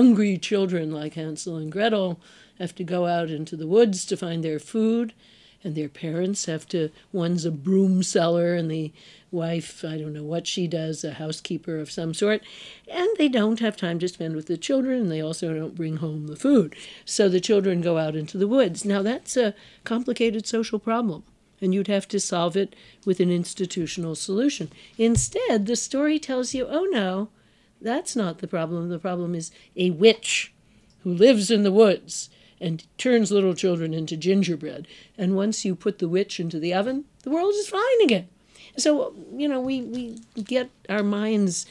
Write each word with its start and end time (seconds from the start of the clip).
hungry 0.00 0.38
children 0.38 0.90
like 0.90 1.12
Hansel 1.12 1.58
and 1.58 1.70
Gretel 1.70 2.18
have 2.58 2.74
to 2.74 2.82
go 2.82 3.04
out 3.04 3.28
into 3.28 3.54
the 3.54 3.66
woods 3.66 4.06
to 4.06 4.16
find 4.16 4.42
their 4.42 4.58
food, 4.58 5.12
and 5.62 5.74
their 5.74 5.90
parents 5.90 6.46
have 6.46 6.66
to, 6.68 6.88
one's 7.12 7.44
a 7.44 7.50
broom 7.50 8.02
seller, 8.02 8.54
and 8.54 8.70
the 8.70 8.94
wife, 9.30 9.84
I 9.84 9.98
don't 9.98 10.14
know 10.14 10.22
what 10.22 10.46
she 10.46 10.66
does, 10.66 11.04
a 11.04 11.12
housekeeper 11.12 11.78
of 11.78 11.90
some 11.90 12.14
sort, 12.14 12.42
and 12.88 13.10
they 13.18 13.28
don't 13.28 13.60
have 13.60 13.76
time 13.76 13.98
to 13.98 14.08
spend 14.08 14.36
with 14.36 14.46
the 14.46 14.56
children, 14.56 15.02
and 15.02 15.12
they 15.12 15.20
also 15.20 15.52
don't 15.52 15.74
bring 15.74 15.98
home 15.98 16.28
the 16.28 16.34
food. 16.34 16.74
So 17.04 17.28
the 17.28 17.38
children 17.38 17.82
go 17.82 17.98
out 17.98 18.16
into 18.16 18.38
the 18.38 18.48
woods. 18.48 18.86
Now, 18.86 19.02
that's 19.02 19.36
a 19.36 19.54
complicated 19.84 20.46
social 20.46 20.78
problem, 20.78 21.24
and 21.60 21.74
you'd 21.74 21.88
have 21.88 22.08
to 22.08 22.18
solve 22.18 22.56
it 22.56 22.74
with 23.04 23.20
an 23.20 23.30
institutional 23.30 24.14
solution. 24.14 24.70
Instead, 24.96 25.66
the 25.66 25.76
story 25.76 26.18
tells 26.18 26.54
you, 26.54 26.66
oh 26.66 26.88
no, 26.90 27.28
that's 27.80 28.14
not 28.14 28.38
the 28.38 28.48
problem. 28.48 28.88
The 28.88 28.98
problem 28.98 29.34
is 29.34 29.50
a 29.76 29.90
witch 29.90 30.52
who 31.02 31.12
lives 31.12 31.50
in 31.50 31.62
the 31.62 31.72
woods 31.72 32.30
and 32.60 32.86
turns 32.98 33.32
little 33.32 33.54
children 33.54 33.94
into 33.94 34.16
gingerbread. 34.16 34.86
And 35.16 35.34
once 35.34 35.64
you 35.64 35.74
put 35.74 35.98
the 35.98 36.08
witch 36.08 36.38
into 36.38 36.58
the 36.58 36.74
oven, 36.74 37.06
the 37.22 37.30
world 37.30 37.54
is 37.54 37.68
fine 37.68 38.02
again. 38.02 38.28
So, 38.76 39.14
you 39.34 39.48
know, 39.48 39.60
we, 39.60 39.82
we 39.82 40.18
get 40.42 40.70
our 40.88 41.02
minds 41.02 41.66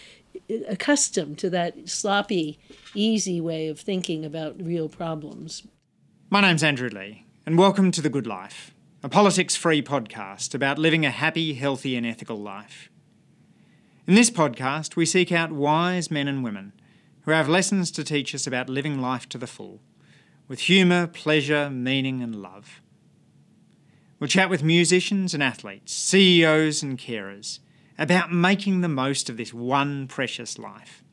accustomed 0.68 1.38
to 1.40 1.50
that 1.52 1.90
sloppy, 1.90 2.60
easy 2.94 3.40
way 3.40 3.68
of 3.68 3.80
thinking 3.80 4.26
about 4.26 4.62
real 4.62 4.90
problems. 4.90 5.64
My 6.30 6.42
name's 6.42 6.64
Andrew 6.64 6.90
Leigh, 6.90 7.26
and 7.46 7.58
welcome 7.58 7.92
to 7.92 8.02
The 8.02 8.10
Good 8.10 8.28
Life, 8.28 8.74
a 9.04 9.10
politics 9.10 9.56
free 9.56 9.82
podcast 9.82 10.54
about 10.54 10.80
living 10.80 11.06
a 11.06 11.12
happy, 11.12 11.54
healthy, 11.54 11.96
and 11.96 12.06
ethical 12.06 12.38
life. 12.38 12.89
In 14.10 14.16
this 14.16 14.32
podcast, 14.32 14.96
we 14.96 15.06
seek 15.06 15.32
out 15.32 15.52
wise 15.52 16.10
men 16.10 16.28
and 16.28 16.44
women 16.44 16.74
who 17.26 17.32
have 17.32 17.48
lessons 17.48 17.92
to 17.92 18.04
teach 18.04 18.34
us 18.34 18.48
about 18.48 18.68
living 18.68 19.00
life 19.00 19.30
to 19.30 19.38
the 19.38 19.46
full, 19.46 19.82
with 20.48 20.62
humour, 20.62 21.06
pleasure, 21.06 21.70
meaning, 21.70 22.24
and 22.24 22.42
love. 22.42 22.82
We'll 24.20 24.28
chat 24.28 24.50
with 24.50 24.64
musicians 24.64 25.36
and 25.36 25.44
athletes, 25.44 25.94
CEOs 25.94 26.82
and 26.82 26.98
carers 26.98 27.60
about 28.00 28.34
making 28.34 28.82
the 28.82 28.90
most 28.90 29.30
of 29.30 29.38
this 29.38 29.54
one 29.54 30.08
precious 30.08 30.58
life. 30.58 31.04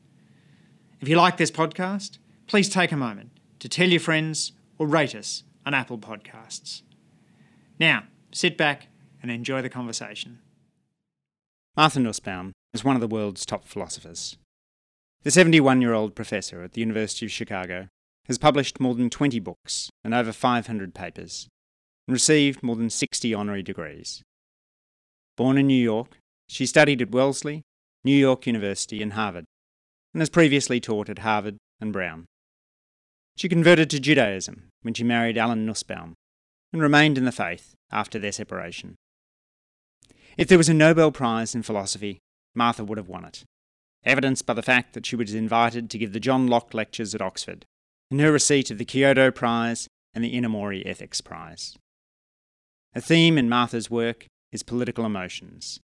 If 0.99 1.07
you 1.07 1.17
like 1.17 1.37
this 1.37 1.51
podcast, 1.51 2.17
please 2.47 2.71
take 2.71 2.93
a 2.93 2.97
moment 2.97 3.29
to 3.59 3.69
tell 3.69 3.91
your 3.91 4.01
friends 4.01 4.53
or 4.79 4.87
rate 4.87 5.15
us 5.15 5.43
on 5.67 5.75
Apple 5.75 5.99
Podcasts. 5.99 6.81
Now, 7.79 8.05
sit 8.33 8.57
back 8.57 8.89
and 9.21 9.31
enjoy 9.31 9.61
the 9.61 9.69
conversation. 9.69 10.39
Martha 11.77 12.01
Nussbaum 12.01 12.55
is 12.77 12.85
one 12.85 12.95
of 12.95 13.01
the 13.01 13.09
world's 13.09 13.47
top 13.47 13.67
philosophers. 13.67 14.37
The 15.23 15.31
71 15.31 15.81
year 15.81 15.95
old 15.95 16.15
professor 16.15 16.63
at 16.63 16.75
the 16.75 16.83
University 16.83 17.25
of 17.25 17.33
Chicago 17.33 17.89
has 18.27 18.37
published 18.37 18.81
more 18.81 18.95
than 18.95 19.09
20 19.09 19.41
books 19.41 19.89
and 20.05 20.13
over 20.13 20.31
500 20.31 20.95
papers 20.95 21.49
and 22.07 22.13
received 22.13 22.63
more 22.63 22.77
than 22.77 22.91
60 22.91 23.33
honorary 23.33 23.63
degrees. 23.63 24.23
Born 25.39 25.57
in 25.57 25.67
New 25.67 25.83
York, 25.83 26.19
she 26.49 26.67
studied 26.67 27.01
at 27.01 27.11
Wellesley, 27.11 27.63
New 28.05 28.15
York 28.15 28.47
University, 28.47 29.03
and 29.03 29.15
Harvard, 29.15 29.47
and 30.13 30.21
has 30.21 30.29
previously 30.29 30.79
taught 30.79 31.09
at 31.09 31.21
Harvard 31.21 31.57
and 31.81 31.95
Brown. 31.95 32.27
She 33.37 33.49
converted 33.49 33.89
to 33.91 34.01
Judaism 34.01 34.69
when 34.83 34.93
she 34.93 35.03
married 35.03 35.39
Alan 35.39 35.65
Nussbaum 35.65 36.15
and 36.75 36.83
remained 36.83 37.17
in 37.17 37.25
the 37.25 37.33
faith 37.33 37.75
after 37.91 38.19
their 38.19 38.33
separation. 38.33 38.97
If 40.37 40.49
there 40.49 40.59
was 40.59 40.69
a 40.69 40.75
Nobel 40.75 41.11
Prize 41.11 41.55
in 41.55 41.63
philosophy, 41.63 42.19
Martha 42.57 42.85
would 42.85 42.99
have 42.99 43.09
won 43.09 43.25
it, 43.25 43.45
evidenced 44.05 44.47
by 44.47 44.55
the 44.55 44.63
fact 44.63 44.95
that 44.95 45.07
she 45.07 45.17
was 45.17 45.35
invited 45.35 45.91
to 45.91 45.99
give 45.99 46.13
the 46.13 46.21
John 46.21 46.47
Locke 46.47 46.75
lectures 46.75 47.15
at 47.15 47.23
Oxford, 47.23 47.65
and 48.11 48.21
her 48.21 48.33
receipt 48.33 48.71
of 48.71 48.79
the 48.79 48.85
Kyoto 48.85 49.31
Prize 49.31 49.89
and 50.15 50.25
the 50.25 50.35
Inamori 50.35 50.87
Ethics 50.87 51.21
Prize. 51.21 51.77
A 52.95 53.01
theme 53.01 53.37
in 53.37 53.49
Martha's 53.49 53.91
work 53.91 54.27
is 54.53 54.63
political 54.63 55.05
emotions, 55.05 55.81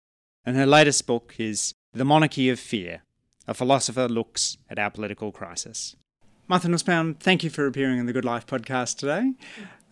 and 0.45 0.57
her 0.57 0.67
latest 0.67 1.07
book 1.07 1.35
is 1.39 1.73
The 1.93 2.05
Monarchy 2.05 2.51
of 2.51 2.61
Fear 2.61 3.03
A 3.47 3.55
Philosopher 3.55 4.09
Looks 4.09 4.59
at 4.69 4.79
Our 4.79 4.91
Political 4.91 5.33
Crisis. 5.33 5.97
Martha 6.49 6.69
Nussbaum, 6.69 7.15
thank 7.15 7.45
you 7.45 7.51
for 7.51 7.67
appearing 7.67 8.01
on 8.01 8.07
the 8.07 8.13
Good 8.13 8.25
Life 8.25 8.47
podcast 8.47 8.99
today. 8.99 9.33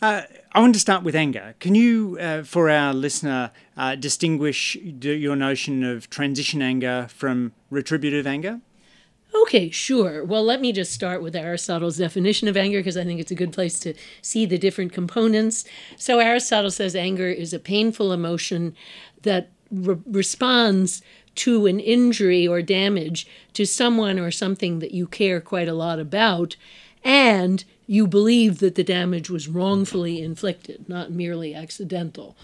Uh, 0.02 0.22
I 0.52 0.60
want 0.60 0.74
to 0.74 0.80
start 0.80 1.02
with 1.04 1.14
anger. 1.14 1.54
Can 1.58 1.74
you, 1.74 2.18
uh, 2.20 2.42
for 2.42 2.68
our 2.68 2.92
listener, 2.92 3.50
uh, 3.76 3.94
distinguish 3.94 4.76
your 4.76 5.36
notion 5.36 5.82
of 5.84 6.10
transition 6.10 6.60
anger 6.60 7.06
from 7.08 7.52
retributive 7.70 8.26
anger? 8.26 8.60
Okay, 9.42 9.70
sure. 9.70 10.22
Well, 10.24 10.44
let 10.44 10.60
me 10.60 10.72
just 10.72 10.92
start 10.92 11.22
with 11.22 11.34
Aristotle's 11.34 11.98
definition 11.98 12.46
of 12.46 12.56
anger 12.56 12.78
because 12.78 12.96
I 12.96 13.04
think 13.04 13.20
it's 13.20 13.30
a 13.30 13.36
good 13.36 13.52
place 13.52 13.78
to 13.80 13.94
see 14.22 14.46
the 14.46 14.58
different 14.58 14.92
components. 14.92 15.64
So, 15.96 16.18
Aristotle 16.18 16.70
says 16.70 16.94
anger 16.94 17.28
is 17.28 17.52
a 17.52 17.58
painful 17.58 18.12
emotion 18.12 18.74
that 19.22 19.50
re- 19.70 19.98
responds 20.06 21.02
to 21.36 21.66
an 21.66 21.80
injury 21.80 22.46
or 22.46 22.62
damage 22.62 23.26
to 23.54 23.66
someone 23.66 24.18
or 24.18 24.30
something 24.30 24.78
that 24.78 24.92
you 24.92 25.06
care 25.06 25.40
quite 25.40 25.68
a 25.68 25.74
lot 25.74 25.98
about, 25.98 26.56
and 27.04 27.64
you 27.86 28.06
believe 28.06 28.58
that 28.58 28.74
the 28.74 28.84
damage 28.84 29.30
was 29.30 29.48
wrongfully 29.48 30.20
inflicted, 30.20 30.88
not 30.88 31.10
merely 31.10 31.54
accidental. 31.54 32.36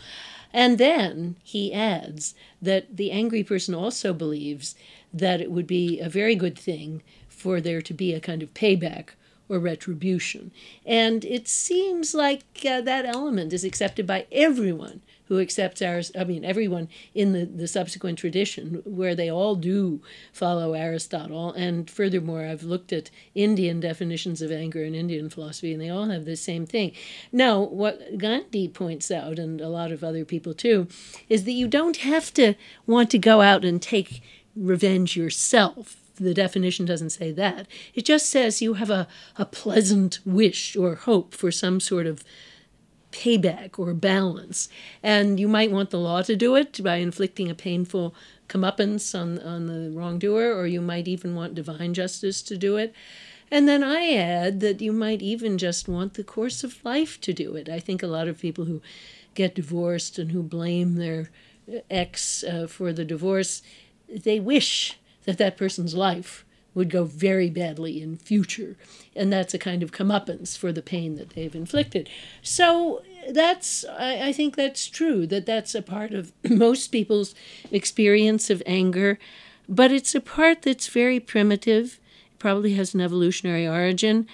And 0.52 0.78
then 0.78 1.36
he 1.42 1.72
adds 1.72 2.34
that 2.60 2.96
the 2.96 3.10
angry 3.10 3.42
person 3.42 3.74
also 3.74 4.12
believes 4.12 4.74
that 5.12 5.40
it 5.40 5.50
would 5.50 5.66
be 5.66 5.98
a 5.98 6.08
very 6.08 6.34
good 6.34 6.58
thing 6.58 7.02
for 7.28 7.60
there 7.60 7.82
to 7.82 7.94
be 7.94 8.12
a 8.12 8.20
kind 8.20 8.42
of 8.42 8.54
payback 8.54 9.10
or 9.48 9.58
retribution. 9.58 10.52
And 10.86 11.24
it 11.24 11.48
seems 11.48 12.14
like 12.14 12.44
uh, 12.64 12.80
that 12.82 13.04
element 13.04 13.52
is 13.52 13.64
accepted 13.64 14.06
by 14.06 14.26
everyone 14.30 15.00
who 15.32 15.40
accepts 15.40 15.80
ours, 15.80 16.12
I 16.14 16.24
mean, 16.24 16.44
everyone 16.44 16.90
in 17.14 17.32
the, 17.32 17.46
the 17.46 17.66
subsequent 17.66 18.18
tradition, 18.18 18.82
where 18.84 19.14
they 19.14 19.30
all 19.30 19.54
do 19.54 20.02
follow 20.30 20.74
Aristotle. 20.74 21.54
And 21.54 21.88
furthermore, 21.88 22.44
I've 22.44 22.64
looked 22.64 22.92
at 22.92 23.10
Indian 23.34 23.80
definitions 23.80 24.42
of 24.42 24.52
anger 24.52 24.84
in 24.84 24.94
Indian 24.94 25.30
philosophy, 25.30 25.72
and 25.72 25.80
they 25.80 25.88
all 25.88 26.10
have 26.10 26.26
the 26.26 26.36
same 26.36 26.66
thing. 26.66 26.92
Now, 27.32 27.62
what 27.62 28.18
Gandhi 28.18 28.68
points 28.68 29.10
out, 29.10 29.38
and 29.38 29.58
a 29.58 29.70
lot 29.70 29.90
of 29.90 30.04
other 30.04 30.26
people 30.26 30.52
too, 30.52 30.86
is 31.30 31.44
that 31.44 31.52
you 31.52 31.66
don't 31.66 31.96
have 31.96 32.34
to 32.34 32.52
want 32.86 33.08
to 33.12 33.18
go 33.18 33.40
out 33.40 33.64
and 33.64 33.80
take 33.80 34.20
revenge 34.54 35.16
yourself. 35.16 35.96
The 36.16 36.34
definition 36.34 36.84
doesn't 36.84 37.08
say 37.08 37.32
that. 37.32 37.66
It 37.94 38.04
just 38.04 38.28
says 38.28 38.60
you 38.60 38.74
have 38.74 38.90
a, 38.90 39.08
a 39.36 39.46
pleasant 39.46 40.18
wish 40.26 40.76
or 40.76 40.94
hope 40.94 41.32
for 41.32 41.50
some 41.50 41.80
sort 41.80 42.06
of 42.06 42.22
payback 43.12 43.78
or 43.78 43.94
balance. 43.94 44.68
And 45.02 45.38
you 45.38 45.46
might 45.46 45.70
want 45.70 45.90
the 45.90 45.98
law 45.98 46.22
to 46.22 46.34
do 46.34 46.56
it 46.56 46.82
by 46.82 46.96
inflicting 46.96 47.50
a 47.50 47.54
painful 47.54 48.14
comeuppance 48.48 49.18
on, 49.18 49.38
on 49.38 49.66
the 49.66 49.90
wrongdoer, 49.96 50.52
or 50.52 50.66
you 50.66 50.80
might 50.80 51.06
even 51.06 51.34
want 51.34 51.54
divine 51.54 51.94
justice 51.94 52.42
to 52.42 52.56
do 52.56 52.76
it. 52.76 52.94
And 53.50 53.68
then 53.68 53.84
I 53.84 54.12
add 54.14 54.60
that 54.60 54.80
you 54.80 54.92
might 54.92 55.20
even 55.20 55.58
just 55.58 55.86
want 55.86 56.14
the 56.14 56.24
course 56.24 56.64
of 56.64 56.84
life 56.84 57.20
to 57.20 57.32
do 57.32 57.54
it. 57.54 57.68
I 57.68 57.80
think 57.80 58.02
a 58.02 58.06
lot 58.06 58.28
of 58.28 58.40
people 58.40 58.64
who 58.64 58.80
get 59.34 59.54
divorced 59.54 60.18
and 60.18 60.32
who 60.32 60.42
blame 60.42 60.94
their 60.94 61.30
ex 61.90 62.42
uh, 62.42 62.66
for 62.66 62.92
the 62.92 63.04
divorce, 63.04 63.62
they 64.08 64.40
wish 64.40 64.98
that 65.24 65.38
that 65.38 65.56
person's 65.56 65.94
life 65.94 66.44
would 66.74 66.90
go 66.90 67.04
very 67.04 67.50
badly 67.50 68.00
in 68.00 68.16
future. 68.16 68.76
And 69.14 69.32
that's 69.32 69.54
a 69.54 69.58
kind 69.58 69.82
of 69.82 69.92
comeuppance 69.92 70.56
for 70.56 70.72
the 70.72 70.82
pain 70.82 71.16
that 71.16 71.30
they've 71.30 71.54
inflicted. 71.54 72.08
So 72.42 73.02
that's 73.30 73.84
I, 73.84 74.28
I 74.28 74.32
think 74.32 74.56
that's 74.56 74.86
true 74.88 75.26
that 75.26 75.46
that's 75.46 75.74
a 75.74 75.82
part 75.82 76.12
of 76.12 76.32
most 76.48 76.88
people's 76.88 77.34
experience 77.70 78.50
of 78.50 78.62
anger. 78.66 79.18
But 79.68 79.92
it's 79.92 80.14
a 80.14 80.20
part 80.20 80.62
that's 80.62 80.88
very 80.88 81.20
primitive. 81.20 82.00
Probably 82.38 82.74
has 82.74 82.94
an 82.94 83.00
evolutionary 83.00 83.66
origin. 83.66 84.26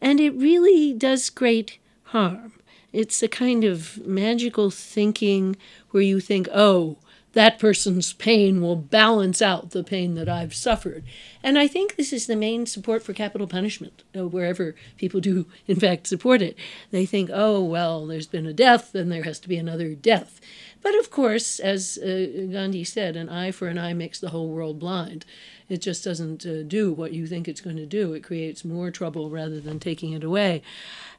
And 0.00 0.20
it 0.20 0.34
really 0.34 0.92
does 0.92 1.30
great 1.30 1.78
harm. 2.04 2.52
It's 2.92 3.22
a 3.22 3.28
kind 3.28 3.64
of 3.64 4.04
magical 4.06 4.70
thinking 4.70 5.56
where 5.90 6.02
you 6.02 6.20
think 6.20 6.48
oh 6.54 6.98
that 7.34 7.58
person's 7.58 8.12
pain 8.12 8.60
will 8.60 8.76
balance 8.76 9.42
out 9.42 9.70
the 9.70 9.84
pain 9.84 10.14
that 10.14 10.28
I've 10.28 10.54
suffered. 10.54 11.04
And 11.42 11.58
I 11.58 11.66
think 11.66 11.96
this 11.96 12.12
is 12.12 12.26
the 12.26 12.36
main 12.36 12.64
support 12.66 13.02
for 13.02 13.12
capital 13.12 13.46
punishment, 13.46 14.02
uh, 14.16 14.26
wherever 14.26 14.74
people 14.96 15.20
do, 15.20 15.46
in 15.68 15.76
fact, 15.76 16.06
support 16.06 16.40
it. 16.40 16.56
They 16.90 17.06
think, 17.06 17.30
oh, 17.32 17.62
well, 17.62 18.06
there's 18.06 18.26
been 18.26 18.46
a 18.46 18.52
death, 18.52 18.92
then 18.92 19.08
there 19.08 19.24
has 19.24 19.38
to 19.40 19.48
be 19.48 19.56
another 19.56 19.94
death. 19.94 20.40
But 20.82 20.94
of 20.98 21.10
course, 21.10 21.60
as 21.60 21.98
uh, 21.98 22.46
Gandhi 22.52 22.84
said, 22.84 23.16
an 23.16 23.28
eye 23.28 23.50
for 23.50 23.68
an 23.68 23.78
eye 23.78 23.94
makes 23.94 24.20
the 24.20 24.30
whole 24.30 24.48
world 24.48 24.78
blind. 24.78 25.24
It 25.68 25.78
just 25.78 26.04
doesn't 26.04 26.44
uh, 26.44 26.62
do 26.62 26.92
what 26.92 27.12
you 27.12 27.26
think 27.26 27.48
it's 27.48 27.62
going 27.62 27.76
to 27.76 27.86
do. 27.86 28.12
It 28.12 28.22
creates 28.22 28.66
more 28.66 28.90
trouble 28.90 29.30
rather 29.30 29.60
than 29.60 29.80
taking 29.80 30.12
it 30.12 30.22
away. 30.22 30.62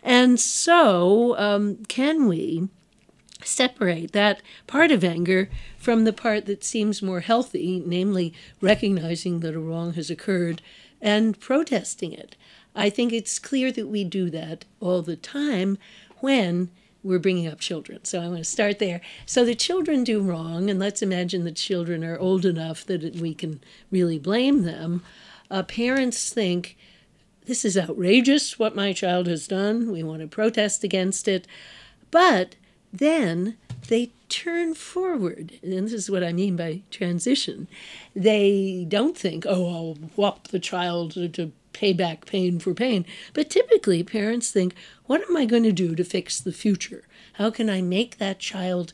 And 0.03 0.39
so, 0.39 1.35
um, 1.39 1.77
can 1.85 2.27
we? 2.27 2.69
Separate 3.43 4.11
that 4.13 4.41
part 4.67 4.91
of 4.91 5.03
anger 5.03 5.49
from 5.77 6.03
the 6.03 6.13
part 6.13 6.45
that 6.45 6.63
seems 6.63 7.01
more 7.01 7.19
healthy, 7.19 7.83
namely 7.85 8.33
recognizing 8.61 9.41
that 9.41 9.55
a 9.55 9.59
wrong 9.59 9.93
has 9.93 10.09
occurred 10.09 10.61
and 11.01 11.39
protesting 11.39 12.13
it. 12.13 12.35
I 12.75 12.89
think 12.89 13.13
it's 13.13 13.39
clear 13.39 13.71
that 13.71 13.87
we 13.87 14.03
do 14.03 14.29
that 14.31 14.65
all 14.79 15.01
the 15.01 15.15
time 15.15 15.77
when 16.19 16.69
we're 17.03 17.19
bringing 17.19 17.47
up 17.47 17.59
children. 17.59 18.03
So 18.03 18.19
I 18.19 18.27
want 18.27 18.39
to 18.39 18.43
start 18.43 18.79
there. 18.79 18.99
So 19.25 19.45
the 19.45 19.53
children 19.53 20.03
do 20.03 20.21
wrong, 20.21 20.69
and 20.69 20.79
let's 20.79 21.03
imagine 21.03 21.43
the 21.43 21.51
children 21.51 22.03
are 22.03 22.17
old 22.17 22.45
enough 22.45 22.83
that 22.85 23.15
we 23.17 23.35
can 23.35 23.61
really 23.91 24.17
blame 24.17 24.63
them. 24.63 25.03
Uh, 25.51 25.61
parents 25.61 26.33
think, 26.33 26.75
this 27.45 27.63
is 27.63 27.77
outrageous 27.77 28.57
what 28.57 28.75
my 28.75 28.91
child 28.91 29.27
has 29.27 29.47
done. 29.47 29.91
We 29.91 30.01
want 30.01 30.21
to 30.21 30.27
protest 30.27 30.83
against 30.83 31.27
it. 31.27 31.45
But 32.09 32.55
then 32.97 33.57
they 33.87 34.11
turn 34.29 34.73
forward. 34.73 35.53
And 35.61 35.73
this 35.73 35.93
is 35.93 36.09
what 36.09 36.23
I 36.23 36.33
mean 36.33 36.55
by 36.55 36.81
transition. 36.91 37.67
They 38.15 38.85
don't 38.87 39.17
think, 39.17 39.45
oh, 39.47 39.67
I'll 39.67 40.09
whop 40.15 40.47
the 40.47 40.59
child 40.59 41.11
to, 41.13 41.29
to 41.29 41.51
pay 41.73 41.93
back 41.93 42.25
pain 42.25 42.59
for 42.59 42.73
pain. 42.73 43.05
But 43.33 43.49
typically, 43.49 44.03
parents 44.03 44.51
think, 44.51 44.75
what 45.05 45.21
am 45.29 45.37
I 45.37 45.45
going 45.45 45.63
to 45.63 45.71
do 45.71 45.95
to 45.95 46.03
fix 46.03 46.39
the 46.39 46.53
future? 46.53 47.03
How 47.33 47.49
can 47.49 47.69
I 47.69 47.81
make 47.81 48.17
that 48.17 48.39
child 48.39 48.93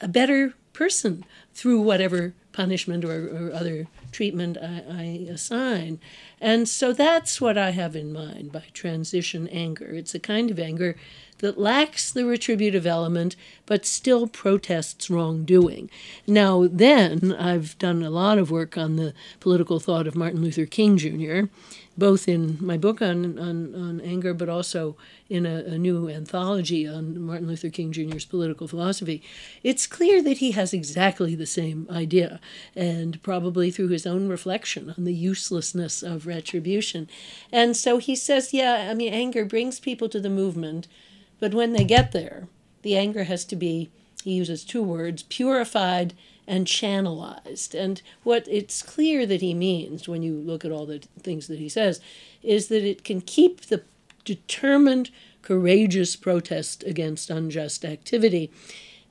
a 0.00 0.08
better 0.08 0.54
person 0.72 1.24
through 1.54 1.80
whatever 1.80 2.34
punishment 2.52 3.04
or, 3.04 3.28
or 3.28 3.52
other 3.52 3.86
treatment 4.10 4.58
I, 4.60 4.82
I, 4.88 5.02
assign. 5.30 5.98
And 6.40 6.68
so 6.68 6.92
that's 6.92 7.40
what 7.40 7.56
I 7.56 7.70
have 7.70 7.96
in 7.96 8.12
mind 8.12 8.52
by 8.52 8.64
transition 8.74 9.48
anger. 9.48 9.86
It's 9.86 10.14
a 10.14 10.20
kind 10.20 10.50
of 10.50 10.58
anger 10.58 10.96
that 11.42 11.58
lacks 11.58 12.10
the 12.10 12.24
retributive 12.24 12.86
element 12.86 13.36
but 13.66 13.84
still 13.84 14.26
protests 14.26 15.10
wrongdoing. 15.10 15.90
Now, 16.26 16.66
then, 16.70 17.34
I've 17.38 17.76
done 17.78 18.02
a 18.02 18.10
lot 18.10 18.38
of 18.38 18.50
work 18.50 18.78
on 18.78 18.96
the 18.96 19.12
political 19.40 19.78
thought 19.78 20.06
of 20.06 20.16
Martin 20.16 20.40
Luther 20.40 20.66
King 20.66 20.96
Jr., 20.96 21.48
both 21.96 22.26
in 22.26 22.56
my 22.60 22.78
book 22.78 23.02
on, 23.02 23.38
on, 23.38 23.74
on 23.74 24.00
anger, 24.00 24.32
but 24.32 24.48
also 24.48 24.96
in 25.28 25.44
a, 25.44 25.56
a, 25.64 25.78
new 25.78 26.08
anthology 26.08 26.88
on 26.88 27.20
Martin 27.20 27.48
Luther 27.48 27.68
King 27.68 27.92
Jr.'s 27.92 28.24
political 28.24 28.66
philosophy, 28.66 29.22
it's 29.62 29.86
clear 29.86 30.22
that 30.22 30.38
he 30.38 30.52
has 30.52 30.72
exactly 30.72 31.34
the 31.34 31.46
same 31.46 31.86
idea, 31.90 32.40
and 32.74 33.22
probably 33.22 33.70
through 33.70 33.88
his 33.88 34.06
own 34.06 34.28
reflection 34.28 34.94
on 34.96 35.04
the 35.04 35.14
uselessness 35.14 36.02
of 36.02 36.26
retribution. 36.26 37.08
And 37.50 37.76
so 37.76 37.98
he 37.98 38.16
says, 38.16 38.54
yeah, 38.54 38.88
I 38.90 38.94
mean, 38.94 39.12
anger 39.12 39.44
brings 39.44 39.78
people 39.78 40.08
to 40.10 40.20
the 40.20 40.30
movement, 40.30 40.88
but 41.42 41.54
when 41.54 41.72
they 41.72 41.82
get 41.82 42.12
there, 42.12 42.46
the 42.82 42.96
anger 42.96 43.24
has 43.24 43.44
to 43.46 43.56
be, 43.56 43.90
he 44.22 44.30
uses 44.30 44.62
two 44.62 44.80
words, 44.80 45.24
purified 45.24 46.14
and 46.46 46.68
channelized. 46.68 47.74
And 47.74 48.00
what 48.22 48.46
it's 48.46 48.80
clear 48.80 49.26
that 49.26 49.40
he 49.40 49.52
means 49.52 50.06
when 50.06 50.22
you 50.22 50.34
look 50.34 50.64
at 50.64 50.70
all 50.70 50.86
the 50.86 51.00
things 51.18 51.48
that 51.48 51.58
he 51.58 51.68
says 51.68 52.00
is 52.44 52.68
that 52.68 52.84
it 52.84 53.02
can 53.02 53.20
keep 53.20 53.62
the 53.62 53.82
determined, 54.24 55.10
courageous 55.42 56.14
protest 56.14 56.84
against 56.84 57.28
unjust 57.28 57.84
activity, 57.84 58.52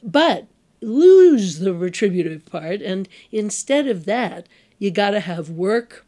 but 0.02 0.48
lose 0.80 1.60
the 1.60 1.74
retributive 1.74 2.46
part. 2.46 2.82
And 2.82 3.10
instead 3.34 3.88
of 3.88 4.06
that, 4.06 4.48
you 4.80 4.90
got 4.90 5.10
to 5.10 5.20
have 5.20 5.50
work 5.50 6.06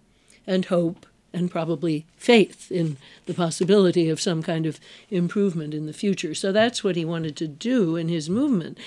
and 0.48 0.64
hope 0.64 1.06
and 1.34 1.50
probably 1.50 2.06
faith 2.16 2.72
in 2.72 2.98
the 3.26 3.34
possibility 3.34 4.10
of 4.10 4.22
some 4.22 4.44
kind 4.44 4.66
of 4.66 4.80
improvement 5.10 5.74
in 5.74 5.88
the 5.88 5.94
future. 5.94 6.36
So 6.36 6.52
that's 6.52 6.84
what 6.84 6.96
he 6.96 7.04
wanted 7.04 7.36
to 7.38 7.48
do 7.48 7.96
in 7.96 8.08
his 8.08 8.30
movement. 8.30 8.78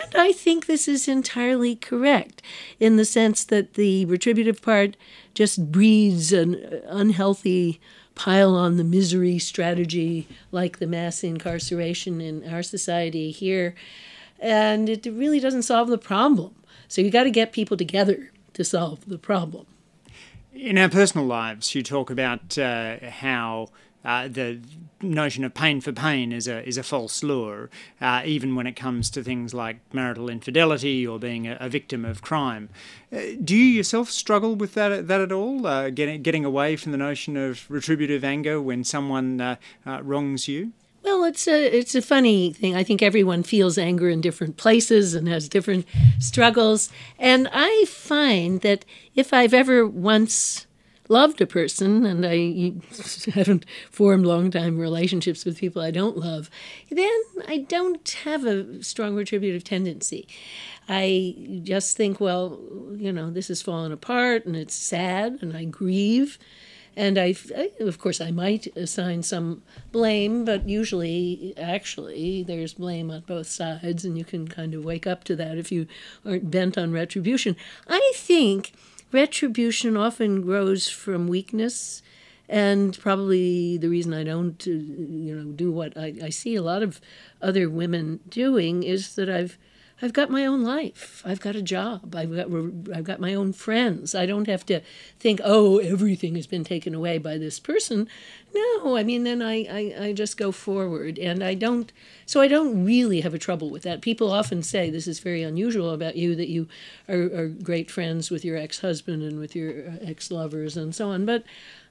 And 0.00 0.14
I 0.14 0.32
think 0.32 0.66
this 0.66 0.86
is 0.86 1.08
entirely 1.08 1.74
correct 1.74 2.42
in 2.78 2.96
the 2.96 3.04
sense 3.04 3.44
that 3.44 3.74
the 3.74 4.04
retributive 4.04 4.62
part 4.62 4.96
just 5.34 5.72
breeds 5.72 6.32
an 6.32 6.54
unhealthy 6.86 7.80
pile 8.14 8.54
on 8.54 8.76
the 8.76 8.84
misery 8.84 9.38
strategy 9.38 10.26
like 10.50 10.78
the 10.78 10.86
mass 10.86 11.22
incarceration 11.22 12.20
in 12.20 12.48
our 12.48 12.62
society 12.62 13.30
here. 13.30 13.74
And 14.38 14.88
it 14.88 15.06
really 15.06 15.40
doesn't 15.40 15.62
solve 15.62 15.88
the 15.88 15.98
problem. 15.98 16.54
So 16.88 17.02
you 17.02 17.10
got 17.10 17.24
to 17.24 17.30
get 17.30 17.52
people 17.52 17.76
together 17.76 18.30
to 18.54 18.64
solve 18.64 19.06
the 19.06 19.18
problem. 19.18 19.66
In 20.56 20.78
our 20.78 20.88
personal 20.88 21.26
lives, 21.26 21.74
you 21.74 21.82
talk 21.82 22.08
about 22.08 22.56
uh, 22.56 22.96
how 23.10 23.68
uh, 24.02 24.26
the 24.26 24.58
notion 25.02 25.44
of 25.44 25.52
pain 25.52 25.82
for 25.82 25.92
pain 25.92 26.32
is 26.32 26.48
a 26.48 26.66
is 26.66 26.78
a 26.78 26.82
false 26.82 27.22
lure, 27.22 27.68
uh, 28.00 28.22
even 28.24 28.54
when 28.54 28.66
it 28.66 28.74
comes 28.74 29.10
to 29.10 29.22
things 29.22 29.52
like 29.52 29.80
marital 29.92 30.30
infidelity 30.30 31.06
or 31.06 31.18
being 31.18 31.46
a, 31.46 31.58
a 31.60 31.68
victim 31.68 32.06
of 32.06 32.22
crime. 32.22 32.70
Uh, 33.12 33.18
do 33.44 33.54
you 33.54 33.64
yourself 33.64 34.10
struggle 34.10 34.56
with 34.56 34.72
that 34.72 35.08
that 35.08 35.20
at 35.20 35.30
all? 35.30 35.66
Uh, 35.66 35.90
getting 35.90 36.22
getting 36.22 36.46
away 36.46 36.74
from 36.74 36.90
the 36.90 36.98
notion 36.98 37.36
of 37.36 37.70
retributive 37.70 38.24
anger 38.24 38.58
when 38.58 38.82
someone 38.82 39.38
uh, 39.42 39.56
wrongs 39.84 40.48
you? 40.48 40.72
Well, 41.06 41.22
it's 41.22 41.46
a 41.46 41.78
it's 41.78 41.94
a 41.94 42.02
funny 42.02 42.52
thing. 42.52 42.74
I 42.74 42.82
think 42.82 43.00
everyone 43.00 43.44
feels 43.44 43.78
anger 43.78 44.08
in 44.08 44.20
different 44.20 44.56
places 44.56 45.14
and 45.14 45.28
has 45.28 45.48
different 45.48 45.86
struggles. 46.18 46.90
And 47.16 47.48
I 47.52 47.84
find 47.86 48.60
that 48.62 48.84
if 49.14 49.32
I've 49.32 49.54
ever 49.54 49.86
once 49.86 50.66
loved 51.08 51.40
a 51.40 51.46
person 51.46 52.04
and 52.04 52.26
I 52.26 52.72
haven't 53.34 53.66
formed 53.88 54.26
long 54.26 54.50
time 54.50 54.78
relationships 54.78 55.44
with 55.44 55.58
people 55.58 55.80
I 55.80 55.92
don't 55.92 56.16
love, 56.16 56.50
then 56.90 57.20
I 57.46 57.58
don't 57.58 58.08
have 58.24 58.44
a 58.44 58.82
strong 58.82 59.14
retributive 59.14 59.62
tendency. 59.62 60.26
I 60.88 61.60
just 61.62 61.96
think, 61.96 62.20
well, 62.20 62.58
you 62.96 63.12
know, 63.12 63.30
this 63.30 63.46
has 63.46 63.62
fallen 63.62 63.92
apart 63.92 64.44
and 64.44 64.56
it's 64.56 64.74
sad 64.74 65.38
and 65.40 65.56
I 65.56 65.66
grieve 65.66 66.36
and 66.96 67.18
I, 67.18 67.34
of 67.78 67.98
course, 67.98 68.20
I 68.20 68.30
might 68.30 68.74
assign 68.76 69.22
some 69.22 69.62
blame, 69.92 70.46
but 70.46 70.68
usually, 70.68 71.52
actually, 71.58 72.42
there's 72.42 72.74
blame 72.74 73.10
on 73.10 73.20
both 73.20 73.48
sides, 73.48 74.04
and 74.04 74.16
you 74.16 74.24
can 74.24 74.48
kind 74.48 74.72
of 74.72 74.84
wake 74.84 75.06
up 75.06 75.22
to 75.24 75.36
that 75.36 75.58
if 75.58 75.70
you 75.70 75.86
aren't 76.24 76.50
bent 76.50 76.78
on 76.78 76.92
retribution. 76.92 77.54
I 77.86 78.12
think 78.14 78.72
retribution 79.12 79.96
often 79.96 80.40
grows 80.40 80.88
from 80.88 81.28
weakness 81.28 82.02
and 82.48 82.98
probably 83.00 83.76
the 83.76 83.88
reason 83.88 84.14
I 84.14 84.24
don't, 84.24 84.62
uh, 84.66 84.70
you 84.70 85.34
know, 85.34 85.52
do 85.52 85.72
what 85.72 85.96
I, 85.96 86.14
I 86.22 86.28
see 86.30 86.54
a 86.54 86.62
lot 86.62 86.82
of 86.82 87.00
other 87.42 87.68
women 87.68 88.20
doing 88.28 88.82
is 88.82 89.16
that 89.16 89.28
I've 89.28 89.58
I've 90.02 90.12
got 90.12 90.28
my 90.28 90.44
own 90.44 90.62
life. 90.62 91.22
I've 91.24 91.40
got 91.40 91.56
a 91.56 91.62
job. 91.62 92.14
I've 92.14 92.34
got 92.34 92.48
I've 92.94 93.04
got 93.04 93.18
my 93.18 93.32
own 93.32 93.54
friends. 93.54 94.14
I 94.14 94.26
don't 94.26 94.46
have 94.46 94.66
to 94.66 94.80
think, 95.18 95.40
oh, 95.42 95.78
everything 95.78 96.34
has 96.34 96.46
been 96.46 96.64
taken 96.64 96.94
away 96.94 97.16
by 97.16 97.38
this 97.38 97.58
person. 97.58 98.06
No, 98.54 98.96
I 98.96 99.02
mean, 99.02 99.24
then 99.24 99.40
I, 99.40 99.64
I, 99.64 100.06
I 100.06 100.12
just 100.12 100.36
go 100.36 100.52
forward, 100.52 101.18
and 101.18 101.42
I 101.42 101.54
don't. 101.54 101.92
So 102.26 102.42
I 102.42 102.48
don't 102.48 102.84
really 102.84 103.22
have 103.22 103.32
a 103.32 103.38
trouble 103.38 103.70
with 103.70 103.84
that. 103.84 104.02
People 104.02 104.30
often 104.30 104.62
say 104.62 104.90
this 104.90 105.06
is 105.06 105.20
very 105.20 105.42
unusual 105.42 105.90
about 105.90 106.16
you 106.16 106.36
that 106.36 106.48
you 106.48 106.68
are, 107.08 107.22
are 107.34 107.48
great 107.48 107.90
friends 107.90 108.30
with 108.30 108.44
your 108.44 108.58
ex-husband 108.58 109.22
and 109.22 109.38
with 109.38 109.56
your 109.56 109.88
uh, 109.88 109.96
ex-lovers 110.02 110.76
and 110.76 110.94
so 110.94 111.08
on. 111.08 111.24
But 111.24 111.42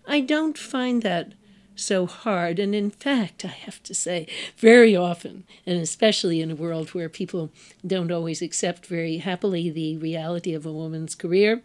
I 0.08 0.22
don't 0.22 0.58
find 0.60 1.02
that 1.02 1.34
so 1.76 2.06
hard. 2.06 2.60
And 2.60 2.74
in 2.74 2.90
fact, 2.90 3.46
I 3.46 3.50
have 3.50 3.82
to 3.84 3.94
say, 3.94 4.28
very 4.58 4.96
often, 4.96 5.44
and 5.66 5.80
especially 5.82 6.42
in 6.42 6.52
a 6.52 6.56
world 6.56 6.90
where 6.90 7.10
people 7.10 7.52
don't 7.86 8.12
always 8.12 8.42
accept 8.42 8.86
very 8.86 9.18
happily 9.18 9.70
the 9.70 9.98
reality 9.98 10.54
of 10.54 10.66
a 10.66 10.72
woman's 10.72 11.16
career, 11.16 11.62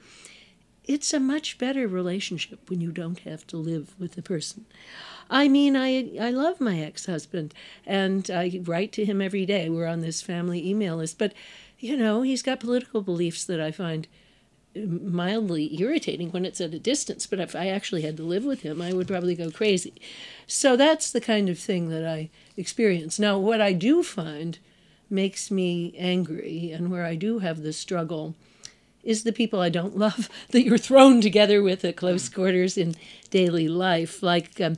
it's 0.84 1.14
a 1.14 1.20
much 1.20 1.58
better 1.58 1.86
relationship 1.86 2.68
when 2.68 2.80
you 2.80 2.90
don't 2.90 3.20
have 3.20 3.46
to 3.46 3.56
live 3.56 3.94
with 3.98 4.14
the 4.14 4.22
person. 4.22 4.66
I 5.28 5.46
mean, 5.46 5.76
I 5.76 6.10
I 6.20 6.30
love 6.30 6.60
my 6.60 6.80
ex-husband, 6.80 7.54
and 7.86 8.28
I 8.30 8.60
write 8.64 8.90
to 8.92 9.04
him 9.04 9.22
every 9.22 9.46
day. 9.46 9.68
We're 9.68 9.86
on 9.86 10.00
this 10.00 10.20
family 10.20 10.68
email 10.68 10.96
list, 10.96 11.18
but 11.18 11.32
you 11.78 11.96
know, 11.96 12.22
he's 12.22 12.42
got 12.42 12.60
political 12.60 13.02
beliefs 13.02 13.44
that 13.44 13.60
I 13.60 13.70
find 13.70 14.08
mildly 14.74 15.80
irritating 15.80 16.30
when 16.30 16.44
it's 16.44 16.60
at 16.60 16.74
a 16.74 16.78
distance, 16.78 17.26
but 17.26 17.40
if 17.40 17.56
I 17.56 17.68
actually 17.68 18.02
had 18.02 18.16
to 18.18 18.22
live 18.22 18.44
with 18.44 18.62
him, 18.62 18.80
I 18.80 18.92
would 18.92 19.08
probably 19.08 19.34
go 19.34 19.50
crazy. 19.50 19.94
So 20.46 20.76
that's 20.76 21.10
the 21.10 21.20
kind 21.20 21.48
of 21.48 21.58
thing 21.58 21.88
that 21.90 22.06
I 22.06 22.30
experience. 22.56 23.18
Now, 23.18 23.38
what 23.38 23.60
I 23.60 23.72
do 23.72 24.02
find 24.02 24.58
makes 25.08 25.50
me 25.50 25.94
angry 25.98 26.70
and 26.72 26.90
where 26.90 27.04
I 27.04 27.16
do 27.16 27.40
have 27.40 27.62
the 27.62 27.72
struggle 27.72 28.36
is 29.02 29.24
the 29.24 29.32
people 29.32 29.60
I 29.60 29.70
don't 29.70 29.96
love 30.06 30.28
that 30.50 30.62
you're 30.62 30.78
thrown 30.78 31.20
together 31.20 31.62
with 31.62 31.84
at 31.84 31.96
close 31.96 32.28
quarters 32.28 32.78
in 32.78 32.94
daily 33.30 33.68
life, 33.68 34.22
like 34.22 34.60
um, 34.60 34.76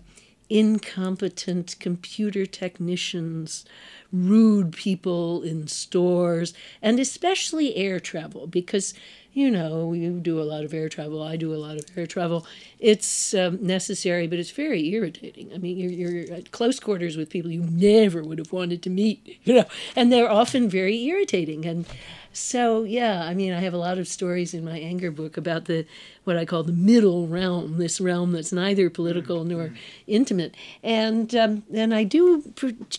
incompetent 0.49 1.76
computer 1.80 2.46
technicians, 2.46 3.64
rude 4.12 4.73
people 4.75 5.42
in 5.42 5.66
stores, 5.66 6.52
and 6.81 6.99
especially 6.99 7.75
air 7.76 7.99
travel, 7.99 8.47
because 8.47 8.95
you 9.35 9.50
know, 9.50 9.95
you 9.95 10.21
do 10.21 10.40
a 10.40 10.45
lot 10.45 10.62
of 10.62 10.75
air 10.75 10.88
travel. 10.88 11.23
I 11.23 11.37
do 11.37 11.54
a 11.54 11.57
lot 11.57 11.78
of 11.78 11.87
air 11.97 12.07
travel. 12.07 12.47
It's 12.78 13.33
um, 13.33 13.59
necessary, 13.62 14.26
but 14.26 14.38
it's 14.38 14.50
very 14.50 14.87
irritating. 14.90 15.50
I 15.54 15.59
mean, 15.59 15.78
you're, 15.78 15.90
you're 15.90 16.35
at 16.35 16.50
close 16.50 16.78
quarters 16.78 17.16
with 17.16 17.31
people 17.31 17.50
you 17.50 17.62
never 17.62 18.23
would 18.23 18.38
have 18.38 18.52
wanted 18.52 18.83
to 18.83 18.90
meet, 18.90 19.40
you 19.45 19.54
know, 19.54 19.64
and 19.97 20.12
they're 20.12 20.31
often 20.31 20.69
very 20.69 21.02
irritating. 21.04 21.64
And 21.64 21.87
so, 22.35 22.85
yeah, 22.85 23.25
I 23.25 23.35
mean, 23.35 23.52
I 23.52 23.61
have 23.61 23.75
a 23.75 23.78
lot 23.78 23.99
of 23.99 24.09
stories 24.09 24.54
in 24.54 24.64
my 24.64 24.78
anger 24.78 25.11
book 25.11 25.37
about 25.37 25.66
the 25.66 25.87
what 26.25 26.37
I 26.37 26.45
call 26.45 26.62
the 26.62 26.73
middle 26.73 27.26
realm, 27.26 27.78
this 27.78 28.00
realm 28.00 28.33
that's 28.33 28.52
neither 28.52 28.88
political 28.88 29.45
nor 29.45 29.75
intimate. 30.07 30.54
And 30.83 31.35
um, 31.35 31.62
and 31.75 31.95
I 31.95 32.04
do 32.04 32.42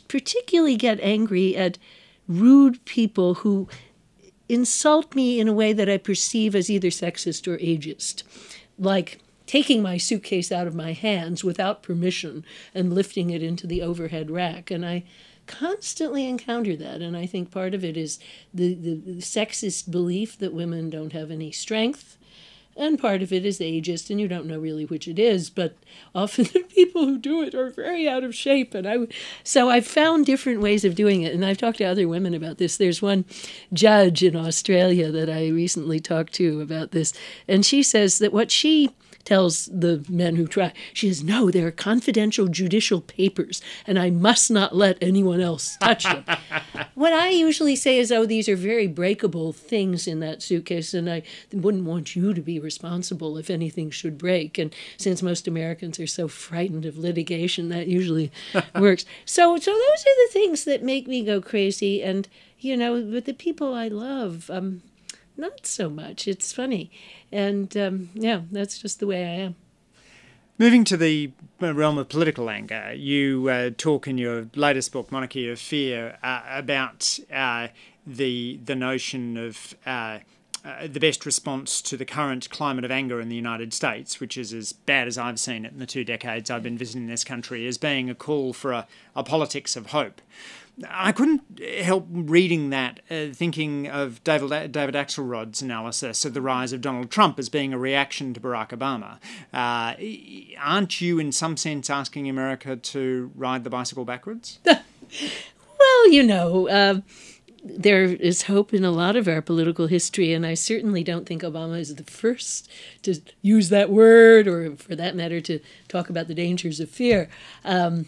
particularly 0.07 0.75
get 0.75 0.99
angry 1.03 1.55
at 1.55 1.77
rude 2.27 2.83
people 2.85 3.35
who 3.35 3.67
insult 4.49 5.15
me 5.15 5.39
in 5.39 5.47
a 5.47 5.53
way 5.53 5.73
that 5.73 5.89
I 5.89 5.97
perceive 5.97 6.55
as 6.55 6.69
either 6.69 6.89
sexist 6.89 7.47
or 7.47 7.57
ageist, 7.57 8.23
like 8.77 9.19
taking 9.45 9.81
my 9.81 9.97
suitcase 9.97 10.51
out 10.51 10.67
of 10.67 10.75
my 10.75 10.93
hands 10.93 11.43
without 11.43 11.83
permission 11.83 12.45
and 12.73 12.93
lifting 12.93 13.29
it 13.29 13.43
into 13.43 13.67
the 13.67 13.81
overhead 13.81 14.31
rack. 14.31 14.71
And 14.71 14.85
I 14.85 15.03
constantly 15.47 16.27
encounter 16.27 16.75
that. 16.77 17.01
And 17.01 17.17
I 17.17 17.25
think 17.25 17.51
part 17.51 17.73
of 17.73 17.83
it 17.83 17.97
is 17.97 18.19
the, 18.53 18.73
the, 18.73 18.97
sexist 19.17 19.91
belief 19.91 20.37
that 20.37 20.53
women 20.53 20.89
don't 20.89 21.13
have 21.13 21.31
any 21.31 21.51
strength 21.51 22.17
and 22.75 22.99
part 22.99 23.21
of 23.21 23.31
it 23.31 23.45
is 23.45 23.59
ageist, 23.59 24.09
and 24.09 24.19
you 24.19 24.27
don't 24.27 24.45
know 24.45 24.59
really 24.59 24.85
which 24.85 25.07
it 25.07 25.19
is. 25.19 25.49
But 25.49 25.77
often 26.13 26.45
the 26.53 26.61
people 26.61 27.05
who 27.05 27.17
do 27.17 27.41
it 27.41 27.53
are 27.53 27.69
very 27.69 28.07
out 28.07 28.23
of 28.23 28.35
shape, 28.35 28.73
and 28.73 28.87
I 28.87 29.07
so 29.43 29.69
I've 29.69 29.87
found 29.87 30.25
different 30.25 30.61
ways 30.61 30.85
of 30.85 30.95
doing 30.95 31.21
it, 31.21 31.33
and 31.33 31.45
I've 31.45 31.57
talked 31.57 31.77
to 31.77 31.85
other 31.85 32.07
women 32.07 32.33
about 32.33 32.57
this. 32.57 32.77
There's 32.77 33.01
one 33.01 33.25
judge 33.71 34.23
in 34.23 34.35
Australia 34.35 35.11
that 35.11 35.29
I 35.29 35.47
recently 35.47 35.99
talked 35.99 36.33
to 36.33 36.61
about 36.61 36.91
this, 36.91 37.13
and 37.47 37.65
she 37.65 37.83
says 37.83 38.19
that 38.19 38.33
what 38.33 38.51
she 38.51 38.89
tells 39.25 39.67
the 39.67 40.03
men 40.09 40.35
who 40.35 40.47
try. 40.47 40.73
She 40.93 41.07
says, 41.09 41.23
No, 41.23 41.49
they're 41.49 41.71
confidential 41.71 42.47
judicial 42.47 43.01
papers, 43.01 43.61
and 43.87 43.97
I 43.97 44.09
must 44.09 44.51
not 44.51 44.75
let 44.75 44.97
anyone 45.01 45.41
else 45.41 45.77
touch 45.77 46.03
them. 46.03 46.25
what 47.03 47.11
I 47.11 47.31
usually 47.31 47.75
say 47.75 47.99
is, 47.99 48.13
Oh, 48.13 48.25
these 48.25 48.47
are 48.47 48.55
very 48.55 48.87
breakable 48.87 49.51
things 49.51 50.07
in 50.07 50.21
that 50.21 50.41
suitcase, 50.41 50.93
and 50.93 51.09
I 51.09 51.23
wouldn't 51.51 51.83
want 51.83 52.15
you 52.15 52.33
to 52.33 52.41
be 52.41 52.59
responsible 52.59 53.37
if 53.37 53.49
anything 53.49 53.91
should 53.91 54.17
break. 54.17 54.57
And 54.57 54.73
since 54.95 55.21
most 55.21 55.45
Americans 55.45 55.99
are 55.99 56.07
so 56.07 56.29
frightened 56.29 56.85
of 56.85 56.97
litigation, 56.97 57.67
that 57.67 57.87
usually 57.87 58.31
works. 58.79 59.03
So, 59.25 59.57
so 59.57 59.71
those 59.71 60.01
are 60.01 60.27
the 60.27 60.31
things 60.31 60.63
that 60.63 60.81
make 60.81 61.05
me 61.05 61.25
go 61.25 61.41
crazy. 61.41 62.01
And, 62.01 62.29
you 62.57 62.77
know, 62.77 62.93
with 62.93 63.25
the 63.25 63.33
people 63.33 63.73
I 63.73 63.89
love, 63.89 64.49
um, 64.49 64.81
not 65.35 65.67
so 65.67 65.89
much. 65.89 66.25
It's 66.25 66.53
funny. 66.53 66.89
And 67.33 67.75
um, 67.75 68.11
yeah, 68.13 68.43
that's 68.49 68.77
just 68.79 69.01
the 69.01 69.07
way 69.07 69.25
I 69.25 69.35
am. 69.43 69.55
Moving 70.59 70.83
to 70.83 70.97
the 70.97 71.31
realm 71.59 71.97
of 71.97 72.09
political 72.09 72.47
anger, 72.47 72.93
you 72.95 73.49
uh, 73.49 73.71
talk 73.75 74.07
in 74.07 74.19
your 74.19 74.49
latest 74.55 74.91
book, 74.91 75.11
Monarchy 75.11 75.49
of 75.49 75.57
Fear, 75.57 76.19
uh, 76.21 76.41
about 76.47 77.17
uh, 77.33 77.69
the 78.05 78.59
the 78.63 78.75
notion 78.75 79.35
of 79.35 79.75
uh, 79.87 80.19
uh, 80.63 80.87
the 80.87 80.99
best 80.99 81.25
response 81.25 81.81
to 81.81 81.97
the 81.97 82.05
current 82.05 82.51
climate 82.51 82.85
of 82.85 82.91
anger 82.91 83.19
in 83.19 83.29
the 83.29 83.35
United 83.35 83.73
States, 83.73 84.19
which 84.19 84.37
is 84.37 84.53
as 84.53 84.73
bad 84.73 85.07
as 85.07 85.17
I've 85.17 85.39
seen 85.39 85.65
it 85.65 85.73
in 85.73 85.79
the 85.79 85.87
two 85.87 86.03
decades 86.03 86.51
I've 86.51 86.61
been 86.61 86.77
visiting 86.77 87.07
this 87.07 87.23
country, 87.23 87.65
as 87.65 87.79
being 87.79 88.07
a 88.07 88.15
call 88.15 88.53
for 88.53 88.73
a, 88.73 88.87
a 89.15 89.23
politics 89.23 89.75
of 89.75 89.87
hope. 89.87 90.21
I 90.89 91.11
couldn't 91.11 91.59
help 91.83 92.07
reading 92.09 92.71
that, 92.71 92.99
uh, 93.09 93.27
thinking 93.31 93.87
of 93.87 94.23
David, 94.23 94.71
David 94.71 94.95
Axelrod's 94.95 95.61
analysis 95.61 96.25
of 96.25 96.33
the 96.33 96.41
rise 96.41 96.73
of 96.73 96.81
Donald 96.81 97.11
Trump 97.11 97.37
as 97.37 97.47
being 97.47 97.73
a 97.73 97.77
reaction 97.77 98.33
to 98.33 98.39
Barack 98.39 98.69
Obama. 98.69 99.19
Uh, 99.53 99.93
aren't 100.59 100.99
you, 100.99 101.19
in 101.19 101.31
some 101.31 101.57
sense, 101.57 101.89
asking 101.89 102.27
America 102.27 102.75
to 102.75 103.31
ride 103.35 103.63
the 103.63 103.69
bicycle 103.69 104.03
backwards? 104.03 104.59
well, 104.65 106.09
you 106.09 106.23
know. 106.23 106.67
Uh, 106.67 107.01
there 107.63 108.03
is 108.03 108.43
hope 108.43 108.73
in 108.73 108.83
a 108.83 108.91
lot 108.91 109.15
of 109.15 109.27
our 109.27 109.41
political 109.41 109.87
history, 109.87 110.33
and 110.33 110.45
I 110.45 110.53
certainly 110.53 111.01
don't 111.01 111.25
think 111.25 111.43
Obama 111.43 111.79
is 111.79 111.95
the 111.95 112.03
first 112.03 112.69
to 113.03 113.21
use 113.41 113.69
that 113.69 113.89
word, 113.89 114.47
or 114.47 114.75
for 114.75 114.97
that 114.97 115.15
matter, 115.15 115.39
to 115.41 115.59
talk 115.87 116.09
about 116.09 116.27
the 116.27 116.35
dangers 116.35 116.81
of 116.81 116.89
fear. 116.89 117.29
Um, 117.63 118.07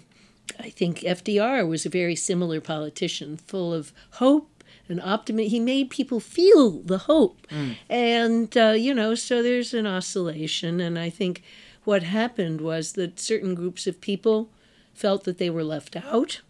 I 0.60 0.70
think 0.70 1.00
FDR 1.00 1.68
was 1.68 1.86
a 1.86 1.90
very 1.90 2.16
similar 2.16 2.62
politician, 2.62 3.38
full 3.38 3.74
of 3.74 3.92
hope 4.12 4.64
and 4.88 5.02
optimism. 5.02 5.50
He 5.50 5.60
made 5.60 5.90
people 5.90 6.20
feel 6.20 6.82
the 6.82 7.00
hope. 7.00 7.48
Mm. 7.50 7.76
And, 7.90 8.58
uh, 8.58 8.76
you 8.78 8.94
know, 8.94 9.16
so 9.16 9.42
there's 9.42 9.74
an 9.74 9.88
oscillation. 9.88 10.80
And 10.80 10.98
I 10.98 11.10
think 11.10 11.42
what 11.84 12.04
happened 12.04 12.62
was 12.62 12.94
that 12.94 13.20
certain 13.20 13.56
groups 13.56 13.88
of 13.88 14.02
people 14.02 14.50
felt 14.94 15.24
that 15.24 15.38
they 15.38 15.50
were 15.50 15.64
left 15.64 15.96
out 15.96 16.42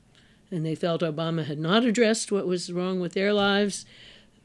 and 0.51 0.65
they 0.65 0.75
felt 0.75 1.01
Obama 1.01 1.45
had 1.45 1.59
not 1.59 1.83
addressed 1.83 2.31
what 2.31 2.47
was 2.47 2.71
wrong 2.71 2.99
with 2.99 3.13
their 3.13 3.33
lives, 3.33 3.85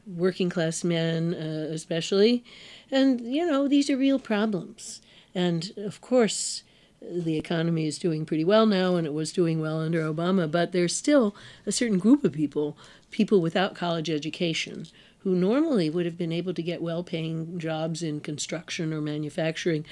working 0.07 0.49
class 0.49 0.83
men 0.83 1.33
uh, 1.33 1.71
especially. 1.71 2.43
And, 2.89 3.21
you 3.21 3.45
know, 3.45 3.67
these 3.67 3.89
are 3.89 3.97
real 3.97 4.19
problems. 4.19 5.01
And 5.33 5.71
of 5.77 6.01
course, 6.01 6.63
the 7.01 7.37
economy 7.37 7.87
is 7.87 7.97
doing 7.97 8.25
pretty 8.25 8.43
well 8.43 8.65
now, 8.65 8.95
and 8.95 9.07
it 9.07 9.13
was 9.13 9.31
doing 9.31 9.59
well 9.59 9.79
under 9.79 10.01
Obama, 10.01 10.49
but 10.49 10.71
there's 10.71 10.95
still 10.95 11.35
a 11.65 11.71
certain 11.71 11.97
group 11.97 12.23
of 12.23 12.33
people, 12.33 12.77
people 13.09 13.41
without 13.41 13.75
college 13.75 14.09
education, 14.09 14.85
who 15.19 15.35
normally 15.35 15.89
would 15.89 16.05
have 16.05 16.17
been 16.17 16.31
able 16.31 16.53
to 16.53 16.61
get 16.61 16.81
well 16.81 17.03
paying 17.03 17.57
jobs 17.59 18.03
in 18.03 18.19
construction 18.19 18.93
or 18.93 19.01
manufacturing, 19.01 19.85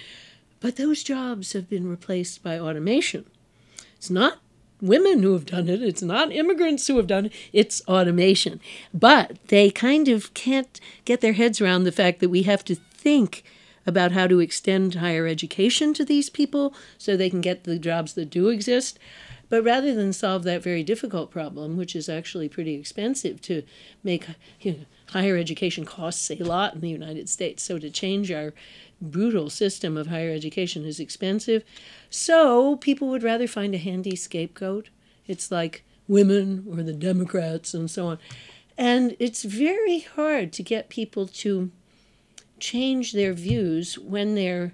but 0.60 0.76
those 0.76 1.04
jobs 1.04 1.54
have 1.54 1.70
been 1.70 1.90
replaced 1.90 2.44
by 2.44 2.60
automation. 2.60 3.26
It's 3.98 4.10
not 4.10 4.40
women 4.82 5.24
who 5.24 5.34
have 5.34 5.46
done 5.46 5.68
it, 5.68 5.82
it's 5.82 6.02
not 6.02 6.32
immigrants 6.32 6.88
who 6.88 6.98
have 6.98 7.08
done 7.08 7.28
it, 7.28 7.34
it's 7.52 7.82
automation. 7.88 8.60
But 8.94 9.38
they 9.48 9.72
kind 9.72 10.08
of 10.08 10.34
can't 10.34 10.80
get 11.06 11.22
their 11.22 11.34
heads 11.34 11.60
around 11.60 11.84
the 11.84 11.92
fact 11.92 12.20
that 12.20 12.30
we 12.30 12.44
have 12.44 12.64
to 12.66 12.76
think 12.76 13.44
about 13.86 14.12
how 14.12 14.28
to 14.28 14.40
extend 14.40 14.96
higher 14.96 15.28
education 15.28 15.94
to 15.94 16.06
these 16.06 16.30
people 16.30 16.74
so 16.98 17.16
they 17.16 17.30
can 17.30 17.42
get 17.42 17.64
the 17.64 17.80
jobs 17.80 18.14
that 18.14 18.30
do 18.30 18.50
exist. 18.50 19.00
But 19.50 19.64
rather 19.64 19.96
than 19.96 20.14
solve 20.14 20.44
that 20.44 20.62
very 20.62 20.84
difficult 20.84 21.32
problem, 21.32 21.76
which 21.76 21.96
is 21.96 22.08
actually 22.08 22.50
pretty 22.50 22.76
expensive 22.76 23.42
to 23.44 23.64
make 24.04 24.28
you 24.62 24.72
know, 24.72 24.80
higher 25.08 25.38
education 25.38 25.86
costs 25.86 26.30
a 26.30 26.36
lot 26.36 26.76
in 26.76 26.82
the 26.82 26.90
United 26.90 27.28
States, 27.30 27.64
so 27.64 27.80
to 27.80 27.90
change 27.90 28.32
our 28.32 28.54
brutal 29.02 29.50
system 29.50 29.98
of 29.98 30.08
higher 30.08 30.32
education 30.32 30.86
is 30.86 31.00
expensive. 31.00 31.64
So 32.10 32.76
people 32.76 33.08
would 33.10 33.24
rather 33.24 33.48
find 33.48 33.74
a 33.74 33.80
handy 33.80 34.16
scapegoat. 34.16 34.90
It's 35.26 35.52
like 35.52 35.84
women 36.08 36.66
or 36.70 36.84
the 36.84 36.94
Democrats 36.94 37.74
and 37.74 37.90
so 37.90 38.08
on. 38.08 38.20
And 38.78 39.16
it's 39.20 39.44
very 39.44 40.00
hard 40.00 40.54
to 40.54 40.64
get 40.64 40.90
people 40.90 41.28
to 41.28 41.72
change 42.60 43.14
their 43.14 43.34
views 43.34 43.98
when 43.98 44.36
they're 44.36 44.74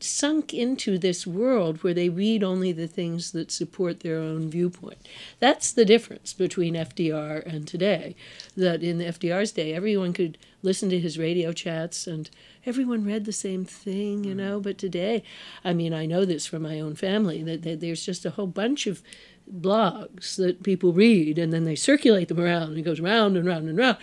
sunk 0.00 0.54
into 0.54 0.96
this 0.96 1.26
world 1.26 1.82
where 1.82 1.94
they 1.94 2.08
read 2.08 2.44
only 2.44 2.72
the 2.72 2.86
things 2.86 3.32
that 3.32 3.50
support 3.50 4.00
their 4.00 4.18
own 4.18 4.48
viewpoint. 4.48 4.98
That's 5.40 5.72
the 5.72 5.84
difference 5.84 6.32
between 6.32 6.74
FDR 6.74 7.44
and 7.44 7.66
today. 7.66 8.14
That 8.56 8.82
in 8.82 8.98
FDR's 8.98 9.52
day, 9.52 9.74
everyone 9.74 10.12
could 10.12 10.38
listen 10.62 10.88
to 10.90 11.00
his 11.00 11.18
radio 11.18 11.52
chats 11.52 12.06
and 12.06 12.30
everyone 12.64 13.04
read 13.04 13.24
the 13.24 13.32
same 13.32 13.64
thing, 13.64 14.24
you 14.24 14.34
mm. 14.34 14.38
know. 14.38 14.60
But 14.60 14.78
today, 14.78 15.24
I 15.64 15.72
mean, 15.72 15.92
I 15.92 16.06
know 16.06 16.24
this 16.24 16.46
from 16.46 16.62
my 16.62 16.78
own 16.78 16.94
family 16.94 17.42
that, 17.42 17.62
that 17.62 17.80
there's 17.80 18.06
just 18.06 18.24
a 18.24 18.30
whole 18.30 18.46
bunch 18.46 18.86
of 18.86 19.02
blogs 19.52 20.36
that 20.36 20.62
people 20.62 20.92
read 20.92 21.38
and 21.38 21.52
then 21.52 21.64
they 21.64 21.74
circulate 21.74 22.28
them 22.28 22.40
around 22.40 22.70
and 22.70 22.78
it 22.78 22.82
goes 22.82 23.00
round 23.00 23.36
and 23.36 23.46
round 23.46 23.68
and 23.68 23.78
round. 23.78 23.96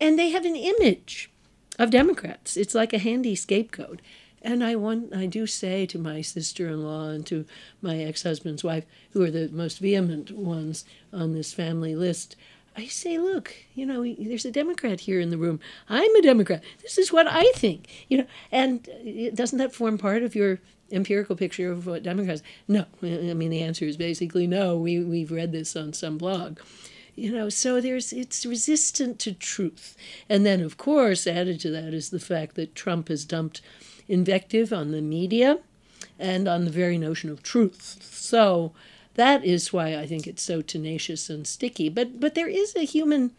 And 0.00 0.18
they 0.18 0.30
have 0.30 0.44
an 0.44 0.56
image 0.56 1.30
of 1.78 1.90
Democrats. 1.90 2.56
It's 2.56 2.74
like 2.74 2.92
a 2.92 2.98
handy 2.98 3.34
scapegoat. 3.34 4.00
And 4.42 4.62
I 4.62 4.76
want 4.76 5.14
I 5.14 5.26
do 5.26 5.46
say 5.46 5.86
to 5.86 5.98
my 5.98 6.20
sister-in-law 6.20 7.08
and 7.08 7.26
to 7.26 7.46
my 7.82 7.98
ex-husband's 7.98 8.62
wife, 8.62 8.84
who 9.10 9.22
are 9.22 9.30
the 9.30 9.48
most 9.48 9.78
vehement 9.78 10.30
ones 10.30 10.84
on 11.12 11.32
this 11.32 11.52
family 11.52 11.96
list, 11.96 12.36
I 12.76 12.86
say, 12.86 13.18
look, 13.18 13.54
you 13.74 13.86
know, 13.86 14.04
there's 14.18 14.44
a 14.44 14.50
Democrat 14.50 15.00
here 15.00 15.18
in 15.18 15.30
the 15.30 15.38
room. 15.38 15.58
I'm 15.88 16.14
a 16.14 16.22
Democrat. 16.22 16.62
This 16.82 16.98
is 16.98 17.12
what 17.12 17.26
I 17.26 17.50
think. 17.52 17.88
You 18.08 18.18
know, 18.18 18.26
and 18.52 18.88
uh, 18.88 19.34
doesn't 19.34 19.58
that 19.58 19.74
form 19.74 19.96
part 19.98 20.22
of 20.22 20.34
your 20.34 20.60
empirical 20.92 21.34
picture 21.34 21.72
of 21.72 21.86
what 21.86 22.02
Democrats? 22.02 22.42
No. 22.68 22.84
I 23.02 23.34
mean, 23.34 23.50
the 23.50 23.62
answer 23.62 23.86
is 23.86 23.96
basically 23.96 24.46
no. 24.46 24.76
We 24.76 25.00
we've 25.00 25.32
read 25.32 25.52
this 25.52 25.74
on 25.74 25.92
some 25.92 26.18
blog 26.18 26.60
you 27.16 27.32
know 27.32 27.48
so 27.48 27.80
there's 27.80 28.12
it's 28.12 28.46
resistant 28.46 29.18
to 29.18 29.32
truth 29.32 29.96
and 30.28 30.44
then 30.46 30.60
of 30.60 30.76
course 30.76 31.26
added 31.26 31.58
to 31.58 31.70
that 31.70 31.92
is 31.94 32.10
the 32.10 32.20
fact 32.20 32.54
that 32.54 32.74
trump 32.74 33.08
has 33.08 33.24
dumped 33.24 33.60
invective 34.08 34.72
on 34.72 34.92
the 34.92 35.02
media 35.02 35.58
and 36.18 36.46
on 36.46 36.64
the 36.64 36.70
very 36.70 36.98
notion 36.98 37.30
of 37.30 37.42
truth 37.42 37.98
so 38.02 38.72
that 39.14 39.44
is 39.44 39.72
why 39.72 39.96
i 39.96 40.06
think 40.06 40.26
it's 40.26 40.42
so 40.42 40.60
tenacious 40.60 41.28
and 41.28 41.46
sticky 41.46 41.88
but 41.88 42.20
but 42.20 42.34
there 42.34 42.48
is 42.48 42.76
a 42.76 42.84
human 42.84 43.32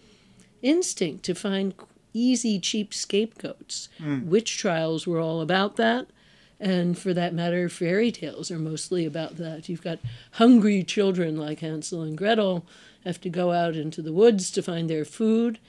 instinct 0.61 1.23
to 1.23 1.35
find 1.35 1.73
easy, 2.17 2.59
cheap 2.59 2.93
scapegoats. 2.93 3.89
Hmm. 3.99 4.27
Witch 4.29 4.57
trials 4.57 5.05
were 5.05 5.19
all 5.19 5.41
about 5.41 5.75
that. 5.77 6.07
And 6.59 6.97
for 6.97 7.13
that 7.13 7.33
matter, 7.33 7.69
fairy 7.69 8.11
tales 8.11 8.49
are 8.49 8.57
mostly 8.57 9.05
about 9.05 9.37
that. 9.37 9.69
You've 9.69 9.83
got 9.83 9.99
hungry 10.33 10.83
children 10.83 11.37
like 11.37 11.59
Hansel 11.59 12.01
and 12.01 12.17
Gretel 12.17 12.65
have 13.03 13.21
to 13.21 13.29
go 13.29 13.51
out 13.51 13.75
into 13.75 14.01
the 14.01 14.11
woods 14.11 14.49
to 14.51 14.63
find 14.63 14.89
their 14.89 15.05
food, 15.05 15.59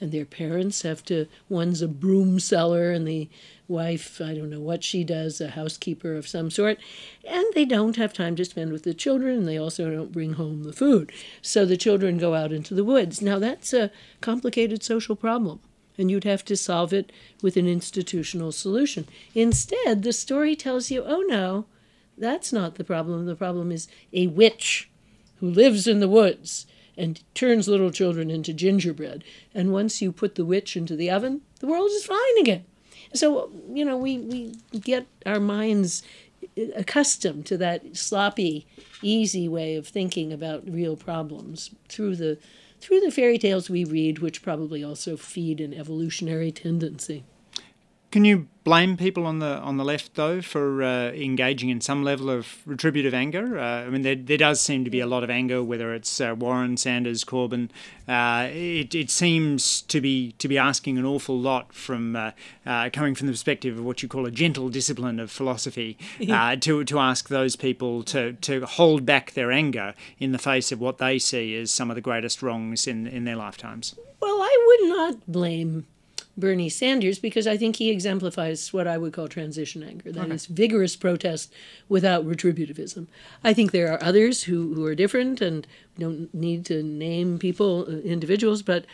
and 0.00 0.10
their 0.10 0.24
parents 0.24 0.82
have 0.82 1.04
to. 1.04 1.26
One's 1.48 1.82
a 1.82 1.88
broom 1.88 2.40
seller, 2.40 2.90
and 2.90 3.06
the 3.06 3.28
wife, 3.68 4.20
I 4.22 4.34
don't 4.34 4.50
know 4.50 4.60
what 4.60 4.82
she 4.82 5.04
does, 5.04 5.40
a 5.40 5.50
housekeeper 5.50 6.14
of 6.14 6.26
some 6.26 6.50
sort, 6.50 6.78
and 7.26 7.44
they 7.54 7.66
don't 7.66 7.96
have 7.96 8.12
time 8.14 8.34
to 8.36 8.44
spend 8.44 8.72
with 8.72 8.84
the 8.84 8.94
children, 8.94 9.38
and 9.38 9.48
they 9.48 9.58
also 9.58 9.90
don't 9.90 10.12
bring 10.12 10.34
home 10.34 10.62
the 10.62 10.72
food. 10.72 11.12
So 11.42 11.66
the 11.66 11.76
children 11.76 12.16
go 12.16 12.34
out 12.34 12.52
into 12.52 12.74
the 12.74 12.84
woods. 12.84 13.20
Now, 13.20 13.38
that's 13.38 13.74
a 13.74 13.90
complicated 14.22 14.82
social 14.82 15.14
problem 15.14 15.60
and 15.98 16.10
you'd 16.10 16.24
have 16.24 16.44
to 16.46 16.56
solve 16.56 16.92
it 16.92 17.12
with 17.42 17.56
an 17.56 17.66
institutional 17.66 18.52
solution. 18.52 19.06
Instead, 19.34 20.02
the 20.02 20.12
story 20.12 20.54
tells 20.56 20.90
you, 20.90 21.04
oh 21.04 21.24
no, 21.26 21.66
that's 22.16 22.52
not 22.52 22.76
the 22.76 22.84
problem. 22.84 23.26
The 23.26 23.36
problem 23.36 23.70
is 23.72 23.88
a 24.12 24.28
witch 24.28 24.90
who 25.40 25.50
lives 25.50 25.86
in 25.86 26.00
the 26.00 26.08
woods 26.08 26.66
and 26.96 27.22
turns 27.34 27.68
little 27.68 27.90
children 27.90 28.30
into 28.30 28.52
gingerbread. 28.52 29.22
And 29.54 29.72
once 29.72 30.02
you 30.02 30.10
put 30.10 30.34
the 30.34 30.44
witch 30.44 30.76
into 30.76 30.96
the 30.96 31.10
oven, 31.10 31.42
the 31.60 31.66
world 31.66 31.90
is 31.90 32.04
fine 32.04 32.38
again. 32.40 32.64
So, 33.14 33.50
you 33.72 33.84
know, 33.84 33.96
we, 33.96 34.18
we 34.18 34.54
get 34.80 35.06
our 35.24 35.40
minds 35.40 36.02
accustomed 36.74 37.46
to 37.46 37.56
that 37.56 37.96
sloppy, 37.96 38.66
easy 39.02 39.48
way 39.48 39.76
of 39.76 39.86
thinking 39.86 40.32
about 40.32 40.68
real 40.68 40.96
problems 40.96 41.70
through 41.88 42.16
the 42.16 42.38
through 42.80 43.00
the 43.00 43.10
fairy 43.10 43.38
tales 43.38 43.68
we 43.68 43.84
read, 43.84 44.18
which 44.20 44.42
probably 44.42 44.84
also 44.84 45.16
feed 45.16 45.60
an 45.60 45.74
evolutionary 45.74 46.52
tendency. 46.52 47.24
Can 48.10 48.24
you 48.24 48.48
blame 48.64 48.96
people 48.96 49.26
on 49.26 49.38
the 49.38 49.58
on 49.58 49.76
the 49.76 49.84
left 49.84 50.14
though 50.14 50.40
for 50.40 50.82
uh, 50.82 51.10
engaging 51.12 51.68
in 51.68 51.80
some 51.82 52.02
level 52.02 52.30
of 52.30 52.62
retributive 52.64 53.12
anger? 53.12 53.58
Uh, 53.58 53.84
I 53.84 53.90
mean, 53.90 54.00
there, 54.00 54.14
there 54.14 54.38
does 54.38 54.62
seem 54.62 54.84
to 54.84 54.90
be 54.90 55.00
a 55.00 55.06
lot 55.06 55.22
of 55.22 55.28
anger, 55.28 55.62
whether 55.62 55.94
it's 55.94 56.18
uh, 56.18 56.34
Warren, 56.36 56.78
Sanders, 56.78 57.22
Corbyn. 57.22 57.68
Uh, 58.06 58.48
it, 58.50 58.94
it 58.94 59.10
seems 59.10 59.82
to 59.82 60.00
be 60.00 60.32
to 60.32 60.48
be 60.48 60.56
asking 60.56 60.96
an 60.96 61.04
awful 61.04 61.38
lot 61.38 61.74
from 61.74 62.16
uh, 62.16 62.30
uh, 62.64 62.88
coming 62.90 63.14
from 63.14 63.26
the 63.26 63.32
perspective 63.32 63.78
of 63.78 63.84
what 63.84 64.02
you 64.02 64.08
call 64.08 64.24
a 64.24 64.30
gentle 64.30 64.70
discipline 64.70 65.20
of 65.20 65.30
philosophy 65.30 65.98
to 66.18 66.84
to 66.84 66.98
ask 66.98 67.28
those 67.28 67.56
people 67.56 68.02
to 68.04 68.32
to 68.34 68.64
hold 68.64 69.04
back 69.04 69.32
their 69.32 69.52
anger 69.52 69.94
in 70.18 70.32
the 70.32 70.38
face 70.38 70.72
of 70.72 70.80
what 70.80 70.96
they 70.96 71.18
see 71.18 71.54
as 71.56 71.70
some 71.70 71.90
of 71.90 71.94
the 71.94 72.00
greatest 72.00 72.42
wrongs 72.42 72.86
in 72.86 73.06
in 73.06 73.24
their 73.24 73.36
lifetimes. 73.36 73.94
Well, 74.20 74.40
I 74.40 74.64
would 74.66 74.88
not 74.96 75.30
blame 75.30 75.86
Bernie 76.38 76.68
Sanders 76.68 77.18
because 77.18 77.46
I 77.46 77.56
think 77.56 77.76
he 77.76 77.90
exemplifies 77.90 78.72
what 78.72 78.86
I 78.86 78.96
would 78.96 79.12
call 79.12 79.28
transition 79.28 79.82
anger. 79.82 80.12
That 80.12 80.26
okay. 80.26 80.34
is 80.34 80.46
vigorous 80.46 80.96
protest 80.96 81.52
without 81.88 82.24
retributivism. 82.26 83.06
I 83.42 83.52
think 83.52 83.72
there 83.72 83.92
are 83.92 84.02
others 84.02 84.44
who, 84.44 84.74
who 84.74 84.84
are 84.84 84.94
different, 84.94 85.40
and 85.40 85.66
don't 85.98 86.32
need 86.32 86.64
to 86.66 86.82
name 86.82 87.38
people, 87.38 87.86
uh, 87.88 87.98
individuals, 87.98 88.62
but 88.62 88.84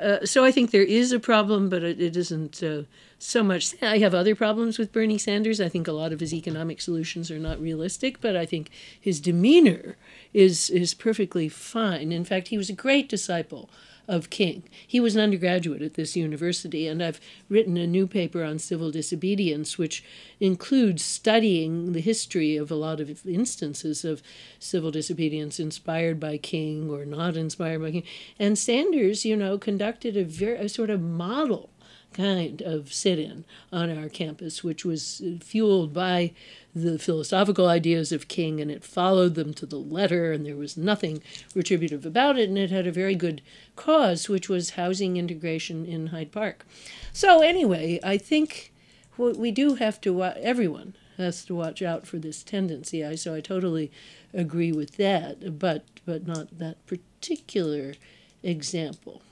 uh, 0.00 0.24
so 0.24 0.44
I 0.44 0.50
think 0.50 0.70
there 0.70 0.82
is 0.82 1.12
a 1.12 1.20
problem, 1.20 1.68
but 1.68 1.84
it, 1.84 2.00
it 2.00 2.16
isn't 2.16 2.62
uh, 2.62 2.82
so 3.18 3.44
much. 3.44 3.80
I 3.80 3.98
have 3.98 4.14
other 4.14 4.34
problems 4.34 4.78
with 4.78 4.92
Bernie 4.92 5.18
Sanders. 5.18 5.60
I 5.60 5.68
think 5.68 5.86
a 5.86 5.92
lot 5.92 6.12
of 6.12 6.20
his 6.20 6.34
economic 6.34 6.80
solutions 6.80 7.30
are 7.30 7.38
not 7.38 7.60
realistic, 7.60 8.20
but 8.20 8.34
I 8.34 8.44
think 8.44 8.70
his 9.00 9.20
demeanor 9.20 9.96
is 10.32 10.70
is 10.70 10.94
perfectly 10.94 11.48
fine. 11.48 12.10
In 12.10 12.24
fact, 12.24 12.48
he 12.48 12.56
was 12.56 12.68
a 12.68 12.74
great 12.74 13.08
disciple 13.08 13.70
of 14.08 14.30
King. 14.30 14.64
He 14.86 15.00
was 15.00 15.14
an 15.14 15.22
undergraduate 15.22 15.82
at 15.82 15.94
this 15.94 16.16
university, 16.16 16.86
and 16.86 17.02
I've 17.02 17.20
written 17.48 17.76
a 17.76 17.86
new 17.86 18.06
paper 18.06 18.44
on 18.44 18.58
civil 18.58 18.90
disobedience, 18.90 19.78
which 19.78 20.04
includes 20.40 21.02
studying 21.02 21.92
the 21.92 22.00
history 22.00 22.56
of 22.56 22.70
a 22.70 22.76
lot 22.76 23.00
of 23.00 23.26
instances 23.26 24.04
of 24.04 24.22
civil 24.58 24.90
disobedience 24.90 25.58
inspired 25.60 26.20
by 26.20 26.36
King 26.36 26.90
or 26.90 27.04
not 27.04 27.36
inspired 27.36 27.80
by 27.80 27.90
King. 27.90 28.04
And 28.38 28.58
Sanders, 28.58 29.24
you 29.24 29.36
know, 29.36 29.58
conducted 29.58 30.16
a 30.16 30.24
very 30.24 30.52
a 30.56 30.68
sort 30.68 30.90
of 30.90 31.00
model 31.00 31.70
kind 32.12 32.62
of 32.62 32.92
sit 32.92 33.18
in 33.18 33.44
on 33.72 33.96
our 33.96 34.08
campus, 34.08 34.62
which 34.62 34.84
was 34.84 35.22
fueled 35.40 35.92
by 35.92 36.32
the 36.74 36.98
philosophical 36.98 37.68
ideas 37.68 38.12
of 38.12 38.28
King, 38.28 38.60
and 38.60 38.70
it 38.70 38.84
followed 38.84 39.34
them 39.34 39.52
to 39.54 39.66
the 39.66 39.78
letter, 39.78 40.32
and 40.32 40.46
there 40.46 40.56
was 40.56 40.76
nothing 40.76 41.22
retributive 41.54 42.06
about 42.06 42.38
it, 42.38 42.48
and 42.48 42.58
it 42.58 42.70
had 42.70 42.86
a 42.86 42.92
very 42.92 43.14
good 43.14 43.42
cause, 43.76 44.28
which 44.28 44.48
was 44.48 44.70
housing 44.70 45.16
integration 45.16 45.84
in 45.84 46.08
Hyde 46.08 46.32
Park. 46.32 46.66
So, 47.12 47.42
anyway, 47.42 48.00
I 48.02 48.16
think 48.16 48.72
what 49.16 49.36
we 49.36 49.50
do 49.50 49.74
have 49.74 50.00
to, 50.02 50.22
everyone 50.24 50.96
has 51.18 51.44
to 51.44 51.54
watch 51.54 51.82
out 51.82 52.06
for 52.06 52.18
this 52.18 52.42
tendency. 52.42 53.04
I, 53.04 53.16
so 53.16 53.34
I 53.34 53.40
totally 53.40 53.92
agree 54.32 54.72
with 54.72 54.96
that, 54.96 55.58
but, 55.58 55.84
but 56.06 56.26
not 56.26 56.58
that 56.58 56.84
particular 56.86 57.94
example. 58.42 59.22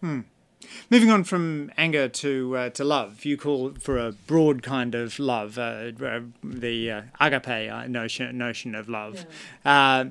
Hmm. 0.00 0.20
Moving 0.90 1.10
on 1.10 1.24
from 1.24 1.70
anger 1.76 2.08
to 2.08 2.56
uh, 2.56 2.70
to 2.70 2.84
love, 2.84 3.24
you 3.24 3.36
call 3.36 3.74
for 3.78 3.98
a 3.98 4.12
broad 4.12 4.62
kind 4.62 4.94
of 4.94 5.18
love, 5.18 5.58
uh, 5.58 5.92
uh, 6.02 6.20
the 6.42 6.90
uh, 6.90 7.02
agape 7.20 7.70
uh, 7.70 7.86
notion 7.86 8.36
notion 8.36 8.74
of 8.74 8.88
love, 8.88 9.26
yeah. 9.64 10.10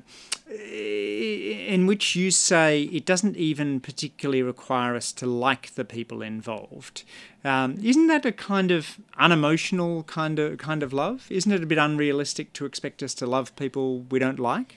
in 0.50 1.86
which 1.86 2.16
you 2.16 2.30
say 2.30 2.84
it 2.84 3.04
doesn't 3.04 3.36
even 3.36 3.80
particularly 3.80 4.42
require 4.42 4.96
us 4.96 5.12
to 5.12 5.26
like 5.26 5.74
the 5.74 5.84
people 5.84 6.22
involved. 6.22 7.02
Um, 7.44 7.76
isn't 7.82 8.06
that 8.06 8.24
a 8.24 8.32
kind 8.32 8.70
of 8.70 8.98
unemotional 9.18 10.04
kind 10.04 10.38
of 10.38 10.58
kind 10.58 10.82
of 10.82 10.92
love? 10.92 11.26
Isn't 11.30 11.52
it 11.52 11.62
a 11.62 11.66
bit 11.66 11.78
unrealistic 11.78 12.52
to 12.54 12.64
expect 12.64 13.02
us 13.02 13.14
to 13.14 13.26
love 13.26 13.54
people 13.56 14.00
we 14.10 14.18
don't 14.18 14.38
like? 14.38 14.76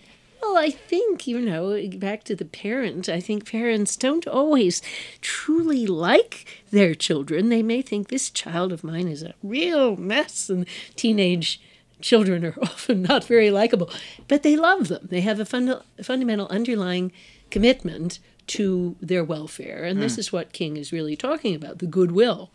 Well, 0.51 0.61
I 0.61 0.69
think, 0.69 1.27
you 1.27 1.39
know, 1.39 1.81
back 1.97 2.25
to 2.25 2.35
the 2.35 2.43
parent, 2.43 3.07
I 3.07 3.21
think 3.21 3.49
parents 3.49 3.95
don't 3.95 4.27
always 4.27 4.81
truly 5.21 5.87
like 5.87 6.45
their 6.71 6.93
children. 6.93 7.47
They 7.47 7.63
may 7.63 7.81
think 7.81 8.09
this 8.09 8.29
child 8.29 8.73
of 8.73 8.83
mine 8.83 9.07
is 9.07 9.23
a 9.23 9.33
real 9.41 9.95
mess, 9.95 10.49
and 10.49 10.65
teenage 10.97 11.61
children 12.01 12.43
are 12.43 12.57
often 12.61 13.01
not 13.03 13.23
very 13.23 13.49
likable, 13.49 13.89
but 14.27 14.43
they 14.43 14.57
love 14.57 14.89
them. 14.89 15.07
They 15.09 15.21
have 15.21 15.39
a 15.39 15.45
funda- 15.45 15.85
fundamental 16.03 16.47
underlying 16.49 17.13
commitment 17.49 18.19
to 18.47 18.97
their 18.99 19.23
welfare. 19.23 19.85
And 19.85 19.99
mm. 19.99 20.01
this 20.01 20.15
hmm. 20.15 20.19
is 20.19 20.33
what 20.33 20.51
King 20.51 20.75
is 20.75 20.91
really 20.91 21.15
talking 21.15 21.55
about 21.55 21.79
the 21.79 21.87
goodwill. 21.87 22.51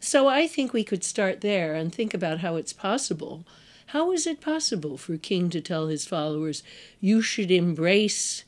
So 0.00 0.28
I 0.28 0.46
think 0.46 0.72
we 0.72 0.82
could 0.82 1.04
start 1.04 1.42
there 1.42 1.74
and 1.74 1.94
think 1.94 2.14
about 2.14 2.38
how 2.38 2.56
it's 2.56 2.72
possible 2.72 3.44
how 3.86 4.12
is 4.12 4.26
it 4.26 4.40
possible 4.40 4.96
for 4.96 5.16
King 5.16 5.50
to 5.50 5.60
tell 5.60 5.88
his 5.88 6.06
followers, 6.06 6.62
you 7.00 7.22
should 7.22 7.50
embrace 7.50 8.44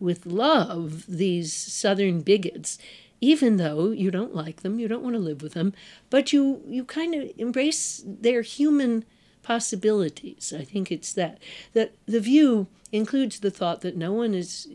with 0.00 0.26
love 0.26 1.04
these 1.06 1.52
Southern 1.52 2.20
bigots, 2.20 2.78
even 3.20 3.56
though 3.56 3.90
you 3.90 4.10
don't 4.10 4.34
like 4.34 4.62
them, 4.62 4.78
you 4.78 4.88
don't 4.88 5.02
want 5.02 5.14
to 5.14 5.20
live 5.20 5.42
with 5.42 5.54
them, 5.54 5.74
but 6.08 6.32
you, 6.32 6.62
you 6.66 6.84
kind 6.84 7.14
of 7.14 7.30
embrace 7.36 8.02
their 8.06 8.42
human 8.42 9.04
possibilities? 9.42 10.52
I 10.56 10.62
think 10.62 10.92
it's 10.92 11.12
that. 11.14 11.38
That 11.72 11.94
the 12.06 12.20
view 12.20 12.68
includes 12.92 13.40
the 13.40 13.50
thought 13.50 13.80
that 13.80 13.96
no 13.96 14.12
one 14.12 14.34
is 14.34 14.68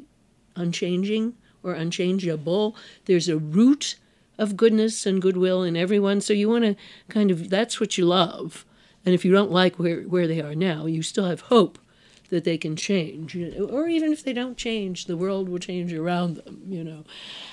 unchanging 0.56 1.36
or 1.64 1.74
unchangeable. 1.74 2.76
There's 3.06 3.30
a 3.30 3.38
root 3.38 3.96
of 4.38 4.58
goodness 4.58 5.06
and 5.06 5.22
goodwill 5.22 5.64
in 5.64 5.78
everyone. 5.78 6.22
So 6.22 6.34
you 6.34 6.50
want 6.50 6.66
to 6.66 6.76
kind 7.08 7.32
of, 7.32 7.50
that's 7.50 7.80
what 7.80 7.98
you 7.98 8.06
love. 8.06 8.66
And 9.06 9.14
if 9.14 9.26
you 9.26 9.32
don't 9.32 9.52
like 9.52 9.78
where, 9.78 10.02
where 10.02 10.28
they 10.28 10.42
are 10.42 10.56
now, 10.56 10.86
you 10.86 11.02
still 11.02 11.26
have 11.26 11.42
hope 11.42 11.78
that 12.30 12.46
they 12.46 12.58
can 12.58 12.76
change. 12.76 13.36
Or 13.36 13.88
even 13.88 14.12
if 14.12 14.24
they 14.24 14.34
don't 14.34 14.58
change, 14.58 15.06
the 15.06 15.18
world 15.18 15.50
will 15.50 15.60
change 15.60 15.94
around 15.94 16.38
them, 16.38 16.64
you 16.68 16.84
know. 16.84 17.04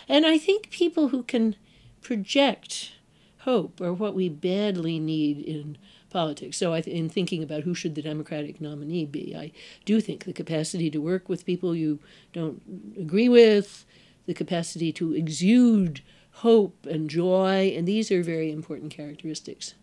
And 0.09 0.25
I 0.27 0.39
think 0.39 0.71
people 0.71 1.09
who 1.09 1.23
can 1.23 1.57
project 2.01 2.93
hope 3.41 3.81
are 3.81 3.93
what 3.93 4.15
we 4.15 4.29
badly 4.29 4.99
need 4.99 5.39
in 5.39 5.77
politics. 6.09 6.57
So, 6.57 6.75
I, 6.75 6.81
in 6.81 7.09
thinking 7.09 7.43
about 7.43 7.63
who 7.63 7.75
should 7.75 7.95
the 7.95 8.03
Democratic 8.03 8.61
nominee 8.61 9.07
be, 9.07 9.35
I 9.37 9.53
do 9.85 10.01
think 10.01 10.25
the 10.25 10.33
capacity 10.33 10.91
to 10.91 10.99
work 10.99 11.29
with 11.29 11.47
people 11.47 11.75
you 11.75 11.99
don't 12.33 12.63
agree 12.99 13.29
with, 13.29 13.85
the 14.27 14.35
capacity 14.35 14.93
to 14.93 15.15
exude 15.15 16.03
hope 16.33 16.87
and 16.87 17.11
joy, 17.11 17.75
and 17.77 17.87
these 17.87 18.11
are 18.11 18.23
very 18.23 18.51
important 18.51 18.93
characteristics. 18.93 19.75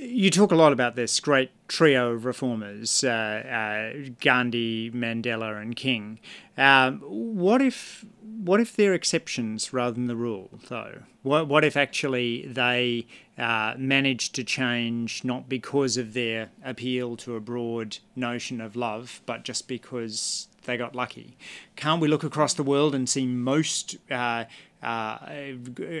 You 0.00 0.30
talk 0.30 0.52
a 0.52 0.54
lot 0.54 0.72
about 0.72 0.94
this 0.94 1.18
great 1.18 1.50
trio 1.66 2.12
of 2.12 2.24
reformers 2.24 3.02
uh, 3.02 3.08
uh, 3.08 4.10
Gandhi, 4.20 4.92
Mandela, 4.92 5.60
and 5.60 5.74
King. 5.74 6.20
Um, 6.56 7.00
what 7.00 7.60
if 7.60 8.04
what 8.20 8.60
if 8.60 8.76
they're 8.76 8.94
exceptions 8.94 9.72
rather 9.72 9.94
than 9.94 10.06
the 10.06 10.14
rule, 10.14 10.50
though? 10.68 11.02
What, 11.22 11.48
what 11.48 11.64
if 11.64 11.76
actually 11.76 12.46
they 12.46 13.08
uh, 13.36 13.74
manage 13.76 14.30
to 14.32 14.44
change 14.44 15.24
not 15.24 15.48
because 15.48 15.96
of 15.96 16.14
their 16.14 16.50
appeal 16.64 17.16
to 17.16 17.34
a 17.34 17.40
broad 17.40 17.98
notion 18.14 18.60
of 18.60 18.76
love, 18.76 19.20
but 19.26 19.42
just 19.42 19.66
because 19.66 20.46
they 20.64 20.76
got 20.76 20.94
lucky? 20.94 21.36
Can't 21.74 22.00
we 22.00 22.06
look 22.06 22.22
across 22.22 22.54
the 22.54 22.62
world 22.62 22.94
and 22.94 23.08
see 23.08 23.26
most 23.26 23.96
uh, 24.12 24.44
uh, 24.82 25.18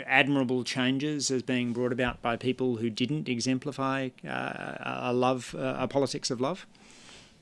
admirable 0.06 0.64
changes 0.64 1.30
as 1.30 1.42
being 1.42 1.72
brought 1.72 1.92
about 1.92 2.22
by 2.22 2.36
people 2.36 2.76
who 2.76 2.90
didn't 2.90 3.28
exemplify 3.28 4.10
uh, 4.26 5.08
a 5.10 5.12
love, 5.12 5.54
a 5.58 5.88
politics 5.88 6.30
of 6.30 6.40
love? 6.40 6.66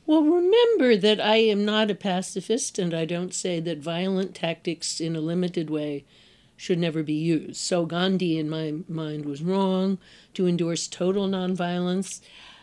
Well, 0.07 0.23
remember 0.23 0.97
that 0.97 1.21
I 1.21 1.37
am 1.37 1.65
not 1.65 1.91
a 1.91 1.95
pacifist, 1.95 2.79
and 2.79 2.95
I 2.95 3.05
don't 3.05 3.35
say 3.35 3.59
that 3.61 3.79
violent 3.79 4.37
tactics 4.37 5.01
in 5.01 5.17
a 5.17 5.21
limited 5.21 5.69
way 5.69 6.05
should 6.57 6.79
never 6.79 7.03
be 7.03 7.15
used. 7.15 7.57
So 7.57 7.85
Gandhi, 7.87 8.39
in 8.39 8.49
my 8.49 8.75
mind, 8.89 9.27
was 9.27 9.43
wrong 9.43 9.99
to 10.35 10.47
endorse 10.47 10.87
total 10.87 11.27
nonviolence. 11.27 12.21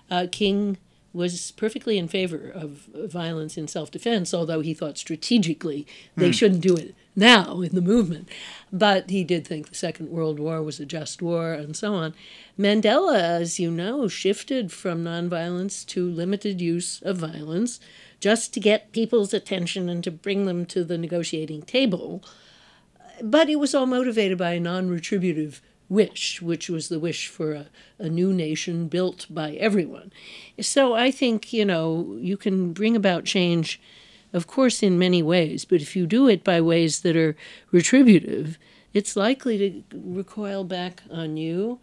Uh, 0.10 0.28
King 0.32 0.78
was 1.14 1.52
perfectly 1.52 1.98
in 1.98 2.08
favor 2.08 2.50
of 2.50 2.88
violence 2.94 3.58
in 3.58 3.68
self 3.68 3.92
defense, 3.92 4.34
although 4.34 4.62
he 4.62 4.74
thought 4.74 4.98
strategically 4.98 5.86
they 6.18 6.32
mm. 6.32 6.34
shouldn't 6.34 6.62
do 6.62 6.76
it 6.76 6.96
now 7.16 7.62
in 7.62 7.76
the 7.76 7.82
movement. 7.82 8.28
But 8.72 9.10
he 9.10 9.24
did 9.24 9.46
think 9.46 9.70
the 9.70 9.76
Second 9.76 10.10
World 10.10 10.40
War 10.40 10.62
was 10.64 10.80
a 10.80 10.86
just 10.86 11.22
war 11.22 11.54
and 11.54 11.76
so 11.76 11.94
on. 11.94 12.16
Mandela, 12.58 13.20
as 13.20 13.60
you 13.60 13.70
know, 13.70 14.08
shifted 14.08 14.72
from 14.72 15.04
nonviolence 15.04 15.86
to 15.88 16.10
limited 16.10 16.60
use 16.60 17.02
of 17.04 17.18
violence 17.18 17.80
just 18.20 18.54
to 18.54 18.60
get 18.60 18.92
people's 18.92 19.34
attention 19.34 19.90
and 19.90 20.04
to 20.04 20.12
bring 20.12 20.46
them 20.46 20.66
to 20.66 20.84
the 20.84 20.98
negotiating 20.98 21.62
table. 21.62 22.24
But 23.22 23.50
it 23.50 23.58
was 23.58 23.76
all 23.76 23.86
motivated 23.86 24.38
by 24.38 24.54
a 24.54 24.60
non 24.60 24.90
retributive 24.90 25.62
wish, 25.94 26.42
which 26.42 26.70
was 26.70 26.90
the 26.90 27.00
wish 27.00 27.28
for 27.28 27.54
a, 27.54 27.66
a 28.00 28.10
new 28.10 28.34
nation 28.34 28.88
built 28.88 29.28
by 29.30 29.52
everyone. 29.54 30.12
So 30.60 30.94
I 30.94 31.12
think, 31.12 31.54
you 31.54 31.66
know, 31.66 32.18
you 32.20 32.38
can 32.38 32.74
bring 32.74 32.96
about 32.96 33.26
change 33.26 33.80
of 34.34 34.48
course, 34.48 34.82
in 34.82 34.98
many 34.98 35.22
ways, 35.22 35.64
but 35.64 35.80
if 35.80 35.96
you 35.96 36.08
do 36.08 36.28
it 36.28 36.44
by 36.44 36.60
ways 36.60 37.02
that 37.02 37.16
are 37.16 37.36
retributive, 37.72 38.58
it's 38.92 39.16
likely 39.16 39.58
to 39.60 39.84
recoil 39.94 40.64
back 40.64 41.04
on 41.12 41.38
you. 41.38 41.80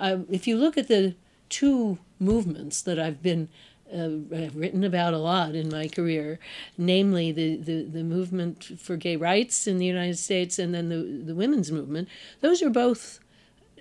Uh, 0.00 0.20
if 0.30 0.46
you 0.46 0.56
look 0.56 0.78
at 0.78 0.88
the 0.88 1.14
two 1.50 1.98
movements 2.18 2.80
that 2.82 2.98
I've 2.98 3.22
been 3.22 3.48
uh, 3.92 4.08
I've 4.32 4.54
written 4.54 4.84
about 4.84 5.14
a 5.14 5.18
lot 5.18 5.56
in 5.56 5.68
my 5.68 5.88
career, 5.88 6.38
namely 6.78 7.32
the, 7.32 7.56
the, 7.56 7.82
the 7.82 8.04
movement 8.04 8.78
for 8.78 8.96
gay 8.96 9.16
rights 9.16 9.66
in 9.66 9.78
the 9.78 9.84
United 9.84 10.16
States 10.16 10.60
and 10.60 10.72
then 10.72 10.90
the, 10.90 11.24
the 11.26 11.34
women's 11.34 11.72
movement, 11.72 12.08
those 12.40 12.62
are 12.62 12.70
both 12.70 13.18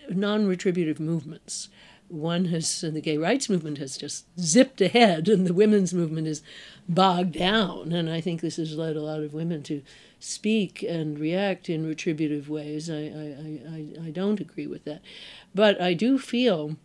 non 0.10 0.48
retributive 0.48 1.00
movements. 1.00 1.70
One 2.10 2.46
has 2.46 2.82
the 2.82 3.02
gay 3.02 3.18
rights 3.18 3.50
movement 3.50 3.78
has 3.78 3.96
just 3.96 4.26
zipped 4.40 4.82
ahead 4.82 5.30
and 5.30 5.46
the 5.46 5.54
women's 5.54 5.94
movement 5.94 6.28
is 6.28 6.42
bogged 6.88 7.34
down. 7.34 7.94
And 7.94 8.10
i 8.10 8.20
think 8.20 8.42
this 8.42 8.58
has 8.58 8.76
led 8.76 8.96
a 8.96 9.02
lot 9.02 9.22
of 9.22 9.34
women 9.34 9.62
to 9.64 9.84
speak 10.20 10.84
and 10.84 11.20
react 11.20 11.70
in 11.70 11.86
retributive 11.86 12.50
ways. 12.50 12.90
I, 12.90 12.96
I, 12.96 13.62
I, 14.04 14.08
I 14.08 14.10
don't 14.10 14.40
agree 14.40 14.66
with 14.66 14.86
that. 14.86 15.02
But 15.54 15.80
i 15.80 15.94
do 15.94 16.18
feel 16.18 16.78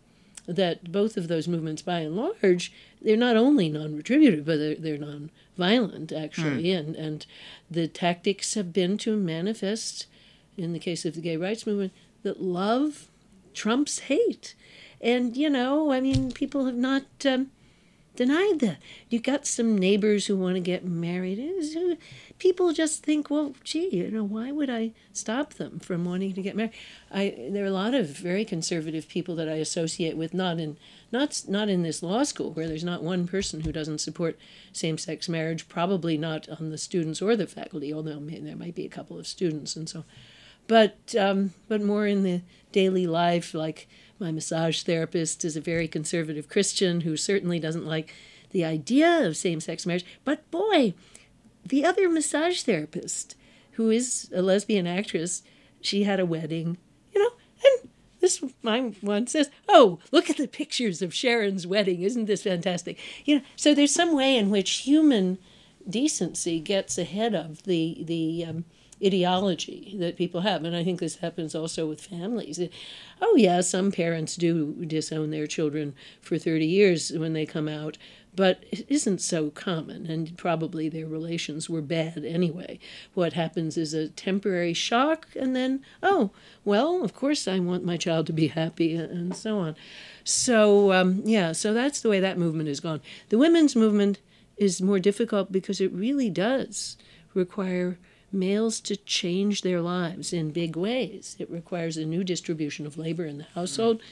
that 0.46 0.92
both 0.92 1.16
of 1.16 1.28
those 1.28 1.48
movements 1.48 1.80
by 1.80 2.00
and 2.00 2.16
large 2.16 2.70
they're 3.00 3.16
not 3.16 3.36
only 3.36 3.70
non-retributive 3.70 4.44
but 4.44 4.58
they're, 4.58 4.74
they're 4.74 4.98
non-violent 4.98 6.12
actually. 6.12 6.64
Mm. 6.64 6.78
and, 6.78 6.96
and 6.96 7.26
the 7.70 7.88
tactics 7.88 8.52
have 8.54 8.72
been 8.72 8.98
to 8.98 9.16
manifest 9.16 10.06
in 10.56 10.74
the 10.74 10.78
case 10.78 11.04
of 11.04 11.14
the 11.14 11.22
gay 11.22 11.36
rights 11.36 11.66
movement 11.66 11.92
that 12.22 12.42
love 12.42 13.08
trumps 13.54 14.00
hate 14.00 14.54
and, 15.04 15.36
you 15.36 15.50
know, 15.50 15.92
I 15.92 16.00
mean, 16.00 16.32
people 16.32 16.64
have 16.64 16.76
not 16.76 17.04
um, 17.26 17.50
denied 18.16 18.60
that. 18.60 18.78
You 19.10 19.20
got 19.20 19.46
some 19.46 19.76
neighbors 19.76 20.26
who 20.26 20.34
want 20.34 20.54
to 20.54 20.60
get 20.60 20.86
married. 20.86 21.38
People 22.38 22.72
just 22.72 23.04
think, 23.04 23.28
well, 23.28 23.52
gee, 23.62 23.94
you 23.94 24.10
know, 24.10 24.24
why 24.24 24.50
would 24.50 24.70
I 24.70 24.92
stop 25.12 25.54
them 25.54 25.78
from 25.78 26.06
wanting 26.06 26.32
to 26.32 26.40
get 26.40 26.56
married? 26.56 26.72
I 27.12 27.48
there 27.50 27.64
are 27.64 27.68
a 27.68 27.70
lot 27.70 27.92
of 27.92 28.08
very 28.16 28.46
conservative 28.46 29.06
people 29.06 29.36
that 29.36 29.48
I 29.48 29.56
associate 29.56 30.16
with, 30.16 30.32
not 30.32 30.58
in 30.58 30.78
not 31.12 31.44
not 31.48 31.68
in 31.68 31.82
this 31.82 32.02
law 32.02 32.22
school 32.22 32.52
where 32.52 32.66
there's 32.66 32.82
not 32.82 33.02
one 33.02 33.26
person 33.26 33.60
who 33.60 33.72
doesn't 33.72 34.00
support 34.00 34.38
same-sex 34.72 35.28
marriage. 35.28 35.68
Probably 35.68 36.16
not 36.16 36.48
on 36.48 36.70
the 36.70 36.78
students 36.78 37.20
or 37.20 37.36
the 37.36 37.46
faculty, 37.46 37.92
although 37.92 38.20
there 38.20 38.56
might 38.56 38.74
be 38.74 38.86
a 38.86 38.90
couple 38.90 39.18
of 39.18 39.26
students 39.26 39.76
and 39.76 39.86
so. 39.86 40.04
But 40.66 41.14
um, 41.18 41.52
but 41.68 41.82
more 41.82 42.06
in 42.06 42.22
the 42.22 42.42
daily 42.72 43.06
life, 43.06 43.54
like 43.54 43.88
my 44.18 44.32
massage 44.32 44.82
therapist 44.82 45.44
is 45.44 45.56
a 45.56 45.60
very 45.60 45.88
conservative 45.88 46.48
Christian 46.48 47.02
who 47.02 47.16
certainly 47.16 47.58
doesn't 47.58 47.86
like 47.86 48.14
the 48.50 48.64
idea 48.64 49.26
of 49.26 49.36
same 49.36 49.60
sex 49.60 49.84
marriage. 49.84 50.06
But 50.24 50.50
boy, 50.50 50.94
the 51.66 51.84
other 51.84 52.08
massage 52.08 52.62
therapist, 52.62 53.36
who 53.72 53.90
is 53.90 54.30
a 54.34 54.42
lesbian 54.42 54.86
actress, 54.86 55.42
she 55.80 56.04
had 56.04 56.20
a 56.20 56.26
wedding, 56.26 56.78
you 57.12 57.22
know, 57.22 57.32
and 57.64 57.90
this 58.20 58.42
my 58.62 58.80
one 59.02 59.26
says, 59.26 59.50
"Oh, 59.68 59.98
look 60.12 60.30
at 60.30 60.38
the 60.38 60.48
pictures 60.48 61.02
of 61.02 61.12
Sharon's 61.12 61.66
wedding! 61.66 62.00
Isn't 62.02 62.24
this 62.24 62.42
fantastic?" 62.42 62.98
You 63.26 63.36
know, 63.36 63.44
so 63.56 63.74
there's 63.74 63.92
some 63.92 64.14
way 64.14 64.36
in 64.36 64.48
which 64.48 64.70
human 64.70 65.38
decency 65.88 66.60
gets 66.60 66.96
ahead 66.96 67.34
of 67.34 67.64
the 67.64 68.02
the 68.02 68.46
um, 68.46 68.64
ideology 69.02 69.96
that 69.98 70.16
people 70.16 70.42
have. 70.42 70.64
And 70.64 70.76
I 70.76 70.84
think 70.84 71.00
this 71.00 71.16
happens 71.16 71.54
also 71.54 71.86
with 71.86 72.00
families. 72.00 72.60
Oh, 73.20 73.36
yeah, 73.36 73.60
some 73.60 73.90
parents 73.90 74.36
do 74.36 74.84
disown 74.86 75.30
their 75.30 75.46
children 75.46 75.94
for 76.20 76.38
30 76.38 76.66
years 76.66 77.10
when 77.12 77.32
they 77.32 77.46
come 77.46 77.68
out, 77.68 77.96
but 78.36 78.64
it 78.70 78.84
isn't 78.88 79.20
so 79.20 79.50
common, 79.50 80.06
and 80.06 80.36
probably 80.36 80.88
their 80.88 81.06
relations 81.06 81.70
were 81.70 81.80
bad 81.80 82.24
anyway. 82.24 82.78
What 83.14 83.34
happens 83.34 83.76
is 83.76 83.94
a 83.94 84.08
temporary 84.08 84.74
shock, 84.74 85.28
and 85.38 85.54
then, 85.54 85.84
oh, 86.02 86.30
well, 86.64 87.04
of 87.04 87.14
course 87.14 87.46
I 87.46 87.60
want 87.60 87.84
my 87.84 87.96
child 87.96 88.26
to 88.26 88.32
be 88.32 88.48
happy, 88.48 88.96
and 88.96 89.36
so 89.36 89.58
on. 89.58 89.76
So, 90.24 90.92
um, 90.92 91.22
yeah, 91.24 91.52
so 91.52 91.72
that's 91.72 92.00
the 92.00 92.08
way 92.08 92.20
that 92.20 92.38
movement 92.38 92.68
has 92.68 92.80
gone. 92.80 93.00
The 93.28 93.38
women's 93.38 93.76
movement 93.76 94.20
is 94.56 94.82
more 94.82 94.98
difficult 94.98 95.52
because 95.52 95.80
it 95.80 95.92
really 95.92 96.30
does 96.30 96.96
require 97.34 97.98
males 98.34 98.80
to 98.80 98.96
change 98.96 99.62
their 99.62 99.80
lives 99.80 100.32
in 100.32 100.50
big 100.50 100.76
ways. 100.76 101.36
It 101.38 101.50
requires 101.50 101.96
a 101.96 102.04
new 102.04 102.24
distribution 102.24 102.86
of 102.86 102.98
labor 102.98 103.24
in 103.24 103.38
the 103.38 103.46
household, 103.54 104.02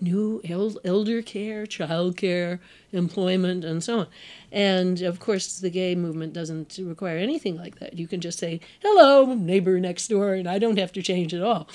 new 0.00 0.40
elder 0.84 1.22
care, 1.22 1.66
child 1.66 2.16
care, 2.16 2.60
employment, 2.92 3.64
and 3.64 3.82
so 3.82 4.00
on. 4.00 4.06
And 4.52 5.02
of 5.02 5.20
course, 5.20 5.58
the 5.58 5.70
gay 5.70 5.94
movement 5.94 6.32
doesn't 6.32 6.78
require 6.82 7.18
anything 7.18 7.56
like 7.56 7.78
that. 7.78 7.94
You 7.94 8.06
can 8.06 8.20
just 8.20 8.38
say, 8.38 8.60
hello, 8.80 9.34
neighbor 9.34 9.80
next 9.80 10.08
door, 10.08 10.34
and 10.34 10.48
I 10.48 10.58
don't 10.58 10.78
have 10.78 10.92
to 10.92 11.02
change 11.02 11.34
at 11.34 11.42
all. 11.42 11.68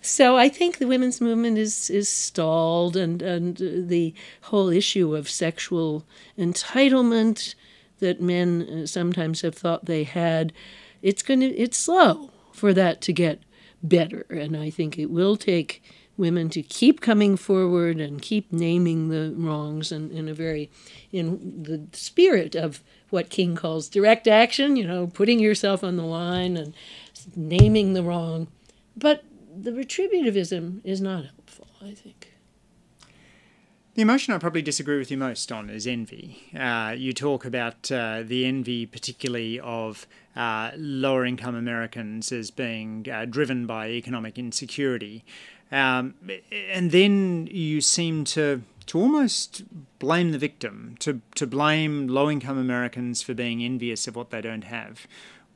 So 0.00 0.36
I 0.36 0.48
think 0.48 0.78
the 0.78 0.88
women's 0.88 1.20
movement 1.20 1.58
is 1.58 1.88
is 1.88 2.08
stalled, 2.08 2.96
and 2.96 3.22
and 3.22 3.56
the 3.56 4.14
whole 4.42 4.68
issue 4.68 5.14
of 5.14 5.30
sexual 5.30 6.04
entitlement 6.36 7.54
that 8.00 8.20
men 8.20 8.62
uh, 8.62 8.86
sometimes 8.86 9.42
have 9.42 9.54
thought 9.54 9.84
they 9.84 10.02
had 10.02 10.52
it's 11.02 11.22
going 11.22 11.40
to 11.40 11.46
it's 11.46 11.78
slow 11.78 12.30
for 12.52 12.72
that 12.72 13.00
to 13.02 13.12
get 13.12 13.40
better. 13.82 14.26
And 14.30 14.56
i 14.56 14.70
think 14.70 14.98
it 14.98 15.10
will 15.10 15.36
take 15.36 15.82
women 16.16 16.48
to 16.50 16.62
keep 16.62 17.00
coming 17.00 17.36
forward 17.36 17.98
and 17.98 18.20
keep 18.20 18.52
naming 18.52 19.08
the 19.08 19.34
wrongs 19.36 19.90
and 19.90 20.12
in 20.12 20.28
a 20.28 20.34
very 20.34 20.70
in 21.10 21.62
the 21.62 21.86
spirit 21.96 22.54
of 22.54 22.82
what 23.10 23.30
king 23.30 23.56
calls 23.56 23.88
direct 23.88 24.28
action 24.28 24.76
you 24.76 24.86
know 24.86 25.06
putting 25.06 25.38
yourself 25.40 25.82
on 25.82 25.96
the 25.96 26.04
line 26.04 26.56
and 26.56 26.74
naming 27.36 27.92
the 27.92 28.02
wrong. 28.02 28.48
But 28.96 29.24
the 29.54 29.70
retributivism 29.70 30.80
is 30.84 31.00
not 31.00 31.24
helpful 31.24 31.66
i 31.82 31.92
think 31.92 32.31
the 33.94 34.02
emotion 34.02 34.32
I 34.32 34.38
probably 34.38 34.62
disagree 34.62 34.98
with 34.98 35.10
you 35.10 35.18
most 35.18 35.52
on 35.52 35.68
is 35.68 35.86
envy. 35.86 36.50
Uh, 36.58 36.94
you 36.96 37.12
talk 37.12 37.44
about 37.44 37.92
uh, 37.92 38.22
the 38.22 38.46
envy, 38.46 38.86
particularly 38.86 39.60
of 39.60 40.06
uh, 40.34 40.70
lower 40.76 41.26
income 41.26 41.54
Americans, 41.54 42.32
as 42.32 42.50
being 42.50 43.06
uh, 43.12 43.26
driven 43.26 43.66
by 43.66 43.90
economic 43.90 44.38
insecurity. 44.38 45.24
Um, 45.70 46.14
and 46.70 46.90
then 46.90 47.48
you 47.50 47.82
seem 47.82 48.24
to, 48.24 48.62
to 48.86 48.98
almost 48.98 49.64
blame 49.98 50.32
the 50.32 50.38
victim, 50.38 50.96
to, 51.00 51.20
to 51.34 51.46
blame 51.46 52.08
low 52.08 52.30
income 52.30 52.58
Americans 52.58 53.20
for 53.20 53.34
being 53.34 53.62
envious 53.62 54.08
of 54.08 54.16
what 54.16 54.30
they 54.30 54.40
don't 54.40 54.64
have. 54.64 55.06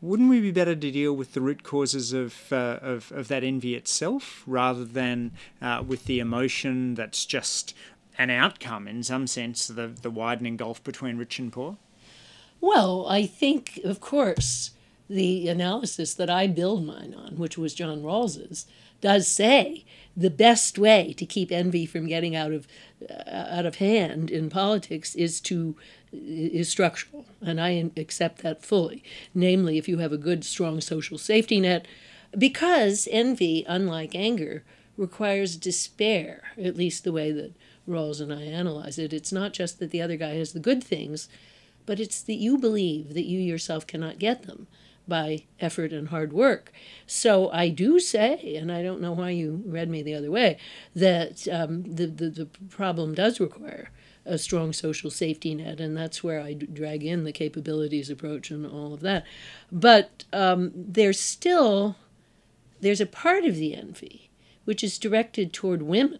Wouldn't 0.03 0.29
we 0.29 0.41
be 0.41 0.51
better 0.51 0.75
to 0.75 0.91
deal 0.91 1.15
with 1.15 1.33
the 1.33 1.41
root 1.41 1.63
causes 1.63 2.13
of, 2.13 2.53
uh, 2.53 2.79
of, 2.83 3.11
of, 3.13 3.29
that 3.29 3.43
envy 3.43 3.75
itself 3.75 4.45
rather 4.47 4.85
than 4.85 5.33
uh, 5.63 5.83
with 5.87 6.05
the 6.05 6.19
emotion 6.19 6.95
that's 6.95 7.25
just 7.25 7.75
an 8.19 8.31
outcome 8.31 8.89
in 8.89 9.03
some 9.03 9.27
sense 9.27 9.67
the 9.67 9.89
the 9.89 10.11
widening 10.11 10.57
gulf 10.57 10.83
between 10.83 11.19
rich 11.19 11.39
and 11.39 11.53
poor? 11.53 11.77
Well, 12.61 13.07
I 13.09 13.27
think 13.27 13.81
of 13.85 14.01
course 14.01 14.73
the 15.09 15.49
analysis 15.49 16.15
that 16.15 16.31
I 16.31 16.47
build 16.47 16.85
mine 16.85 17.15
on, 17.15 17.37
which 17.37 17.57
was 17.57 17.75
John 17.75 18.03
Rawls's, 18.03 18.67
does 19.01 19.29
say 19.29 19.85
the 20.17 20.31
best 20.31 20.79
way 20.79 21.13
to 21.17 21.27
keep 21.27 21.53
envy 21.53 21.87
from 21.87 22.07
getting 22.07 22.35
out 22.35 22.53
of 22.53 22.67
uh, 23.09 23.23
out 23.29 23.67
of 23.67 23.77
hand 23.77 24.31
in 24.31 24.49
politics 24.49 25.15
is 25.15 25.41
to 25.43 25.77
is 26.13 26.69
structural, 26.69 27.27
and 27.41 27.61
I 27.61 27.91
accept 27.97 28.43
that 28.43 28.65
fully. 28.65 29.05
Namely, 29.35 29.77
if 29.77 29.89
you 29.89 29.99
have 29.99 30.13
a 30.13 30.19
good, 30.19 30.45
strong 30.45 30.81
social 30.81 31.19
safety 31.19 31.61
net, 31.61 31.87
because 32.37 33.07
envy, 33.11 33.65
unlike 33.69 34.15
anger, 34.15 34.65
requires 34.97 35.57
despair, 35.57 36.43
at 36.63 36.77
least 36.77 37.05
the 37.05 37.13
way 37.13 37.31
that 37.33 37.53
Rawls 37.89 38.21
and 38.21 38.33
I 38.33 38.43
analyze 38.43 38.99
it. 38.99 39.13
It's 39.13 39.33
not 39.33 39.53
just 39.53 39.79
that 39.79 39.91
the 39.91 40.03
other 40.03 40.17
guy 40.17 40.35
has 40.35 40.53
the 40.53 40.61
good 40.61 40.83
things, 40.83 41.29
but 41.85 42.01
it's 42.01 42.21
that 42.23 42.35
you 42.35 42.59
believe 42.59 43.15
that 43.15 43.27
you 43.27 43.39
yourself 43.39 43.87
cannot 43.87 44.19
get 44.19 44.43
them 44.43 44.67
by 45.09 45.45
effort 45.61 45.93
and 45.93 46.09
hard 46.09 46.33
work. 46.33 46.73
So 47.07 47.51
I 47.51 47.69
do 47.69 48.01
say, 48.01 48.57
and 48.57 48.73
I 48.73 48.83
don't 48.83 49.01
know 49.01 49.13
why 49.13 49.31
you 49.31 49.63
read 49.65 49.89
me 49.89 50.03
the 50.03 50.15
other 50.15 50.31
way, 50.31 50.59
that 50.95 51.47
um, 51.49 51.83
the, 51.95 52.07
the, 52.07 52.29
the 52.31 52.47
problem 52.69 53.15
does 53.15 53.39
require 53.39 53.91
a 54.25 54.39
strong 54.39 54.73
social 54.73 55.09
safety 55.11 55.55
net, 55.55 55.79
and 55.79 55.97
that's 55.97 56.25
where 56.25 56.41
I 56.41 56.55
drag 56.55 57.05
in 57.05 57.23
the 57.23 57.33
capabilities 57.33 58.11
approach 58.11 58.51
and 58.51 58.67
all 58.67 58.93
of 58.93 59.01
that. 59.01 59.25
But 59.71 60.25
um, 60.33 60.73
there's 60.75 61.21
still 61.21 61.97
there's 62.81 63.01
a 63.01 63.07
part 63.07 63.45
of 63.45 63.57
the 63.57 63.75
envy 63.75 64.29
which 64.65 64.83
is 64.85 64.99
directed 64.99 65.53
toward 65.53 65.83
women 65.83 66.19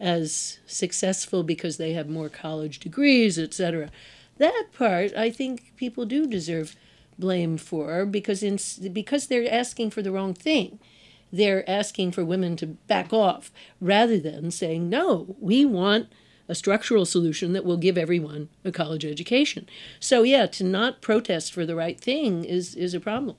as 0.00 0.58
successful 0.66 1.42
because 1.42 1.76
they 1.76 1.92
have 1.92 2.08
more 2.08 2.28
college 2.28 2.78
degrees, 2.80 3.38
etc. 3.38 3.90
That 4.38 4.68
part, 4.76 5.14
I 5.14 5.30
think 5.30 5.72
people 5.76 6.04
do 6.04 6.26
deserve 6.26 6.76
blame 7.18 7.56
for 7.56 8.04
because 8.06 8.42
in, 8.42 8.58
because 8.92 9.26
they're 9.26 9.52
asking 9.52 9.90
for 9.90 10.02
the 10.02 10.12
wrong 10.12 10.34
thing. 10.34 10.78
They're 11.32 11.68
asking 11.68 12.12
for 12.12 12.24
women 12.24 12.56
to 12.56 12.66
back 12.66 13.12
off 13.12 13.50
rather 13.80 14.18
than 14.18 14.50
saying, 14.50 14.88
no, 14.88 15.36
we 15.40 15.64
want 15.64 16.08
a 16.48 16.54
structural 16.54 17.06
solution 17.06 17.52
that 17.54 17.64
will 17.64 17.76
give 17.76 17.96
everyone 17.96 18.48
a 18.64 18.70
college 18.70 19.04
education. 19.04 19.68
So, 19.98 20.22
yeah, 20.22 20.46
to 20.46 20.64
not 20.64 21.00
protest 21.00 21.52
for 21.52 21.64
the 21.64 21.74
right 21.74 21.98
thing 21.98 22.44
is, 22.44 22.74
is 22.74 22.94
a 22.94 23.00
problem. 23.00 23.36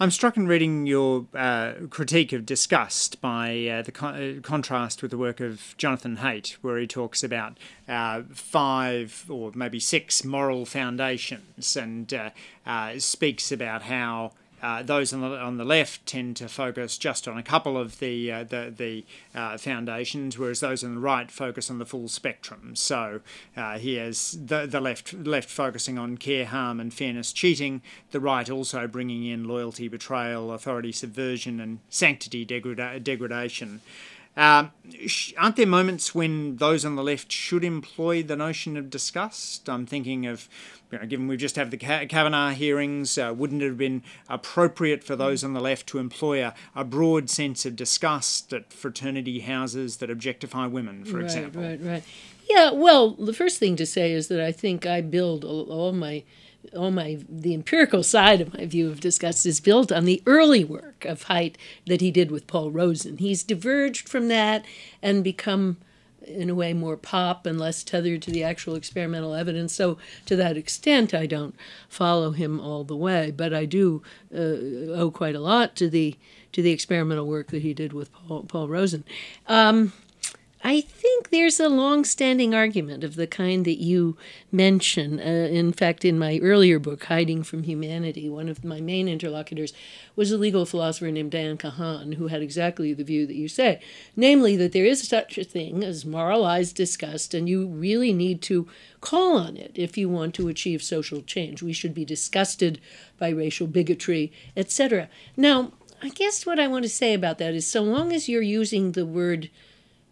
I'm 0.00 0.12
struck 0.12 0.36
in 0.36 0.46
reading 0.46 0.86
your 0.86 1.26
uh, 1.34 1.72
critique 1.90 2.32
of 2.32 2.46
disgust 2.46 3.20
by 3.20 3.66
uh, 3.66 3.82
the 3.82 4.38
uh, 4.38 4.40
contrast 4.42 5.02
with 5.02 5.10
the 5.10 5.18
work 5.18 5.40
of 5.40 5.74
Jonathan 5.76 6.18
Haidt, 6.18 6.52
where 6.62 6.78
he 6.78 6.86
talks 6.86 7.24
about 7.24 7.58
uh, 7.88 8.22
five 8.32 9.24
or 9.28 9.50
maybe 9.56 9.80
six 9.80 10.22
moral 10.22 10.64
foundations 10.66 11.76
and 11.76 12.14
uh, 12.14 12.30
uh, 12.64 13.00
speaks 13.00 13.50
about 13.50 13.82
how 13.82 14.34
uh, 14.62 14.82
those 14.82 15.12
on 15.12 15.20
the, 15.20 15.36
on 15.36 15.56
the 15.56 15.64
left 15.64 16.04
tend 16.06 16.36
to 16.36 16.48
focus 16.48 16.98
just 16.98 17.28
on 17.28 17.38
a 17.38 17.42
couple 17.42 17.76
of 17.76 17.98
the 17.98 18.32
uh, 18.32 18.44
the, 18.44 18.72
the 18.76 19.04
uh, 19.38 19.56
foundations, 19.58 20.38
whereas 20.38 20.60
those 20.60 20.82
on 20.82 20.94
the 20.94 21.00
right 21.00 21.30
focus 21.30 21.70
on 21.70 21.78
the 21.78 21.86
full 21.86 22.08
spectrum. 22.08 22.74
So 22.74 23.20
uh, 23.56 23.78
he 23.78 23.94
has 23.94 24.38
the, 24.46 24.66
the 24.66 24.80
left 24.80 25.12
left 25.14 25.48
focusing 25.48 25.98
on 25.98 26.16
care, 26.16 26.46
harm, 26.46 26.80
and 26.80 26.92
fairness, 26.92 27.32
cheating. 27.32 27.82
The 28.10 28.20
right 28.20 28.48
also 28.50 28.86
bringing 28.86 29.24
in 29.24 29.46
loyalty, 29.46 29.88
betrayal, 29.88 30.52
authority 30.52 30.92
subversion, 30.92 31.60
and 31.60 31.78
sanctity 31.88 32.44
degrada- 32.44 33.02
degradation. 33.02 33.80
Um, 34.38 34.70
aren't 35.36 35.56
there 35.56 35.66
moments 35.66 36.14
when 36.14 36.58
those 36.58 36.84
on 36.84 36.94
the 36.94 37.02
left 37.02 37.32
should 37.32 37.64
employ 37.64 38.22
the 38.22 38.36
notion 38.36 38.76
of 38.76 38.88
disgust? 38.88 39.68
I'm 39.68 39.84
thinking 39.84 40.26
of, 40.26 40.48
you 40.92 40.98
know, 40.98 41.06
given 41.06 41.26
we've 41.26 41.40
just 41.40 41.56
have 41.56 41.72
the 41.72 41.76
Kavanaugh 41.76 42.50
hearings, 42.50 43.18
uh, 43.18 43.34
wouldn't 43.36 43.62
it 43.62 43.66
have 43.66 43.76
been 43.76 44.04
appropriate 44.28 45.02
for 45.02 45.16
those 45.16 45.42
on 45.42 45.54
the 45.54 45.60
left 45.60 45.88
to 45.88 45.98
employ 45.98 46.44
a, 46.44 46.54
a 46.76 46.84
broad 46.84 47.28
sense 47.28 47.66
of 47.66 47.74
disgust 47.74 48.52
at 48.52 48.72
fraternity 48.72 49.40
houses 49.40 49.96
that 49.96 50.08
objectify 50.08 50.66
women, 50.66 51.04
for 51.04 51.16
right, 51.16 51.24
example? 51.24 51.60
Right, 51.60 51.80
right, 51.80 51.90
right. 51.90 52.04
Yeah, 52.48 52.70
well, 52.70 53.14
the 53.14 53.34
first 53.34 53.58
thing 53.58 53.74
to 53.74 53.84
say 53.84 54.12
is 54.12 54.28
that 54.28 54.40
I 54.40 54.52
think 54.52 54.86
I 54.86 55.00
build 55.00 55.44
all 55.44 55.92
my 55.92 56.22
all 56.76 56.90
my 56.90 57.18
the 57.28 57.54
empirical 57.54 58.02
side 58.02 58.40
of 58.40 58.54
my 58.54 58.66
view 58.66 58.90
of 58.90 59.00
disgust 59.00 59.46
is 59.46 59.60
built 59.60 59.90
on 59.90 60.04
the 60.04 60.22
early 60.26 60.64
work 60.64 61.04
of 61.04 61.24
Haidt 61.24 61.56
that 61.86 62.00
he 62.00 62.10
did 62.10 62.30
with 62.30 62.46
Paul 62.46 62.70
Rozin. 62.70 63.18
He's 63.18 63.42
diverged 63.42 64.08
from 64.08 64.28
that 64.28 64.64
and 65.02 65.24
become 65.24 65.78
in 66.28 66.50
a 66.50 66.54
way 66.54 66.72
more 66.74 66.96
pop 66.96 67.46
and 67.46 67.58
less 67.58 67.82
tethered 67.82 68.22
to 68.22 68.30
the 68.30 68.44
actual 68.44 68.74
experimental 68.74 69.34
evidence. 69.34 69.72
So 69.72 69.98
to 70.26 70.36
that 70.36 70.56
extent, 70.56 71.14
I 71.14 71.26
don't 71.26 71.54
follow 71.88 72.32
him 72.32 72.60
all 72.60 72.84
the 72.84 72.96
way, 72.96 73.30
but 73.30 73.54
I 73.54 73.64
do 73.64 74.02
uh, 74.34 74.92
owe 74.92 75.10
quite 75.10 75.34
a 75.34 75.40
lot 75.40 75.74
to 75.76 75.88
the 75.88 76.16
to 76.50 76.62
the 76.62 76.70
experimental 76.70 77.26
work 77.26 77.48
that 77.48 77.62
he 77.62 77.74
did 77.74 77.92
with 77.92 78.10
Paul, 78.12 78.44
Paul 78.44 78.68
Rozin. 78.68 79.04
Um, 79.46 79.92
I 80.62 80.80
think 80.80 81.30
there's 81.30 81.60
a 81.60 81.68
long-standing 81.68 82.52
argument 82.52 83.04
of 83.04 83.14
the 83.14 83.28
kind 83.28 83.64
that 83.64 83.80
you 83.80 84.16
mention. 84.50 85.20
Uh, 85.20 85.22
in 85.22 85.72
fact, 85.72 86.04
in 86.04 86.18
my 86.18 86.40
earlier 86.42 86.80
book, 86.80 87.04
Hiding 87.04 87.44
from 87.44 87.62
Humanity, 87.62 88.28
one 88.28 88.48
of 88.48 88.64
my 88.64 88.80
main 88.80 89.08
interlocutors 89.08 89.72
was 90.16 90.32
a 90.32 90.38
legal 90.38 90.66
philosopher 90.66 91.12
named 91.12 91.30
Dan 91.30 91.58
Kahan, 91.58 92.14
who 92.14 92.26
had 92.26 92.42
exactly 92.42 92.92
the 92.92 93.04
view 93.04 93.24
that 93.26 93.36
you 93.36 93.46
say, 93.46 93.80
namely 94.16 94.56
that 94.56 94.72
there 94.72 94.84
is 94.84 95.06
such 95.06 95.38
a 95.38 95.44
thing 95.44 95.84
as 95.84 96.04
moralized 96.04 96.74
disgust, 96.74 97.34
and 97.34 97.48
you 97.48 97.68
really 97.68 98.12
need 98.12 98.42
to 98.42 98.68
call 99.00 99.38
on 99.38 99.56
it 99.56 99.70
if 99.74 99.96
you 99.96 100.08
want 100.08 100.34
to 100.34 100.48
achieve 100.48 100.82
social 100.82 101.22
change. 101.22 101.62
We 101.62 101.72
should 101.72 101.94
be 101.94 102.04
disgusted 102.04 102.80
by 103.16 103.28
racial 103.28 103.68
bigotry, 103.68 104.32
etc. 104.56 105.08
Now, 105.36 105.72
I 106.02 106.08
guess 106.08 106.44
what 106.44 106.58
I 106.58 106.66
want 106.66 106.84
to 106.84 106.88
say 106.88 107.14
about 107.14 107.38
that 107.38 107.54
is 107.54 107.66
so 107.66 107.82
long 107.82 108.12
as 108.12 108.28
you're 108.28 108.42
using 108.42 108.92
the 108.92 109.06
word 109.06 109.50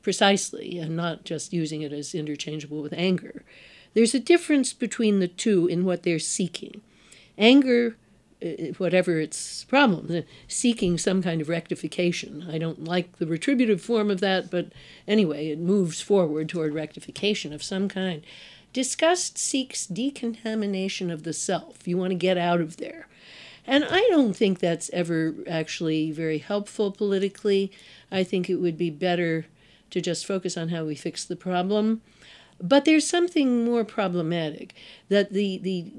precisely 0.07 0.79
and 0.79 0.95
not 0.95 1.25
just 1.25 1.53
using 1.53 1.83
it 1.83 1.93
as 1.93 2.15
interchangeable 2.15 2.81
with 2.81 2.93
anger. 2.93 3.43
There's 3.93 4.15
a 4.15 4.21
difference 4.21 4.73
between 4.73 5.19
the 5.19 5.27
two 5.27 5.67
in 5.67 5.85
what 5.85 6.05
they're 6.05 6.21
seeking. 6.21 6.81
Anger, 7.37 7.97
uh, 8.41 8.71
whatever 8.79 9.19
its 9.19 9.65
problem, 9.65 10.17
uh, 10.17 10.21
seeking 10.47 10.97
some 10.97 11.25
kind 11.25 11.41
of 11.41 11.49
rectification. 11.49 12.47
I 12.49 12.57
don't 12.57 12.85
like 12.85 13.19
the 13.19 13.27
retributive 13.27 13.83
form 13.83 14.09
of 14.09 14.21
that, 14.21 14.49
but 14.49 14.67
anyway, 15.09 15.49
it 15.49 15.59
moves 15.59 16.01
forward 16.01 16.49
toward 16.49 16.73
rectification 16.73 17.53
of 17.53 17.65
some 17.65 17.89
kind. 17.89 18.23
Disgust 18.73 19.37
seeks 19.37 19.89
decontamination 19.89 21.11
of 21.11 21.25
the 21.25 21.33
self. 21.33 21.89
You 21.89 21.99
want 21.99 22.13
to 22.13 22.15
get 22.15 22.39
out 22.39 22.61
of 22.61 22.77
there. 22.77 23.09
And 23.67 23.85
I 23.85 24.07
don't 24.11 24.37
think 24.37 24.61
that's 24.61 24.89
ever 24.93 25.35
actually 25.49 26.13
very 26.13 26.39
helpful 26.39 26.93
politically. 26.93 27.73
I 28.09 28.23
think 28.23 28.49
it 28.49 28.61
would 28.61 28.79
be 28.79 28.91
better 28.91 29.47
to 29.91 30.01
just 30.01 30.27
focus 30.27 30.57
on 30.57 30.69
how 30.69 30.85
we 30.85 30.95
fix 30.95 31.25
the 31.25 31.37
problem. 31.37 32.03
But 32.61 32.85
there's 32.85 33.07
something 33.07 33.65
more 33.65 33.85
problematic 33.85 34.75
that 35.09 35.33
the, 35.33 35.59
the 35.59 35.93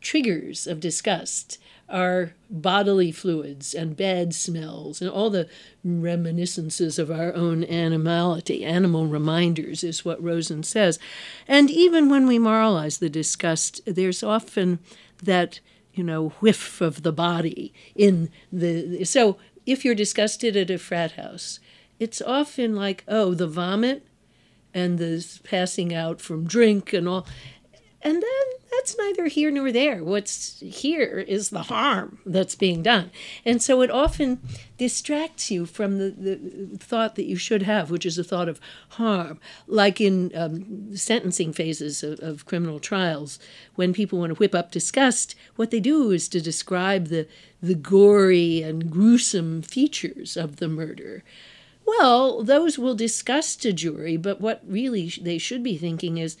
triggers 0.00 0.66
of 0.66 0.80
disgust 0.80 1.58
are 1.88 2.34
bodily 2.50 3.12
fluids 3.12 3.72
and 3.72 3.96
bad 3.96 4.34
smells 4.34 5.00
and 5.00 5.08
all 5.08 5.30
the 5.30 5.48
reminiscences 5.84 6.98
of 6.98 7.10
our 7.10 7.32
own 7.34 7.64
animality. 7.64 8.64
Animal 8.64 9.06
reminders 9.06 9.84
is 9.84 10.04
what 10.04 10.22
Rozin 10.22 10.64
says. 10.64 10.98
And 11.46 11.70
even 11.70 12.08
when 12.08 12.26
we 12.26 12.38
moralize 12.38 12.98
the 12.98 13.08
disgust, 13.08 13.80
there's 13.86 14.22
often 14.22 14.80
that, 15.22 15.60
you 15.94 16.02
know, 16.02 16.30
whiff 16.40 16.80
of 16.80 17.02
the 17.02 17.12
body 17.12 17.72
in 17.94 18.30
the. 18.52 19.04
So 19.04 19.38
if 19.64 19.84
you're 19.84 19.94
disgusted 19.94 20.56
at 20.56 20.70
a 20.70 20.78
frat 20.78 21.12
house, 21.12 21.60
it's 21.98 22.20
often 22.22 22.74
like, 22.74 23.04
oh, 23.08 23.34
the 23.34 23.46
vomit 23.46 24.06
and 24.74 24.98
the 24.98 25.24
passing 25.44 25.94
out 25.94 26.20
from 26.20 26.46
drink 26.46 26.92
and 26.92 27.08
all. 27.08 27.26
And 28.02 28.22
then 28.22 28.46
that's 28.70 28.96
neither 28.98 29.26
here 29.26 29.50
nor 29.50 29.72
there. 29.72 30.04
What's 30.04 30.60
here 30.60 31.18
is 31.18 31.50
the 31.50 31.62
harm 31.62 32.18
that's 32.26 32.54
being 32.54 32.82
done. 32.82 33.10
And 33.44 33.62
so 33.62 33.80
it 33.80 33.90
often 33.90 34.40
distracts 34.76 35.50
you 35.50 35.66
from 35.66 35.98
the, 35.98 36.10
the 36.10 36.78
thought 36.78 37.14
that 37.16 37.24
you 37.24 37.36
should 37.36 37.62
have, 37.62 37.90
which 37.90 38.06
is 38.06 38.18
a 38.18 38.24
thought 38.24 38.48
of 38.48 38.60
harm. 38.90 39.40
Like 39.66 40.00
in 40.00 40.30
um, 40.36 40.94
sentencing 40.94 41.52
phases 41.52 42.02
of, 42.02 42.20
of 42.20 42.46
criminal 42.46 42.78
trials, 42.78 43.38
when 43.74 43.92
people 43.92 44.18
want 44.18 44.30
to 44.34 44.38
whip 44.38 44.54
up 44.54 44.70
disgust, 44.70 45.34
what 45.56 45.70
they 45.70 45.80
do 45.80 46.10
is 46.10 46.28
to 46.28 46.40
describe 46.40 47.06
the, 47.06 47.26
the 47.62 47.74
gory 47.74 48.62
and 48.62 48.90
gruesome 48.90 49.62
features 49.62 50.36
of 50.36 50.56
the 50.56 50.68
murder. 50.68 51.24
Well, 51.86 52.42
those 52.42 52.78
will 52.78 52.94
disgust 52.94 53.64
a 53.64 53.72
jury, 53.72 54.16
but 54.16 54.40
what 54.40 54.62
really 54.66 55.12
they 55.20 55.38
should 55.38 55.62
be 55.62 55.76
thinking 55.76 56.18
is 56.18 56.36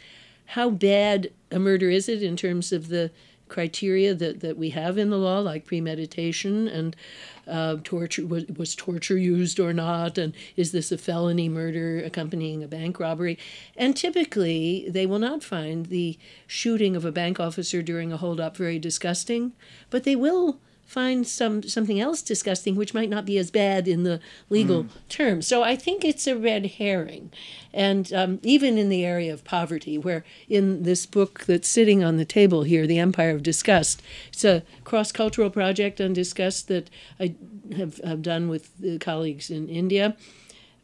how 0.50 0.70
bad 0.70 1.30
a 1.50 1.58
murder 1.58 1.88
is 1.88 2.08
it 2.08 2.22
in 2.22 2.36
terms 2.36 2.72
of 2.72 2.88
the 2.88 3.10
criteria 3.48 4.12
that, 4.12 4.40
that 4.40 4.56
we 4.56 4.70
have 4.70 4.98
in 4.98 5.10
the 5.10 5.16
law, 5.16 5.38
like 5.38 5.64
premeditation 5.64 6.66
and 6.66 6.96
uh, 7.46 7.76
torture. 7.84 8.26
Was, 8.26 8.44
was 8.46 8.74
torture 8.74 9.16
used 9.16 9.60
or 9.60 9.72
not? 9.72 10.18
And 10.18 10.34
is 10.56 10.72
this 10.72 10.90
a 10.90 10.98
felony 10.98 11.48
murder 11.48 12.02
accompanying 12.04 12.64
a 12.64 12.68
bank 12.68 12.98
robbery? 12.98 13.38
And 13.76 13.96
typically, 13.96 14.86
they 14.88 15.06
will 15.06 15.20
not 15.20 15.44
find 15.44 15.86
the 15.86 16.18
shooting 16.48 16.96
of 16.96 17.04
a 17.04 17.12
bank 17.12 17.38
officer 17.38 17.82
during 17.82 18.12
a 18.12 18.16
holdup 18.16 18.56
very 18.56 18.80
disgusting, 18.80 19.52
but 19.90 20.02
they 20.02 20.16
will 20.16 20.58
find 20.86 21.26
some 21.26 21.62
something 21.64 22.00
else 22.00 22.22
disgusting 22.22 22.76
which 22.76 22.94
might 22.94 23.10
not 23.10 23.26
be 23.26 23.36
as 23.36 23.50
bad 23.50 23.88
in 23.88 24.04
the 24.04 24.20
legal 24.48 24.84
mm. 24.84 24.90
term 25.08 25.42
so 25.42 25.62
i 25.62 25.74
think 25.74 26.04
it's 26.04 26.26
a 26.26 26.36
red 26.36 26.66
herring. 26.66 27.30
And 27.74 28.10
um, 28.14 28.40
even 28.42 28.78
in 28.78 28.88
the 28.88 29.04
area 29.04 29.34
of 29.34 29.44
poverty 29.44 29.98
where 29.98 30.24
in 30.48 30.84
this 30.84 31.04
book 31.04 31.40
that's 31.40 31.68
sitting 31.68 32.02
on 32.02 32.16
the 32.16 32.24
table 32.24 32.62
here 32.62 32.86
the 32.86 32.98
empire 32.98 33.32
of 33.32 33.42
disgust 33.42 34.00
it's 34.28 34.44
a 34.44 34.62
cross-cultural 34.84 35.50
project 35.50 36.00
on 36.00 36.14
disgust 36.14 36.68
that 36.68 36.88
i 37.20 37.34
have, 37.76 37.98
have 37.98 38.22
done 38.22 38.48
with 38.48 38.70
colleagues 39.00 39.50
in 39.50 39.68
india. 39.68 40.16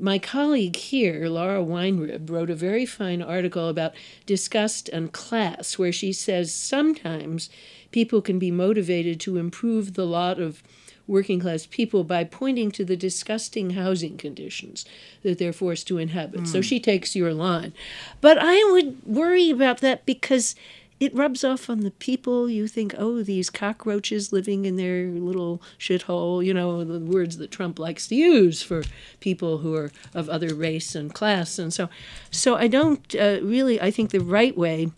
My 0.03 0.19
colleague 0.19 0.75
here, 0.75 1.29
Laura 1.29 1.63
Weinrib, 1.63 2.29
wrote 2.29 2.51
a 2.51 2.57
very 2.57 2.85
fine 2.85 3.23
article 3.23 3.69
about 3.69 3.95
disgust 4.27 4.89
and 4.89 5.13
class, 5.13 5.79
where 5.79 5.93
she 5.93 6.13
says 6.13 6.53
sometimes 6.53 7.49
people 7.93 8.21
can 8.21 8.39
be 8.39 8.51
motivated 8.51 9.21
to 9.21 9.37
improve 9.37 9.95
the 9.95 10.07
lot 10.07 10.41
of 10.41 10.63
working 11.07 11.41
class 11.41 11.67
people 11.67 12.05
by 12.05 12.25
pointing 12.25 12.71
to 12.71 12.85
the 12.85 12.97
disgusting 12.97 13.71
housing 13.71 14.17
conditions 14.17 14.85
that 15.23 15.39
they're 15.39 15.53
forced 15.53 15.87
to 15.89 15.99
inhabit. 15.99 16.43
Mm. 16.43 16.47
So 16.47 16.59
hmm. 16.59 16.63
she 16.63 16.81
takes 16.81 17.17
your 17.17 17.35
line. 17.35 17.73
But 18.21 18.39
I 18.39 18.63
would 18.73 19.05
worry 19.05 19.51
about 19.51 19.81
that 19.81 20.07
because 20.07 20.55
it 21.01 21.15
rubs 21.15 21.43
off 21.43 21.69
on 21.69 21.81
the 21.81 21.91
people. 21.91 22.49
You 22.49 22.69
think, 22.69 22.95
oh, 22.97 23.25
these 23.25 23.51
cockroaches 23.51 24.33
living 24.33 24.65
in 24.65 24.77
their 24.77 25.09
little 25.09 25.61
shithole, 25.79 26.45
you 26.45 26.55
know, 26.55 26.85
the 26.85 27.01
words 27.01 27.39
that 27.39 27.51
Trump 27.51 27.81
likes 27.81 28.07
to 28.09 28.15
use 28.15 28.63
for 28.63 28.85
people 29.19 29.59
who 29.59 29.75
are 29.75 29.91
of 30.15 30.29
other 30.29 30.55
race 30.55 30.95
and 30.95 31.13
class. 31.13 31.59
And 31.59 31.75
so, 31.75 31.89
so 32.31 32.55
I 32.55 32.69
don't 32.69 33.15
uh, 33.17 33.41
really, 33.43 33.81
I 33.81 33.91
think 33.91 34.13
the 34.13 34.21
right 34.21 34.57
way 34.57 34.93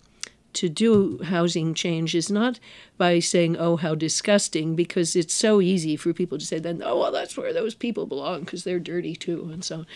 to 0.54 0.68
do 0.68 1.20
housing 1.24 1.74
change 1.74 2.14
is 2.14 2.30
not 2.30 2.58
by 2.96 3.18
saying, 3.18 3.56
oh, 3.56 3.76
how 3.76 3.94
disgusting, 3.94 4.74
because 4.74 5.16
it's 5.16 5.34
so 5.34 5.60
easy 5.60 5.96
for 5.96 6.12
people 6.12 6.38
to 6.38 6.46
say 6.46 6.58
then, 6.58 6.82
oh, 6.84 7.00
well, 7.00 7.12
that's 7.12 7.36
where 7.36 7.52
those 7.52 7.74
people 7.74 8.06
belong 8.06 8.40
because 8.40 8.64
they're 8.64 8.78
dirty 8.78 9.14
too, 9.16 9.50
and 9.52 9.64
so 9.64 9.78
on. 9.78 9.86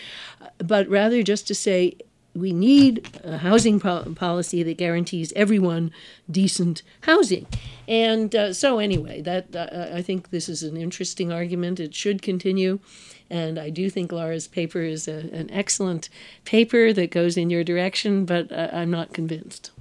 But 0.57 0.87
rather 0.87 1.23
just 1.23 1.47
to 1.47 1.55
say, 1.55 1.97
we 2.35 2.53
need 2.53 3.09
a 3.23 3.39
housing 3.39 3.79
po- 3.79 4.13
policy 4.15 4.61
that 4.63 4.77
guarantees 4.77 5.33
everyone 5.35 5.91
decent 6.29 6.83
housing. 7.01 7.47
And 7.87 8.35
uh, 8.35 8.53
so, 8.53 8.79
anyway, 8.79 9.21
that 9.21 9.55
uh, 9.55 9.95
I 9.95 10.01
think 10.01 10.29
this 10.29 10.47
is 10.47 10.61
an 10.63 10.77
interesting 10.77 11.31
argument. 11.31 11.79
It 11.79 11.95
should 11.95 12.21
continue. 12.21 12.79
And 13.29 13.59
I 13.59 13.69
do 13.69 13.89
think 13.89 14.11
Laura's 14.11 14.47
paper 14.47 14.81
is 14.81 15.07
a, 15.07 15.29
an 15.33 15.49
excellent 15.51 16.09
paper 16.45 16.93
that 16.93 17.11
goes 17.11 17.37
in 17.37 17.49
your 17.49 17.63
direction, 17.63 18.25
but 18.25 18.51
uh, 18.51 18.69
I'm 18.71 18.91
not 18.91 19.13
convinced. 19.13 19.71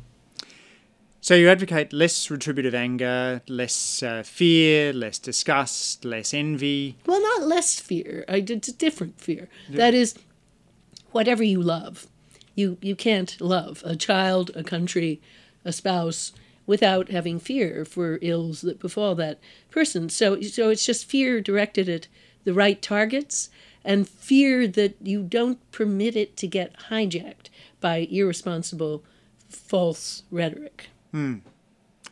So 1.29 1.35
you 1.35 1.51
advocate 1.51 1.93
less 1.93 2.31
retributive 2.31 2.75
anger, 2.75 3.43
less 3.49 4.03
uh, 4.03 4.23
fear, 4.23 4.95
less 4.95 5.19
disgust, 5.19 6.07
less 6.07 6.33
envy. 6.33 6.97
Well, 7.05 7.21
not 7.21 7.47
less 7.47 7.79
fear. 7.79 8.25
I 8.27 8.41
did 8.41 8.67
a 8.67 8.73
different 8.73 9.21
fear. 9.21 9.51
Yeah. 9.69 9.77
That 9.77 9.93
is, 9.93 10.15
whatever 11.13 11.43
you 11.43 11.61
love, 11.61 12.07
you 12.55 12.79
you 12.81 12.97
can't 12.97 13.39
love 13.43 13.83
a 13.85 13.95
child, 13.95 14.53
a 14.55 14.65
country, 14.65 15.21
a 15.67 15.73
spouse 15.75 16.33
without 16.67 17.11
having 17.11 17.39
fear 17.39 17.85
for 17.85 18.19
ills 18.23 18.63
that 18.63 18.81
befall 18.81 19.15
that 19.17 19.39
person. 19.71 20.09
So 20.09 20.41
so 20.41 20.71
it's 20.71 20.87
just 20.87 21.05
fear 21.05 21.43
directed 21.43 21.91
at 21.91 22.09
the 22.45 22.55
right 22.55 22.81
targets 22.81 23.51
and 23.85 24.09
fear 24.09 24.67
that 24.67 24.97
you 25.03 25.25
don't 25.25 25.61
permit 25.73 26.17
it 26.17 26.39
to 26.39 26.47
get 26.47 26.85
hijacked 26.89 27.51
by 27.83 28.09
irresponsible 28.11 29.05
false 29.51 30.23
rhetoric. 30.31 30.89
Hmm. 31.19 31.39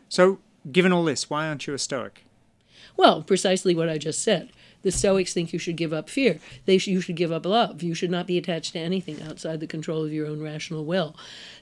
So, 0.09 0.40
given 0.73 0.92
all 0.92 1.05
this, 1.05 1.31
why 1.31 1.47
aren't 1.47 1.69
you 1.69 1.75
a 1.75 1.79
Stoic? 1.79 2.25
Well, 2.97 3.23
precisely 3.23 3.73
what 3.73 3.88
I 3.88 3.99
just 3.99 4.21
said. 4.21 4.51
The 4.83 4.90
Stoics 4.90 5.33
think 5.33 5.53
you 5.53 5.61
should 5.61 5.77
give 5.77 5.92
up 5.92 6.11
fear. 6.11 6.40
They 6.64 6.79
sh- 6.79 6.88
you 6.88 7.01
should 7.01 7.14
give 7.14 7.31
up 7.31 7.47
love. 7.47 7.85
You 7.85 7.95
should 7.95 8.11
not 8.11 8.27
be 8.27 8.37
attached 8.37 8.73
to 8.73 8.81
anything 8.81 9.23
outside 9.23 9.61
the 9.61 9.69
control 9.69 10.05
of 10.05 10.12
your 10.12 10.27
own 10.27 10.42
rational 10.42 10.85
will. 10.85 11.14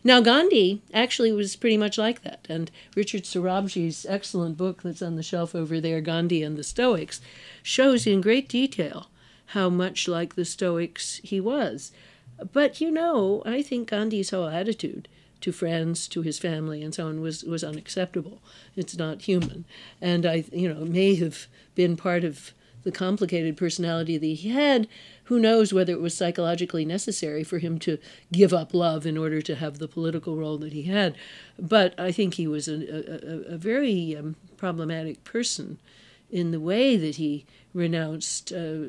Now, 0.02 0.22
Gandhi 0.22 0.80
actually 0.94 1.32
was 1.32 1.54
pretty 1.54 1.76
much 1.76 1.98
like 1.98 2.22
that. 2.22 2.46
And 2.48 2.70
Richard 2.96 3.24
Sorabji's 3.24 4.06
excellent 4.08 4.56
book 4.56 4.82
that's 4.82 5.02
on 5.02 5.16
the 5.16 5.22
shelf 5.22 5.54
over 5.54 5.82
there, 5.82 6.00
Gandhi 6.00 6.42
and 6.42 6.56
the 6.56 6.64
Stoics, 6.64 7.20
shows 7.62 8.06
in 8.06 8.22
great 8.22 8.48
detail 8.48 9.10
how 9.48 9.68
much 9.68 10.08
like 10.08 10.34
the 10.34 10.46
Stoics 10.46 11.20
he 11.22 11.40
was. 11.40 11.92
But 12.54 12.80
you 12.80 12.90
know, 12.90 13.42
I 13.44 13.60
think 13.60 13.90
Gandhi's 13.90 14.30
whole 14.30 14.48
attitude 14.48 15.08
to 15.44 15.52
friends, 15.52 16.08
to 16.08 16.22
his 16.22 16.38
family, 16.38 16.82
and 16.82 16.94
so 16.94 17.06
on 17.06 17.20
was 17.20 17.44
was 17.44 17.62
unacceptable. 17.62 18.40
It's 18.76 18.96
not 18.96 19.22
human, 19.22 19.66
and 20.00 20.24
I, 20.24 20.44
you 20.50 20.72
know, 20.72 20.86
may 20.86 21.16
have 21.16 21.46
been 21.74 21.96
part 21.98 22.24
of 22.24 22.54
the 22.82 22.90
complicated 22.90 23.54
personality 23.54 24.16
that 24.16 24.26
he 24.26 24.48
had. 24.48 24.88
Who 25.24 25.38
knows 25.38 25.70
whether 25.70 25.92
it 25.92 26.00
was 26.00 26.16
psychologically 26.16 26.86
necessary 26.86 27.44
for 27.44 27.58
him 27.58 27.78
to 27.80 27.98
give 28.32 28.54
up 28.54 28.72
love 28.72 29.04
in 29.04 29.18
order 29.18 29.42
to 29.42 29.54
have 29.56 29.78
the 29.78 29.88
political 29.88 30.34
role 30.34 30.56
that 30.58 30.72
he 30.72 30.84
had? 30.84 31.14
But 31.58 31.98
I 32.00 32.10
think 32.10 32.34
he 32.34 32.46
was 32.46 32.66
a, 32.66 33.50
a, 33.50 33.54
a 33.54 33.58
very 33.58 34.16
um, 34.16 34.36
problematic 34.56 35.24
person 35.24 35.78
in 36.30 36.52
the 36.52 36.60
way 36.60 36.96
that 36.96 37.16
he 37.16 37.44
renounced 37.74 38.50
uh, 38.50 38.88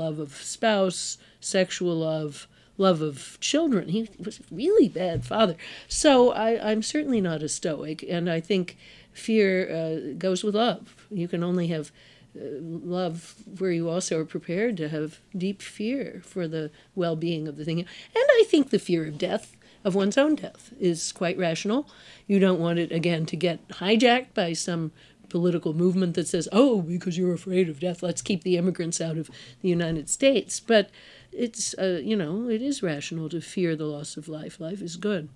love 0.00 0.18
of 0.18 0.34
spouse, 0.34 1.16
sexual 1.40 1.96
love, 1.96 2.46
love 2.76 3.00
of 3.00 3.38
children. 3.40 3.88
He 3.88 4.08
was 4.18 4.40
a 4.40 4.42
really 4.50 4.88
bad 4.88 5.24
father. 5.24 5.56
So 5.88 6.32
I, 6.32 6.70
I'm 6.70 6.82
certainly 6.82 7.20
not 7.20 7.42
a 7.42 7.48
stoic, 7.48 8.04
and 8.08 8.28
I 8.30 8.40
think 8.40 8.76
fear 9.12 9.70
uh, 9.70 10.14
goes 10.18 10.42
with 10.42 10.54
love. 10.54 11.06
You 11.10 11.28
can 11.28 11.44
only 11.44 11.68
have 11.68 11.92
uh, 12.36 12.44
love 12.60 13.36
where 13.58 13.70
you 13.70 13.88
also 13.88 14.18
are 14.18 14.24
prepared 14.24 14.76
to 14.78 14.88
have 14.88 15.20
deep 15.36 15.62
fear 15.62 16.20
for 16.24 16.48
the 16.48 16.70
well 16.94 17.16
being 17.16 17.46
of 17.46 17.56
the 17.56 17.64
thing. 17.64 17.78
And 17.80 17.88
I 18.14 18.44
think 18.48 18.70
the 18.70 18.78
fear 18.78 19.06
of 19.06 19.18
death, 19.18 19.56
of 19.84 19.94
one's 19.94 20.18
own 20.18 20.34
death, 20.34 20.72
is 20.80 21.12
quite 21.12 21.38
rational. 21.38 21.88
You 22.26 22.40
don't 22.40 22.60
want 22.60 22.80
it, 22.80 22.90
again, 22.90 23.24
to 23.26 23.36
get 23.36 23.66
hijacked 23.68 24.34
by 24.34 24.52
some 24.52 24.90
political 25.28 25.74
movement 25.74 26.14
that 26.14 26.28
says, 26.28 26.48
oh, 26.52 26.80
because 26.80 27.18
you're 27.18 27.34
afraid 27.34 27.68
of 27.68 27.80
death, 27.80 28.02
let's 28.02 28.22
keep 28.22 28.44
the 28.44 28.56
immigrants 28.56 29.00
out 29.00 29.16
of 29.16 29.30
the 29.62 29.68
United 29.68 30.08
States. 30.08 30.60
But 30.60 30.90
it's 31.34 31.74
uh, 31.78 32.00
you 32.02 32.16
know 32.16 32.48
it 32.48 32.62
is 32.62 32.82
rational 32.82 33.28
to 33.28 33.40
fear 33.40 33.76
the 33.76 33.86
loss 33.86 34.16
of 34.16 34.28
life. 34.28 34.60
Life 34.60 34.80
is 34.80 34.96
good. 34.96 35.28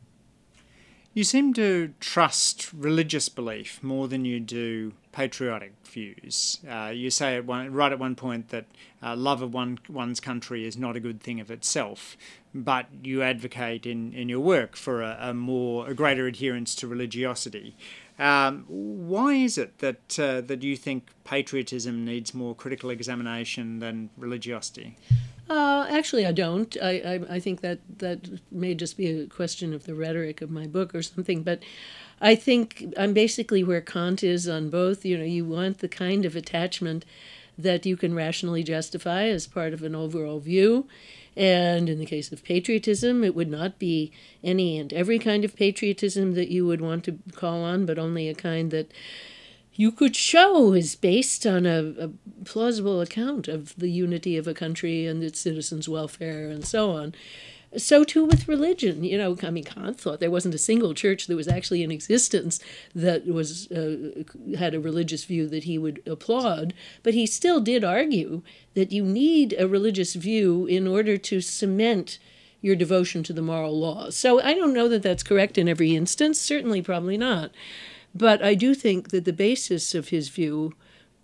You 1.14 1.24
seem 1.24 1.52
to 1.54 1.94
trust 1.98 2.72
religious 2.72 3.28
belief 3.28 3.82
more 3.82 4.06
than 4.06 4.24
you 4.24 4.38
do 4.38 4.92
patriotic 5.10 5.72
views. 5.84 6.60
Uh, 6.70 6.92
you 6.94 7.10
say 7.10 7.34
at 7.34 7.44
one, 7.44 7.72
right 7.72 7.90
at 7.90 7.98
one 7.98 8.14
point 8.14 8.50
that 8.50 8.66
uh, 9.02 9.16
love 9.16 9.42
of 9.42 9.52
one, 9.52 9.80
one's 9.88 10.20
country 10.20 10.64
is 10.64 10.76
not 10.76 10.94
a 10.94 11.00
good 11.00 11.20
thing 11.20 11.40
of 11.40 11.50
itself, 11.50 12.16
but 12.54 12.86
you 13.02 13.22
advocate 13.22 13.84
in, 13.84 14.12
in 14.12 14.28
your 14.28 14.38
work 14.38 14.76
for 14.76 15.02
a, 15.02 15.16
a 15.20 15.34
more 15.34 15.88
a 15.88 15.94
greater 15.94 16.28
adherence 16.28 16.74
to 16.76 16.86
religiosity. 16.86 17.74
Um, 18.18 18.64
why 18.68 19.34
is 19.34 19.58
it 19.58 19.78
that 19.78 20.20
uh, 20.20 20.40
that 20.42 20.62
you 20.62 20.76
think 20.76 21.08
patriotism 21.24 22.04
needs 22.04 22.32
more 22.32 22.54
critical 22.54 22.90
examination 22.90 23.80
than 23.80 24.10
religiosity? 24.16 24.96
Uh, 25.48 25.86
actually, 25.88 26.26
I 26.26 26.32
don't. 26.32 26.76
I, 26.82 26.90
I, 26.90 27.36
I 27.36 27.40
think 27.40 27.62
that 27.62 27.78
that 27.98 28.28
may 28.52 28.74
just 28.74 28.96
be 28.96 29.06
a 29.06 29.26
question 29.26 29.72
of 29.72 29.84
the 29.84 29.94
rhetoric 29.94 30.42
of 30.42 30.50
my 30.50 30.66
book 30.66 30.94
or 30.94 31.02
something. 31.02 31.42
But 31.42 31.62
I 32.20 32.34
think 32.34 32.92
I'm 32.98 33.14
basically 33.14 33.64
where 33.64 33.80
Kant 33.80 34.22
is 34.22 34.48
on 34.48 34.68
both. 34.68 35.04
You 35.04 35.16
know, 35.16 35.24
you 35.24 35.44
want 35.44 35.78
the 35.78 35.88
kind 35.88 36.26
of 36.26 36.36
attachment 36.36 37.04
that 37.56 37.86
you 37.86 37.96
can 37.96 38.14
rationally 38.14 38.62
justify 38.62 39.24
as 39.24 39.46
part 39.46 39.72
of 39.72 39.82
an 39.82 39.94
overall 39.94 40.38
view. 40.38 40.86
And 41.36 41.88
in 41.88 41.98
the 41.98 42.06
case 42.06 42.30
of 42.30 42.44
patriotism, 42.44 43.24
it 43.24 43.34
would 43.34 43.50
not 43.50 43.78
be 43.78 44.12
any 44.42 44.78
and 44.78 44.92
every 44.92 45.18
kind 45.18 45.44
of 45.44 45.56
patriotism 45.56 46.34
that 46.34 46.48
you 46.48 46.66
would 46.66 46.80
want 46.80 47.04
to 47.04 47.18
call 47.34 47.62
on, 47.62 47.86
but 47.86 47.98
only 47.98 48.28
a 48.28 48.34
kind 48.34 48.70
that 48.72 48.90
you 49.78 49.92
could 49.92 50.16
show 50.16 50.72
is 50.72 50.96
based 50.96 51.46
on 51.46 51.64
a, 51.64 51.94
a, 52.00 52.10
plausible 52.44 53.00
account 53.00 53.46
of 53.46 53.76
the 53.76 53.88
unity 53.88 54.36
of 54.36 54.48
a 54.48 54.52
country 54.52 55.06
and 55.06 55.22
its 55.22 55.38
citizens' 55.38 55.88
welfare 55.88 56.48
and 56.48 56.66
so 56.66 56.90
on. 56.90 57.14
So 57.76 58.02
too 58.02 58.24
with 58.24 58.48
religion. 58.48 59.04
You 59.04 59.18
know, 59.18 59.36
I 59.40 59.50
mean, 59.50 59.62
Kant 59.62 60.00
thought 60.00 60.18
there 60.18 60.32
wasn't 60.32 60.56
a 60.56 60.58
single 60.58 60.94
church 60.94 61.28
that 61.28 61.36
was 61.36 61.46
actually 61.46 61.84
in 61.84 61.92
existence 61.92 62.58
that 62.92 63.26
was 63.26 63.70
uh, 63.70 64.24
had 64.58 64.74
a 64.74 64.80
religious 64.80 65.24
view 65.24 65.46
that 65.48 65.64
he 65.64 65.78
would 65.78 66.02
applaud, 66.08 66.74
but 67.04 67.14
he 67.14 67.24
still 67.24 67.60
did 67.60 67.84
argue 67.84 68.42
that 68.74 68.90
you 68.90 69.04
need 69.04 69.54
a 69.60 69.68
religious 69.68 70.14
view 70.14 70.66
in 70.66 70.88
order 70.88 71.16
to 71.16 71.40
cement 71.40 72.18
your 72.60 72.74
devotion 72.74 73.22
to 73.22 73.32
the 73.32 73.42
moral 73.42 73.78
laws. 73.78 74.16
So 74.16 74.42
I 74.42 74.54
don't 74.54 74.74
know 74.74 74.88
that 74.88 75.04
that's 75.04 75.22
correct 75.22 75.56
in 75.56 75.68
every 75.68 75.94
instance. 75.94 76.40
Certainly, 76.40 76.82
probably 76.82 77.16
not. 77.16 77.52
But 78.18 78.42
I 78.42 78.54
do 78.54 78.74
think 78.74 79.10
that 79.10 79.24
the 79.24 79.32
basis 79.32 79.94
of 79.94 80.08
his 80.08 80.28
view 80.28 80.74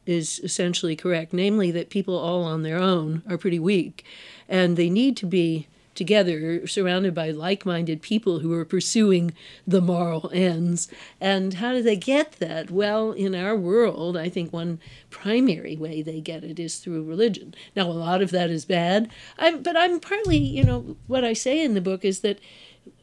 is 0.07 0.39
essentially 0.45 0.95
correct, 0.95 1.33
namely 1.33 1.73
that 1.73 1.91
people 1.91 2.17
all 2.17 2.45
on 2.45 2.63
their 2.63 2.79
own 2.79 3.23
are 3.29 3.37
pretty 3.37 3.59
weak 3.59 4.05
and 4.49 4.77
they 4.77 4.89
need 4.89 5.17
to 5.17 5.27
be 5.27 5.67
together, 5.97 6.67
surrounded 6.67 7.15
by 7.15 7.31
like 7.31 7.67
minded 7.67 8.01
people 8.03 8.41
who 8.41 8.53
are 8.53 8.65
pursuing 8.65 9.33
the 9.67 9.81
moral 9.81 10.31
ends. 10.33 10.89
And 11.21 11.55
how 11.55 11.73
do 11.73 11.83
they 11.83 11.97
get 11.97 12.33
that? 12.33 12.71
Well, 12.71 13.13
in 13.13 13.35
our 13.35 13.57
world, 13.57 14.17
I 14.17 14.29
think 14.29 14.53
one 14.53 14.81
primary 15.11 15.77
way 15.77 16.01
they 16.01 16.21
get 16.21 16.45
it 16.45 16.61
is 16.61 16.79
through 16.79 17.05
religion. 17.05 17.55
Now, 17.75 17.89
a 17.89 17.93
lot 17.93 18.23
of 18.23 18.31
that 18.31 18.51
is 18.51 18.65
bad, 18.65 19.09
I'm, 19.39 19.63
but 19.63 19.77
I'm 19.77 19.99
partly, 20.01 20.37
you 20.37 20.65
know, 20.65 20.97
what 21.07 21.25
I 21.25 21.33
say 21.33 21.65
in 21.65 21.75
the 21.75 21.81
book 21.81 22.05
is 22.05 22.21
that 22.21 22.39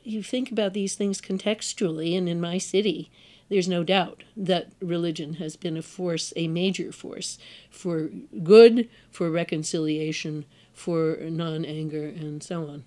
you 0.03 0.23
think 0.23 0.51
about 0.51 0.73
these 0.73 0.95
things 0.95 1.21
contextually, 1.21 2.17
and 2.17 2.27
in 2.29 2.41
my 2.41 2.57
city, 2.57 3.09
there's 3.51 3.67
no 3.67 3.83
doubt 3.83 4.23
that 4.37 4.71
religion 4.79 5.33
has 5.33 5.57
been 5.57 5.75
a 5.75 5.81
force, 5.81 6.31
a 6.37 6.47
major 6.47 6.93
force 6.93 7.37
for 7.69 8.09
good, 8.41 8.89
for 9.09 9.29
reconciliation, 9.29 10.45
for 10.73 11.17
non 11.19 11.65
anger, 11.65 12.07
and 12.07 12.41
so 12.41 12.65
on. 12.65 12.85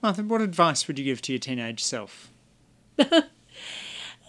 Martha, 0.00 0.22
what 0.22 0.40
advice 0.40 0.86
would 0.86 1.00
you 1.00 1.04
give 1.04 1.20
to 1.22 1.32
your 1.32 1.40
teenage 1.40 1.82
self? 1.82 2.30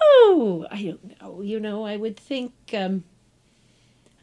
oh, 0.01 0.65
I 0.71 0.81
don't 0.81 1.21
know. 1.21 1.41
You 1.43 1.59
know, 1.59 1.85
I 1.85 1.97
would 1.97 2.17
think. 2.17 2.53
Um, 2.73 3.03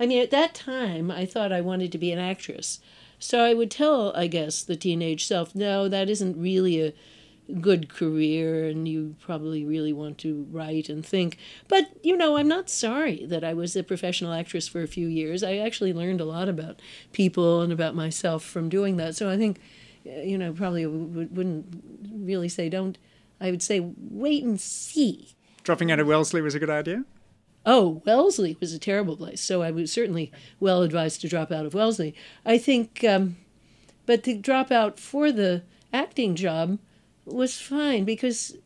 I 0.01 0.07
mean, 0.07 0.21
at 0.21 0.33
that 0.33 0.53
time, 0.53 1.13
I 1.13 1.27
thought 1.27 1.53
I 1.53 1.61
wanted 1.61 1.93
to 1.93 1.99
be 1.99 2.11
an 2.11 2.19
actress. 2.19 2.81
So 3.21 3.45
I 3.45 3.55
would 3.55 3.71
tell, 3.71 4.13
I 4.17 4.27
guess, 4.27 4.65
the 4.65 4.77
teenage 4.77 5.27
self, 5.27 5.55
no, 5.55 5.89
that 5.89 6.11
isn't 6.11 6.41
really 6.41 6.83
a 6.85 6.93
good 7.61 7.89
career, 7.89 8.69
and 8.69 8.87
you 8.87 9.17
probably 9.21 9.65
really 9.65 9.93
want 9.93 10.19
to 10.19 10.47
write 10.51 10.89
and 10.89 11.05
think. 11.05 11.39
But, 11.67 11.87
you 12.03 12.17
know, 12.17 12.37
I'm 12.37 12.49
not 12.49 12.69
sorry 12.69 13.25
that 13.27 13.45
I 13.45 13.55
was 13.55 13.75
a 13.75 13.83
professional 13.83 14.33
actress 14.33 14.69
for 14.69 14.83
a 14.83 14.89
few 14.89 15.07
years. 15.07 15.43
I 15.43 15.57
actually 15.57 15.93
learned 15.93 16.21
a 16.21 16.27
lot 16.27 16.49
about 16.49 16.81
people 17.13 17.63
and 17.63 17.73
about 17.73 17.95
myself 17.95 18.45
from 18.45 18.69
doing 18.69 18.97
that. 18.99 19.17
So 19.17 19.31
I 19.31 19.37
think 19.37 19.59
you 20.05 20.39
know, 20.39 20.53
probably 20.53 20.87
wouldn't 20.87 21.83
really 22.13 22.49
say 22.49 22.69
don't. 22.69 22.99
I 23.41 23.51
would 23.51 23.63
say 23.63 23.93
wait 24.11 24.43
and 24.45 24.61
see. 24.61 25.35
Dropping 25.63 25.91
out 25.91 26.01
of 26.01 26.07
Wellesley 26.07 26.41
was 26.41 26.55
a 26.55 26.59
good 26.59 26.71
idea? 26.71 27.05
Oh, 27.67 28.03
Wellesley 28.07 28.57
was 28.61 28.73
a 28.73 28.79
terrible 28.79 29.17
place. 29.17 29.41
So 29.41 29.63
I 29.63 29.71
was 29.71 29.93
certainly 29.93 30.33
well 30.59 30.83
advised 30.83 31.21
to 31.21 31.29
drop 31.29 31.53
out 31.53 31.67
of 31.67 31.75
Wellesley. 31.75 32.15
I 32.45 32.57
think, 32.59 33.05
um, 33.05 33.37
but 34.07 34.43
drop 34.43 34.71
out 34.71 34.99
for 34.99 35.31
the 35.31 35.63
acting 35.93 36.35
job 36.35 36.79
was 37.33 37.61
fine 37.61 38.05
because 38.05 38.57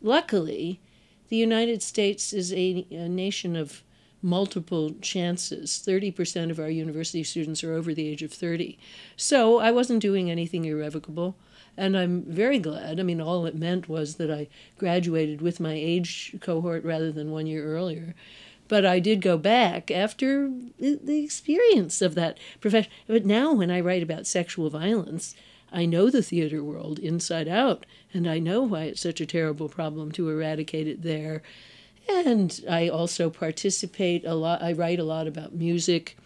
luckily 0.00 0.80
the 1.28 1.36
United 1.36 1.82
States 1.82 2.32
is 2.32 2.52
a, 2.52 2.86
a 2.90 3.08
nation 3.08 3.56
of 3.56 3.82
multiple 4.22 4.94
chances. 5.00 5.82
30% 5.84 6.50
of 6.50 6.60
our 6.60 6.70
university 6.70 7.24
students 7.24 7.64
are 7.64 7.74
over 7.74 7.92
the 7.92 8.08
age 8.08 8.22
of 8.22 8.32
30. 8.32 8.78
So 9.16 9.58
I 9.58 9.70
wasn't 9.72 10.00
doing 10.00 10.30
anything 10.30 10.64
irrevocable. 10.64 11.36
And 11.76 11.96
I'm 11.96 12.22
very 12.22 12.58
glad. 12.58 13.00
I 13.00 13.02
mean, 13.02 13.20
all 13.20 13.46
it 13.46 13.56
meant 13.56 13.88
was 13.88 14.16
that 14.16 14.30
I 14.30 14.48
graduated 14.78 15.40
with 15.40 15.58
my 15.58 15.72
age 15.72 16.36
cohort 16.40 16.84
rather 16.84 17.10
than 17.10 17.30
one 17.30 17.46
year 17.46 17.64
earlier. 17.64 18.14
But 18.68 18.86
I 18.86 19.00
did 19.00 19.20
go 19.20 19.36
back 19.36 19.90
after 19.90 20.50
the 20.78 21.24
experience 21.24 22.00
of 22.00 22.14
that 22.14 22.38
profession. 22.60 22.90
But 23.06 23.26
now, 23.26 23.52
when 23.52 23.70
I 23.70 23.80
write 23.80 24.02
about 24.02 24.26
sexual 24.26 24.70
violence, 24.70 25.34
I 25.72 25.86
know 25.86 26.10
the 26.10 26.22
theater 26.22 26.62
world 26.62 26.98
inside 26.98 27.48
out, 27.48 27.86
and 28.12 28.28
I 28.28 28.38
know 28.38 28.62
why 28.62 28.84
it's 28.84 29.00
such 29.00 29.20
a 29.20 29.26
terrible 29.26 29.68
problem 29.68 30.12
to 30.12 30.28
eradicate 30.28 30.86
it 30.86 31.02
there 31.02 31.42
and 32.08 32.60
I 32.68 32.88
also 32.88 33.30
participate 33.30 34.24
a 34.24 34.34
lot. 34.34 34.62
I 34.62 34.72
write 34.72 34.98
a 34.98 35.04
lot 35.04 35.26
about 35.26 35.54
music, 35.54 36.16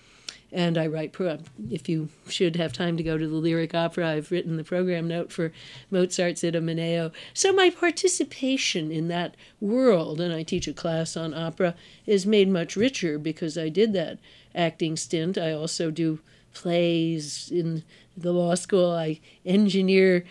and 0.52 0.78
I 0.78 0.86
write. 0.86 1.12
Pro- 1.12 1.38
if 1.70 1.88
you 1.88 2.08
should 2.28 2.56
have 2.56 2.72
time 2.72 2.96
to 2.96 3.02
go 3.02 3.18
to 3.18 3.28
the 3.28 3.34
lyric 3.34 3.74
opera, 3.74 4.08
I've 4.08 4.30
written 4.30 4.56
the 4.56 4.64
program 4.64 5.08
note 5.08 5.32
for 5.32 5.52
Mozart's 5.90 6.42
Idomeneo. 6.42 7.12
So 7.34 7.52
my 7.52 7.70
participation 7.70 8.90
in 8.90 9.08
that 9.08 9.36
world, 9.60 10.20
and 10.20 10.32
I 10.32 10.42
teach 10.42 10.68
a 10.68 10.72
class 10.72 11.16
on 11.16 11.34
opera, 11.34 11.74
is 12.06 12.26
made 12.26 12.48
much 12.48 12.76
richer 12.76 13.18
because 13.18 13.58
I 13.58 13.68
did 13.68 13.92
that 13.92 14.18
acting 14.54 14.96
stint. 14.96 15.36
I 15.36 15.52
also 15.52 15.90
do 15.90 16.20
plays 16.54 17.50
in 17.50 17.82
the 18.16 18.32
law 18.32 18.54
school. 18.54 18.92
I 18.92 19.20
engineer 19.44 20.24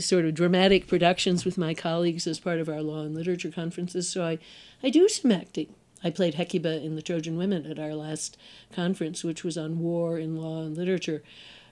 sort 0.00 0.24
of 0.24 0.34
dramatic 0.34 0.86
productions 0.86 1.44
with 1.44 1.58
my 1.58 1.74
colleagues 1.74 2.26
as 2.26 2.40
part 2.40 2.58
of 2.58 2.68
our 2.68 2.82
law 2.82 3.02
and 3.02 3.14
literature 3.14 3.50
conferences. 3.50 4.08
So 4.08 4.24
I 4.24 4.38
I 4.82 4.90
do 4.90 5.08
some 5.08 5.32
acting. 5.32 5.74
I 6.04 6.10
played 6.10 6.34
Hecuba 6.34 6.82
in 6.82 6.94
the 6.94 7.02
Trojan 7.02 7.36
Women 7.36 7.66
at 7.66 7.78
our 7.78 7.94
last 7.94 8.36
conference, 8.72 9.24
which 9.24 9.42
was 9.42 9.56
on 9.56 9.80
war 9.80 10.18
in 10.18 10.36
law 10.36 10.62
and 10.62 10.76
literature. 10.76 11.22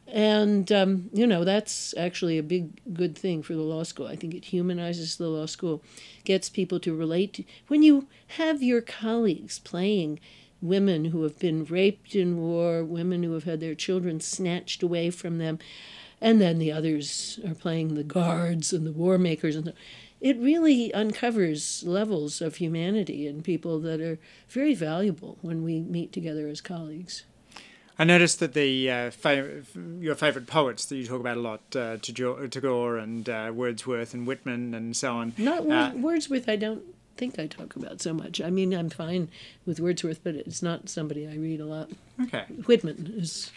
And, 0.07 0.71
um, 0.71 1.09
you 1.13 1.27
know, 1.27 1.45
that's 1.45 1.95
actually 1.97 2.37
a 2.37 2.43
big 2.43 2.81
good 2.93 3.17
thing 3.17 3.43
for 3.43 3.55
the 3.55 3.63
law 3.63 3.85
school. 3.85 4.07
I 4.07 4.17
think 4.17 4.35
it 4.35 4.47
humanizes 4.47 5.17
the 5.17 5.29
law 5.29 5.47
school, 5.47 5.83
gets 6.25 6.51
people 6.51 6.79
to 6.81 6.95
relate. 6.95 7.35
To, 7.35 7.45
when 7.69 7.83
you 7.83 8.07
have 8.39 8.63
your 8.63 8.81
colleagues 8.83 9.59
playing 9.59 10.21
women 10.65 11.07
who 11.07 11.23
have 11.23 11.39
been 11.39 11.65
raped 11.65 12.15
in 12.15 12.39
war, 12.39 12.83
women 12.83 13.23
who 13.23 13.35
have 13.35 13.45
had 13.45 13.61
their 13.61 13.75
children 13.75 14.19
snatched 14.19 14.83
away 14.83 15.11
from 15.11 15.39
them, 15.39 15.59
and 16.21 16.41
then 16.41 16.59
the 16.59 16.73
others 16.73 17.39
are 17.47 17.55
playing 17.55 17.95
the 17.95 18.03
guards 18.03 18.73
and 18.73 18.87
the 18.87 18.93
war 18.93 19.19
makers. 19.19 19.55
And 19.55 19.67
the, 19.67 19.75
it 20.21 20.39
really 20.39 20.93
uncovers 20.95 21.85
levels 21.87 22.41
of 22.41 22.57
humanity 22.57 23.27
in 23.27 23.43
people 23.43 23.79
that 23.81 24.01
are 24.01 24.19
very 24.49 24.75
valuable 24.75 25.39
when 25.43 25.63
we 25.63 25.81
meet 25.81 26.13
together 26.13 26.49
as 26.49 26.61
colleagues. 26.61 27.25
I 27.99 28.05
noticed 28.05 28.41
that 28.41 28.55
the 28.55 28.91
uh, 28.91 28.95
fav- 29.11 30.03
your 30.03 30.17
favourite 30.17 30.49
poets 30.49 30.87
that 30.87 30.97
you 30.97 31.07
talk 31.07 31.21
about 31.21 31.37
a 31.37 31.41
lot, 31.41 31.61
uh, 31.77 31.99
Tagore 31.99 32.97
and 32.97 33.29
uh, 33.29 33.53
Wordsworth 33.55 34.15
and 34.15 34.27
Whitman 34.27 34.75
and 34.75 34.97
so 34.97 35.15
on. 35.15 35.33
Not 35.39 35.71
uh, 35.71 35.93
Wordsworth. 35.95 36.49
I 36.49 36.57
don't 36.57 36.83
think 37.17 37.39
I 37.39 37.47
talk 37.47 37.77
about 37.77 38.01
so 38.01 38.13
much. 38.13 38.41
I 38.41 38.51
mean, 38.51 38.73
I'm 38.73 38.91
fine 38.91 39.29
with 39.67 39.81
Wordsworth, 39.81 40.23
but 40.23 40.35
it's 40.35 40.63
not 40.63 40.89
somebody 40.89 41.27
I 41.27 41.35
read 41.35 41.61
a 41.61 41.67
lot. 41.67 41.91
Okay. 42.23 42.45
Whitman 42.67 43.15
is 43.17 43.51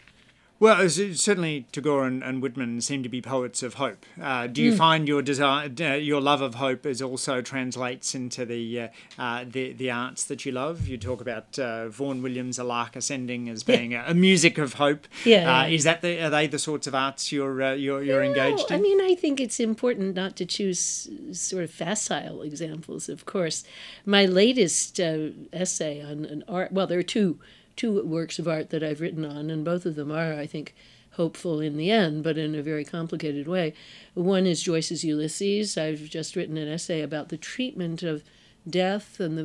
well, 0.60 0.89
certainly 0.89 1.68
Tagore 1.72 2.05
and, 2.05 2.24
and, 2.24 2.41
Whitman 2.41 2.82
seem 2.82 3.03
to 3.03 3.10
be 3.10 3.22
poets 3.22 3.62
of 3.62 3.76
hope. 3.76 4.05
Uh, 4.20 4.47
do 4.47 4.64
you 4.64 4.72
mm. 4.72 4.78
find 4.78 5.08
your 5.08 5.22
desire, 5.22 5.70
uh, 5.80 5.93
your 5.93 6.20
love 6.20 6.41
of 6.41 6.55
hope, 6.55 6.86
is 6.86 7.01
also 7.01 7.41
translates 7.41 8.16
into 8.16 8.43
the 8.45 8.82
uh, 8.82 8.88
uh, 9.20 9.45
the 9.47 9.74
the 9.74 9.91
arts 9.91 10.26
that 10.26 10.45
you 10.45 10.51
love? 10.51 10.88
You 10.88 10.97
talk 10.97 11.22
about 11.22 11.60
uh, 11.60 11.89
Vaughan 11.89 12.24
Williams' 12.24 12.58
A 12.58 12.64
Lark 12.64 12.95
Ascending 12.95 13.49
as 13.49 13.64
being 13.64 13.91
yeah. 13.91 14.08
a, 14.08 14.12
a, 14.12 14.14
music 14.14 14.58
of 14.58 14.74
hope. 14.74 15.08
Yeah, 15.26 15.62
uh, 15.62 15.68
is 15.68 15.84
that 15.84 16.01
the 16.01 16.24
are 16.24 16.30
they 16.32 16.47
the 16.47 16.60
sorts 16.60 16.88
of 16.88 16.95
arts 16.95 17.32
you're 17.32 17.76
you're, 17.76 18.01
you're 18.01 18.24
no, 18.24 18.30
engaged 18.30 18.72
in? 18.72 18.78
I 18.78 18.82
mean, 18.82 18.99
I 18.99 19.14
think 19.14 19.39
it's 19.39 19.60
important 19.60 20.16
not 20.16 20.36
to 20.38 20.45
choose 20.45 21.10
sort 21.34 21.64
of 21.64 21.72
facile 21.72 22.41
examples. 22.41 23.10
Of 23.10 23.26
course, 23.26 23.64
my 24.05 24.26
latest 24.26 24.99
essay 24.99 26.01
on 26.01 26.26
an 26.26 26.43
art. 26.47 26.72
Well, 26.72 26.88
there 26.88 26.99
are 26.99 27.03
two 27.03 27.39
two 27.78 28.04
works 28.04 28.40
of 28.40 28.48
art 28.48 28.70
that 28.72 28.84
I've 28.84 29.00
written 29.00 29.24
on, 29.24 29.50
and 29.50 29.64
both 29.64 29.86
of 29.86 29.96
them 29.96 30.12
are, 30.12 30.34
I 30.34 30.46
think, 30.46 30.76
hopeful 31.12 31.60
in 31.60 31.78
the 31.78 31.90
end, 31.90 32.24
but 32.24 32.38
in 32.38 32.54
a 32.54 32.62
very 32.62 32.84
complicated 32.84 33.48
way. 33.48 33.74
One 34.14 34.46
is 34.46 34.62
Joyce's 34.62 35.04
Ulysses. 35.04 35.78
I've 35.78 36.10
just 36.10 36.36
written 36.36 36.58
an 36.58 36.68
essay 36.68 37.02
about 37.02 37.30
the 37.30 37.38
treatment 37.38 38.04
of 38.04 38.24
death 38.70 39.20
and 39.20 39.38
the 39.38 39.44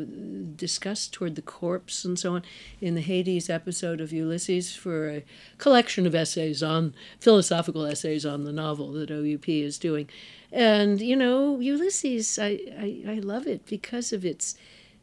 disgust 0.56 1.12
toward 1.12 1.36
the 1.36 1.42
corpse 1.42 2.04
and 2.04 2.18
so 2.18 2.34
on 2.34 2.42
in 2.80 2.94
the 2.94 3.00
Hades 3.00 3.48
episode 3.48 4.00
of 4.00 4.12
Ulysses 4.12 4.74
for 4.74 5.08
a 5.08 5.24
collection 5.58 6.06
of 6.06 6.14
essays 6.14 6.62
on 6.62 6.94
philosophical 7.20 7.86
essays 7.86 8.26
on 8.26 8.44
the 8.44 8.52
novel 8.52 8.92
that 8.92 9.10
OUP 9.10 9.48
is 9.48 9.78
doing. 9.78 10.08
And, 10.50 11.00
you 11.00 11.16
know, 11.16 11.60
Ulysses, 11.60 12.38
I, 12.38 12.58
I, 12.78 13.04
I 13.08 13.14
love 13.14 13.46
it 13.46 13.64
because 13.64 14.12
of 14.12 14.24
its 14.24 14.56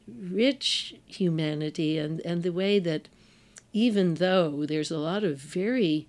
rich 0.07 0.95
humanity 1.07 1.97
and, 1.97 2.19
and 2.21 2.43
the 2.43 2.51
way 2.51 2.79
that 2.79 3.07
even 3.73 4.15
though 4.15 4.65
there's 4.65 4.91
a 4.91 4.97
lot 4.97 5.23
of 5.23 5.37
very 5.37 6.07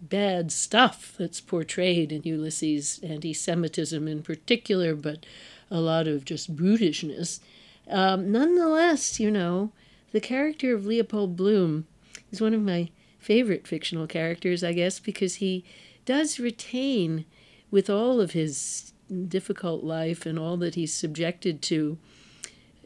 bad 0.00 0.52
stuff 0.52 1.14
that's 1.18 1.40
portrayed 1.40 2.12
in 2.12 2.22
Ulysses, 2.24 3.00
anti 3.02 3.32
Semitism 3.32 4.06
in 4.06 4.22
particular, 4.22 4.94
but 4.94 5.24
a 5.70 5.80
lot 5.80 6.06
of 6.06 6.24
just 6.24 6.54
brutishness. 6.54 7.40
Um, 7.88 8.32
nonetheless, 8.32 9.20
you 9.20 9.30
know, 9.30 9.72
the 10.12 10.20
character 10.20 10.74
of 10.74 10.86
Leopold 10.86 11.36
Bloom 11.36 11.86
is 12.30 12.40
one 12.40 12.54
of 12.54 12.62
my 12.62 12.90
favorite 13.18 13.66
fictional 13.66 14.06
characters, 14.06 14.62
I 14.62 14.72
guess, 14.72 15.00
because 15.00 15.36
he 15.36 15.64
does 16.04 16.38
retain, 16.38 17.24
with 17.70 17.90
all 17.90 18.20
of 18.20 18.32
his 18.32 18.92
difficult 19.28 19.84
life 19.84 20.26
and 20.26 20.38
all 20.38 20.56
that 20.58 20.74
he's 20.74 20.94
subjected 20.94 21.62
to, 21.62 21.98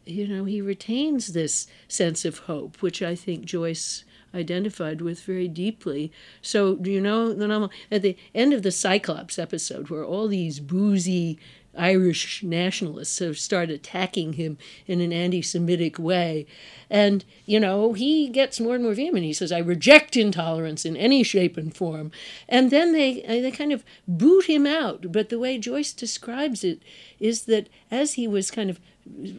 you 0.07 0.27
know, 0.27 0.45
he 0.45 0.61
retains 0.61 1.29
this 1.29 1.67
sense 1.89 2.25
of 2.25 2.41
hope, 2.41 2.81
which 2.81 3.03
I 3.03 3.15
think 3.15 3.45
Joyce 3.45 4.05
identified 4.35 5.01
with 5.01 5.23
very 5.23 5.49
deeply. 5.49 6.13
So, 6.43 6.77
do 6.77 6.91
you 6.91 7.01
know 7.01 7.33
the 7.33 7.49
novel? 7.49 7.71
At 7.91 8.03
the 8.03 8.17
end 8.35 8.53
of 8.53 8.63
the 8.63 8.71
Cyclops 8.71 9.39
episode, 9.39 9.91
where 9.91 10.05
all 10.05 10.29
these 10.29 10.61
boozy 10.61 11.39
Irish 11.77 12.43
nationalists 12.43 13.21
have 13.21 13.39
started 13.39 13.75
attacking 13.75 14.33
him 14.35 14.59
in 14.87 15.01
an 15.01 15.13
anti 15.13 15.41
Semitic 15.41 15.99
way. 15.99 16.47
And, 16.89 17.25
you 17.47 17.61
know, 17.61 17.93
he 17.93 18.29
gets 18.29 18.59
more 18.59 18.75
and 18.75 18.83
more 18.83 18.95
vehement. 18.95 19.25
He 19.25 19.33
says, 19.33 19.53
I 19.53 19.59
reject 19.59 20.17
intolerance 20.17 20.85
in 20.85 20.97
any 20.97 21.23
shape 21.23 21.57
and 21.57 21.75
form. 21.75 22.11
And 22.49 22.71
then 22.71 22.93
they, 22.93 23.23
they 23.27 23.51
kind 23.53 23.73
of 23.73 23.85
boot 24.09 24.47
him 24.47 24.67
out. 24.67 25.13
But 25.13 25.29
the 25.29 25.39
way 25.39 25.59
Joyce 25.59 25.93
describes 25.93 26.65
it 26.65 26.83
is 27.21 27.43
that 27.43 27.69
as 27.91 28.15
he 28.15 28.27
was 28.27 28.51
kind 28.51 28.69
of 28.69 28.81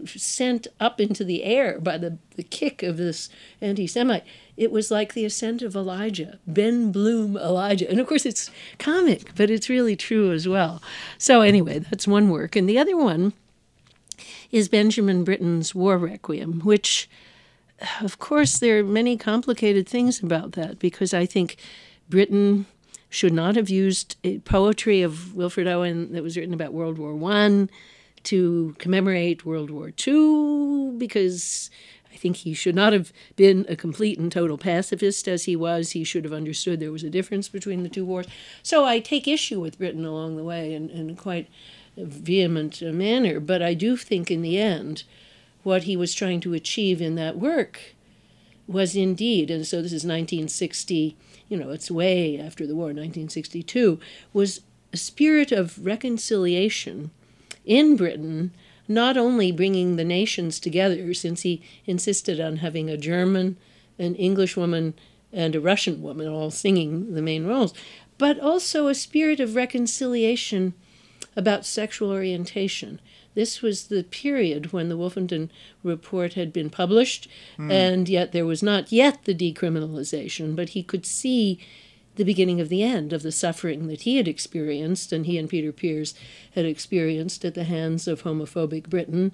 sent 0.05 0.68
up 0.80 0.99
into 0.99 1.24
the 1.24 1.43
air 1.43 1.80
by 1.80 1.97
the, 1.97 2.18
the 2.36 2.43
kick 2.43 2.84
of 2.84 2.97
this 2.97 3.30
anti 3.62 3.88
Semite, 3.88 4.24
it 4.57 4.72
was 4.72 4.91
like 4.91 5.14
the 5.14 5.26
ascent 5.26 5.62
of 5.62 5.76
Elijah, 5.76 6.39
Ben 6.45 6.91
Bloom 6.91 7.38
Elijah. 7.38 7.89
And 7.89 7.99
of 7.99 8.07
course, 8.07 8.26
it's 8.26 8.51
comic, 8.80 9.34
but 9.36 9.49
it's 9.49 9.70
really 9.70 9.95
true 9.95 10.32
as 10.32 10.47
well. 10.47 10.82
So, 11.18 11.41
anyway, 11.41 11.80
that's 11.80 12.07
one 12.07 12.30
work. 12.30 12.55
And 12.55 12.68
the 12.68 12.80
other 12.80 12.97
one 12.97 13.34
is 14.51 14.70
Benjamin 14.70 15.24
Britten's 15.24 15.74
War 15.74 15.97
Requiem, 15.97 16.62
which, 16.62 17.09
of 18.01 18.20
course, 18.20 18.59
there 18.59 18.80
are 18.80 18.84
many 18.84 19.18
complicated 19.18 19.88
things 19.88 20.22
about 20.22 20.53
that 20.53 20.80
because 20.80 21.14
I 21.14 21.26
think 21.26 21.57
Britten 22.09 22.66
should 23.09 23.34
not 23.34 23.55
have 23.55 23.70
used 23.70 24.16
eh, 24.24 24.38
poetry 24.43 25.01
of 25.01 25.36
Wilfred 25.36 25.68
Owen 25.68 26.14
that 26.14 26.24
was 26.24 26.38
written 26.38 26.53
about 26.53 26.74
World 26.74 26.97
War 26.97 27.14
One 27.14 27.70
to 28.24 28.76
commemorate 28.78 29.45
World 29.45 29.69
War 29.69 29.91
II 30.05 30.97
because 30.97 31.69
I 32.11 32.15
think 32.17 32.38
he 32.38 32.53
should 32.53 32.76
not 32.76 32.93
have 32.93 33.13
been 33.36 33.65
a 33.69 33.76
complete 33.76 34.19
and 34.19 34.32
total 34.32 34.57
pacifist 34.57 35.28
as 35.28 35.45
he 35.45 35.55
was. 35.55 35.91
He 35.91 36.03
should 36.03 36.24
have 36.24 36.34
understood 36.34 36.80
there 36.80 36.91
was 36.91 37.03
a 37.03 37.09
difference 37.09 37.47
between 37.47 37.84
the 37.84 37.89
two 37.89 38.05
wars. 38.05 38.28
So 38.61 38.86
I 38.86 38.99
take 38.99 39.28
issue 39.28 39.59
with 39.59 39.78
Britten 39.78 40.05
along 40.05 40.38
the 40.38 40.43
way 40.43 40.74
in, 40.74 40.89
in 40.89 41.15
quite 41.15 41.47
a 41.97 42.05
vehement 42.05 42.82
manner. 42.82 43.39
But 43.39 43.61
I 43.61 43.74
do 43.74 43.95
think 43.95 44.30
in 44.30 44.41
the 44.41 44.59
end, 44.59 45.03
what 45.63 45.84
he 45.84 45.95
was 45.95 46.13
trying 46.13 46.41
to 46.41 46.53
achieve 46.53 47.01
in 47.01 47.15
that 47.15 47.38
work 47.38 47.95
was 48.67 48.95
indeed, 48.95 49.51
and 49.51 49.65
so 49.67 49.78
this 49.78 49.91
is 49.91 50.05
1960, 50.05 51.17
you 51.49 51.57
know, 51.57 51.72
it's 51.72 51.91
way 51.91 52.39
after 52.39 52.65
the 52.65 52.76
war, 52.76 52.86
1962, 52.86 53.99
was 54.34 54.61
a 54.93 54.97
spirit 54.97 55.51
of 55.51 55.84
reconciliation 55.86 57.11
in 57.66 57.95
Britain 57.95 58.51
not 58.88 59.18
only 59.18 59.51
bringing 59.51 59.95
the 59.95 60.03
nations 60.03 60.59
together, 60.59 61.14
since 61.14 61.41
he 61.41 61.62
insisted 61.86 62.39
on 62.39 62.57
having 62.57 62.89
a 62.89 62.97
German, 62.97 63.57
an 63.97 64.16
English 64.16 64.57
woman, 64.57 64.93
and 65.32 65.55
a 65.55 65.62
Russian 65.62 66.01
woman 66.01 66.28
all 66.28 66.51
singing 66.51 67.14
the 67.14 67.22
main 67.22 67.45
roles, 67.45 67.74
but 68.18 68.39
also 68.39 68.88
a 68.88 68.95
spirit 68.95 69.39
of 69.39 69.55
reconciliation 69.55 70.74
about 71.36 71.66
sexual 71.66 72.12
orientation. 72.12 72.99
This 73.34 73.62
was 73.62 73.88
the 73.88 74.03
period 74.03 74.74
when 74.74 74.89
the 74.89 74.97
Wolfenden 74.97 75.49
report 75.84 76.34
had 76.34 76.51
been 76.51 76.70
published, 76.70 77.30
mm. 77.57 77.72
and 77.72 78.09
yet 78.09 78.34
there 78.34 78.45
was 78.45 78.62
not 78.62 78.91
yet 78.91 79.24
the 79.24 79.34
decriminalization, 79.34 80.55
but 80.55 80.70
he 80.70 80.84
could 80.84 81.05
see 81.05 81.57
the 82.16 82.24
beginning 82.24 82.59
of 82.59 82.70
the 82.70 82.84
end 82.84 83.14
of 83.14 83.24
the 83.24 83.32
suffering 83.32 83.88
that 83.88 84.01
he 84.01 84.18
had 84.18 84.28
experienced 84.28 85.12
and 85.12 85.26
he 85.26 85.38
and 85.38 85.49
Peter 85.49 85.72
Pears 85.72 86.14
had 86.55 86.66
experienced 86.66 87.45
at 87.45 87.53
the 87.53 87.64
hands 87.64 88.07
of 88.07 88.24
homophobic 88.24 88.89
Britten. 88.89 89.32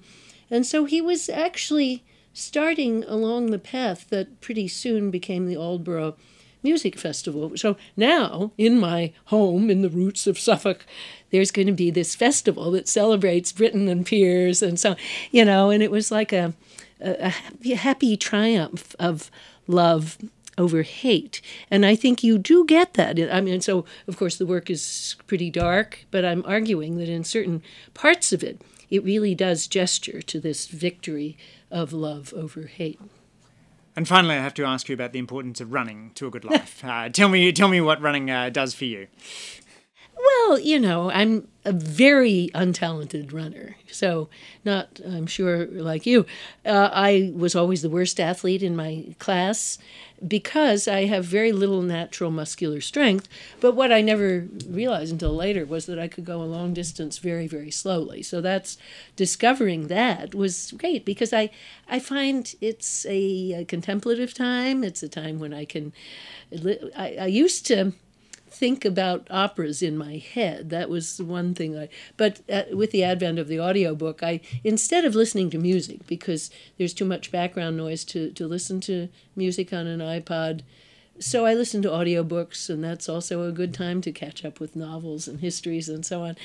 And 0.50 0.64
so 0.64 0.84
he 0.84 1.00
was 1.00 1.28
actually 1.28 2.04
starting 2.32 3.04
along 3.04 3.50
the 3.50 3.58
path 3.58 4.08
that 4.10 4.40
pretty 4.40 4.68
soon 4.68 5.10
became 5.10 5.46
the 5.46 5.56
Aldeburgh 5.56 6.14
Music 6.62 6.98
Festival. 6.98 7.52
So 7.56 7.76
now, 7.96 8.52
in 8.58 8.78
my 8.78 9.12
home 9.26 9.70
in 9.70 9.82
the 9.82 9.88
roots 9.88 10.26
of 10.26 10.38
Suffolk, 10.38 10.86
there's 11.30 11.50
going 11.50 11.66
to 11.66 11.72
be 11.72 11.90
this 11.90 12.14
festival 12.14 12.70
that 12.72 12.88
celebrates 12.88 13.52
Britain 13.52 13.88
and 13.88 14.06
Pears 14.06 14.62
and 14.62 14.78
so, 14.78 14.96
you 15.30 15.44
know, 15.44 15.70
and 15.70 15.82
it 15.82 15.90
was 15.90 16.10
like 16.10 16.32
a, 16.32 16.54
a, 17.00 17.32
a 17.64 17.74
happy 17.74 18.16
triumph 18.16 18.94
of 18.98 19.30
love 19.66 20.18
over 20.58 20.82
hate. 20.82 21.40
And 21.70 21.86
I 21.86 21.94
think 21.94 22.22
you 22.22 22.38
do 22.38 22.64
get 22.64 22.94
that. 22.94 23.18
I 23.32 23.40
mean, 23.40 23.60
so 23.60 23.84
of 24.06 24.16
course 24.16 24.36
the 24.36 24.46
work 24.46 24.68
is 24.68 25.16
pretty 25.26 25.50
dark, 25.50 26.06
but 26.10 26.24
I'm 26.24 26.44
arguing 26.46 26.98
that 26.98 27.08
in 27.08 27.24
certain 27.24 27.62
parts 27.94 28.32
of 28.32 28.42
it, 28.42 28.60
it 28.90 29.04
really 29.04 29.34
does 29.34 29.66
gesture 29.66 30.22
to 30.22 30.40
this 30.40 30.66
victory 30.66 31.36
of 31.70 31.92
love 31.92 32.32
over 32.34 32.62
hate. 32.62 33.00
And 33.94 34.06
finally, 34.06 34.36
I 34.36 34.42
have 34.42 34.54
to 34.54 34.64
ask 34.64 34.88
you 34.88 34.94
about 34.94 35.12
the 35.12 35.18
importance 35.18 35.60
of 35.60 35.72
running 35.72 36.12
to 36.14 36.28
a 36.28 36.30
good 36.30 36.44
life. 36.44 36.84
uh, 36.84 37.08
tell 37.08 37.28
me, 37.28 37.50
tell 37.52 37.68
me 37.68 37.80
what 37.80 38.00
running 38.00 38.30
uh, 38.30 38.48
does 38.48 38.72
for 38.72 38.84
you. 38.84 39.08
Well, 40.18 40.58
you 40.58 40.80
know, 40.80 41.10
I'm 41.10 41.46
a 41.64 41.72
very 41.72 42.50
untalented 42.54 43.32
runner. 43.32 43.76
So, 43.90 44.28
not, 44.64 45.00
I'm 45.06 45.26
sure, 45.26 45.66
like 45.66 46.06
you. 46.06 46.26
Uh, 46.66 46.90
I 46.92 47.32
was 47.36 47.54
always 47.54 47.82
the 47.82 47.90
worst 47.90 48.18
athlete 48.18 48.62
in 48.62 48.74
my 48.74 49.14
class 49.18 49.78
because 50.26 50.88
I 50.88 51.04
have 51.04 51.24
very 51.24 51.52
little 51.52 51.82
natural 51.82 52.30
muscular 52.32 52.80
strength. 52.80 53.28
But 53.60 53.76
what 53.76 53.92
I 53.92 54.00
never 54.00 54.48
realized 54.68 55.12
until 55.12 55.34
later 55.34 55.64
was 55.64 55.86
that 55.86 55.98
I 55.98 56.08
could 56.08 56.24
go 56.24 56.42
a 56.42 56.44
long 56.44 56.74
distance 56.74 57.18
very, 57.18 57.46
very 57.46 57.70
slowly. 57.70 58.22
So 58.22 58.40
that's 58.40 58.76
discovering 59.14 59.86
that 59.88 60.34
was 60.34 60.72
great 60.72 61.04
because 61.04 61.32
I, 61.32 61.50
I 61.88 62.00
find 62.00 62.52
it's 62.60 63.06
a, 63.06 63.52
a 63.60 63.64
contemplative 63.66 64.34
time. 64.34 64.82
It's 64.82 65.02
a 65.02 65.08
time 65.08 65.38
when 65.38 65.54
I 65.54 65.64
can. 65.64 65.92
I, 66.96 67.16
I 67.20 67.26
used 67.26 67.66
to 67.66 67.92
think 68.50 68.84
about 68.84 69.26
operas 69.30 69.82
in 69.82 69.96
my 69.96 70.16
head. 70.16 70.70
That 70.70 70.88
was 70.88 71.20
one 71.20 71.54
thing 71.54 71.78
I. 71.78 71.88
But 72.16 72.40
at, 72.48 72.76
with 72.76 72.90
the 72.90 73.04
advent 73.04 73.38
of 73.38 73.48
the 73.48 73.60
audiobook, 73.60 74.22
I 74.22 74.40
instead 74.64 75.04
of 75.04 75.14
listening 75.14 75.50
to 75.50 75.58
music 75.58 76.06
because 76.06 76.50
there's 76.76 76.94
too 76.94 77.04
much 77.04 77.32
background 77.32 77.76
noise 77.76 78.04
to 78.04 78.30
to 78.32 78.46
listen 78.46 78.80
to 78.82 79.08
music 79.36 79.72
on 79.72 79.86
an 79.86 80.00
iPod. 80.00 80.62
So 81.20 81.46
I 81.46 81.54
listen 81.54 81.82
to 81.82 81.88
audiobooks, 81.88 82.70
and 82.70 82.82
that's 82.84 83.08
also 83.08 83.42
a 83.42 83.50
good 83.50 83.74
time 83.74 84.00
to 84.02 84.12
catch 84.12 84.44
up 84.44 84.60
with 84.60 84.76
novels 84.76 85.26
and 85.26 85.40
histories 85.40 85.88
and 85.88 86.06
so 86.06 86.22
on. 86.22 86.36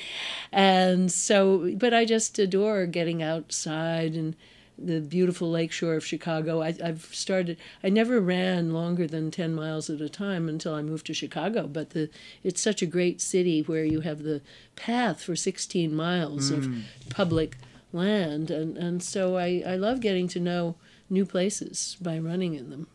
And 0.50 1.12
so, 1.12 1.70
but 1.76 1.94
I 1.94 2.04
just 2.04 2.40
adore 2.40 2.86
getting 2.86 3.22
outside 3.22 4.14
and 4.14 4.34
the 4.78 5.00
beautiful 5.00 5.50
lakeshore 5.50 5.94
of 5.94 6.04
Chicago. 6.04 6.62
I, 6.62 6.72
have 6.72 7.04
started. 7.12 7.58
I 7.82 7.88
never 7.88 8.20
ran 8.20 8.72
longer 8.72 9.06
than 9.06 9.30
ten 9.30 9.54
miles 9.54 9.88
at 9.88 10.00
a 10.00 10.08
time 10.08 10.48
until 10.48 10.74
I 10.74 10.82
moved 10.82 11.06
to 11.06 11.14
Chicago. 11.14 11.66
But 11.66 11.90
the 11.90 12.10
it's 12.42 12.60
such 12.60 12.82
a 12.82 12.86
great 12.86 13.20
city 13.20 13.62
where 13.62 13.84
you 13.84 14.00
have 14.00 14.22
the 14.22 14.42
path 14.76 15.22
for 15.22 15.36
sixteen 15.36 15.94
miles 15.94 16.50
mm. 16.50 16.58
of 16.58 17.10
public 17.10 17.56
land, 17.92 18.50
and 18.50 18.76
and 18.76 19.02
so 19.02 19.36
I 19.36 19.62
I 19.66 19.76
love 19.76 20.00
getting 20.00 20.28
to 20.28 20.40
know 20.40 20.76
new 21.08 21.24
places 21.24 21.96
by 22.00 22.18
running 22.18 22.54
in 22.54 22.70
them. 22.70 22.88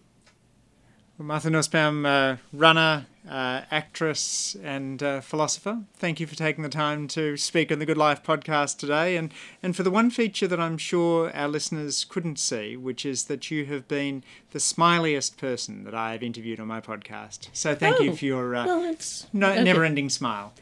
Martha 1.23 1.49
Nussbaum, 1.49 2.05
uh, 2.05 2.37
runner, 2.53 3.05
uh, 3.29 3.61
actress, 3.69 4.55
and 4.63 5.03
uh, 5.03 5.19
philosopher, 5.19 5.81
thank 5.97 6.19
you 6.21 6.25
for 6.25 6.35
taking 6.35 6.63
the 6.63 6.69
time 6.69 7.09
to 7.09 7.35
speak 7.35 7.71
on 7.71 7.79
the 7.79 7.85
Good 7.85 7.97
Life 7.97 8.23
podcast 8.23 8.77
today, 8.77 9.17
and, 9.17 9.33
and 9.61 9.75
for 9.75 9.83
the 9.83 9.91
one 9.91 10.09
feature 10.09 10.47
that 10.47 10.59
I'm 10.59 10.77
sure 10.77 11.29
our 11.35 11.49
listeners 11.49 12.05
couldn't 12.05 12.39
see, 12.39 12.77
which 12.77 13.05
is 13.05 13.25
that 13.25 13.51
you 13.51 13.65
have 13.65 13.87
been 13.87 14.23
the 14.51 14.59
smiliest 14.59 15.37
person 15.37 15.83
that 15.83 15.93
I 15.93 16.13
have 16.13 16.23
interviewed 16.23 16.59
on 16.59 16.67
my 16.67 16.79
podcast. 16.79 17.49
So 17.51 17.75
thank 17.75 17.99
oh, 17.99 18.03
you 18.03 18.15
for 18.15 18.25
your 18.25 18.55
uh, 18.55 18.65
well, 18.65 18.95
no, 19.33 19.51
okay. 19.51 19.63
never-ending 19.63 20.09
smile. 20.09 20.53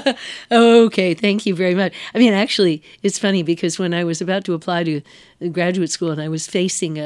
okay, 0.52 1.14
thank 1.14 1.46
you 1.46 1.54
very 1.54 1.74
much. 1.74 1.94
I 2.14 2.18
mean, 2.18 2.34
actually, 2.34 2.82
it's 3.02 3.18
funny 3.18 3.42
because 3.42 3.78
when 3.78 3.94
I 3.94 4.04
was 4.04 4.20
about 4.20 4.44
to 4.44 4.52
apply 4.52 4.84
to 4.84 5.00
graduate 5.50 5.90
school 5.90 6.10
and 6.10 6.20
I 6.20 6.28
was 6.28 6.46
facing 6.46 6.98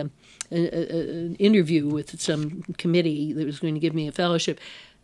an 0.51 1.37
interview 1.37 1.87
with 1.87 2.21
some 2.21 2.63
committee 2.79 3.33
that 3.33 3.47
was 3.47 3.61
going 3.61 3.75
to 3.75 3.81
give 3.81 3.95
me 3.95 4.09
a 4.09 4.13
fellowship, 4.13 4.61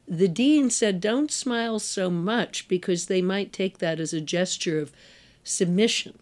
the 0.07 0.29
dean 0.29 0.71
said, 0.71 1.01
Don't 1.01 1.31
smile 1.31 1.79
so 1.79 2.11
much 2.11 2.69
because 2.69 3.07
they 3.07 3.23
might 3.23 3.53
take 3.53 3.79
that 3.79 4.01
as 4.01 4.13
a 4.13 4.21
gesture 4.21 4.81
of 4.81 4.93
submission. 5.45 6.19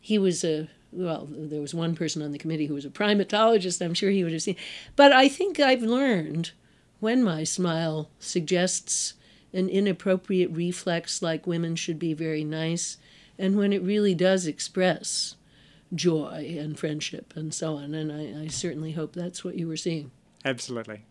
He 0.00 0.18
was 0.18 0.44
a 0.44 0.68
well, 0.90 1.28
there 1.30 1.60
was 1.60 1.74
one 1.74 1.94
person 1.94 2.22
on 2.22 2.32
the 2.32 2.38
committee 2.38 2.66
who 2.66 2.74
was 2.74 2.84
a 2.84 2.90
primatologist. 2.90 3.84
I'm 3.84 3.94
sure 3.94 4.10
he 4.10 4.24
would 4.24 4.32
have 4.32 4.42
seen. 4.42 4.56
But 4.96 5.12
I 5.12 5.28
think 5.28 5.60
I've 5.60 5.82
learned 5.82 6.52
when 7.00 7.22
my 7.22 7.44
smile 7.44 8.08
suggests 8.18 9.14
an 9.52 9.68
inappropriate 9.68 10.50
reflex, 10.50 11.22
like 11.22 11.46
women 11.46 11.76
should 11.76 11.98
be 11.98 12.14
very 12.14 12.44
nice, 12.44 12.96
and 13.38 13.56
when 13.56 13.72
it 13.72 13.82
really 13.82 14.14
does 14.14 14.46
express 14.46 15.36
joy 15.94 16.56
and 16.58 16.78
friendship 16.78 17.34
and 17.36 17.52
so 17.52 17.76
on. 17.76 17.94
And 17.94 18.12
I, 18.12 18.44
I 18.44 18.46
certainly 18.48 18.92
hope 18.92 19.14
that's 19.14 19.44
what 19.44 19.56
you 19.56 19.68
were 19.68 19.76
seeing. 19.76 20.10
Absolutely. 20.44 21.04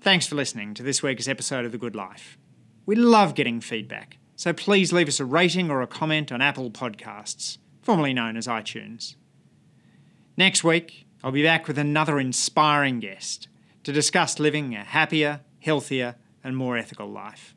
Thanks 0.00 0.26
for 0.26 0.34
listening 0.34 0.74
to 0.74 0.82
this 0.82 1.02
week's 1.02 1.26
episode 1.26 1.64
of 1.64 1.72
The 1.72 1.78
Good 1.78 1.96
Life. 1.96 2.38
We 2.84 2.94
love 2.94 3.34
getting 3.34 3.60
feedback, 3.60 4.18
so 4.36 4.52
please 4.52 4.92
leave 4.92 5.08
us 5.08 5.18
a 5.18 5.24
rating 5.24 5.70
or 5.70 5.82
a 5.82 5.88
comment 5.88 6.30
on 6.30 6.40
Apple 6.40 6.70
Podcasts, 6.70 7.58
formerly 7.82 8.14
known 8.14 8.36
as 8.36 8.46
iTunes. 8.46 9.16
Next 10.36 10.62
week, 10.62 11.06
I'll 11.24 11.32
be 11.32 11.42
back 11.42 11.66
with 11.66 11.78
another 11.78 12.20
inspiring 12.20 13.00
guest 13.00 13.48
to 13.82 13.92
discuss 13.92 14.38
living 14.38 14.76
a 14.76 14.84
happier, 14.84 15.40
healthier, 15.60 16.14
and 16.44 16.56
more 16.56 16.76
ethical 16.76 17.08
life. 17.08 17.55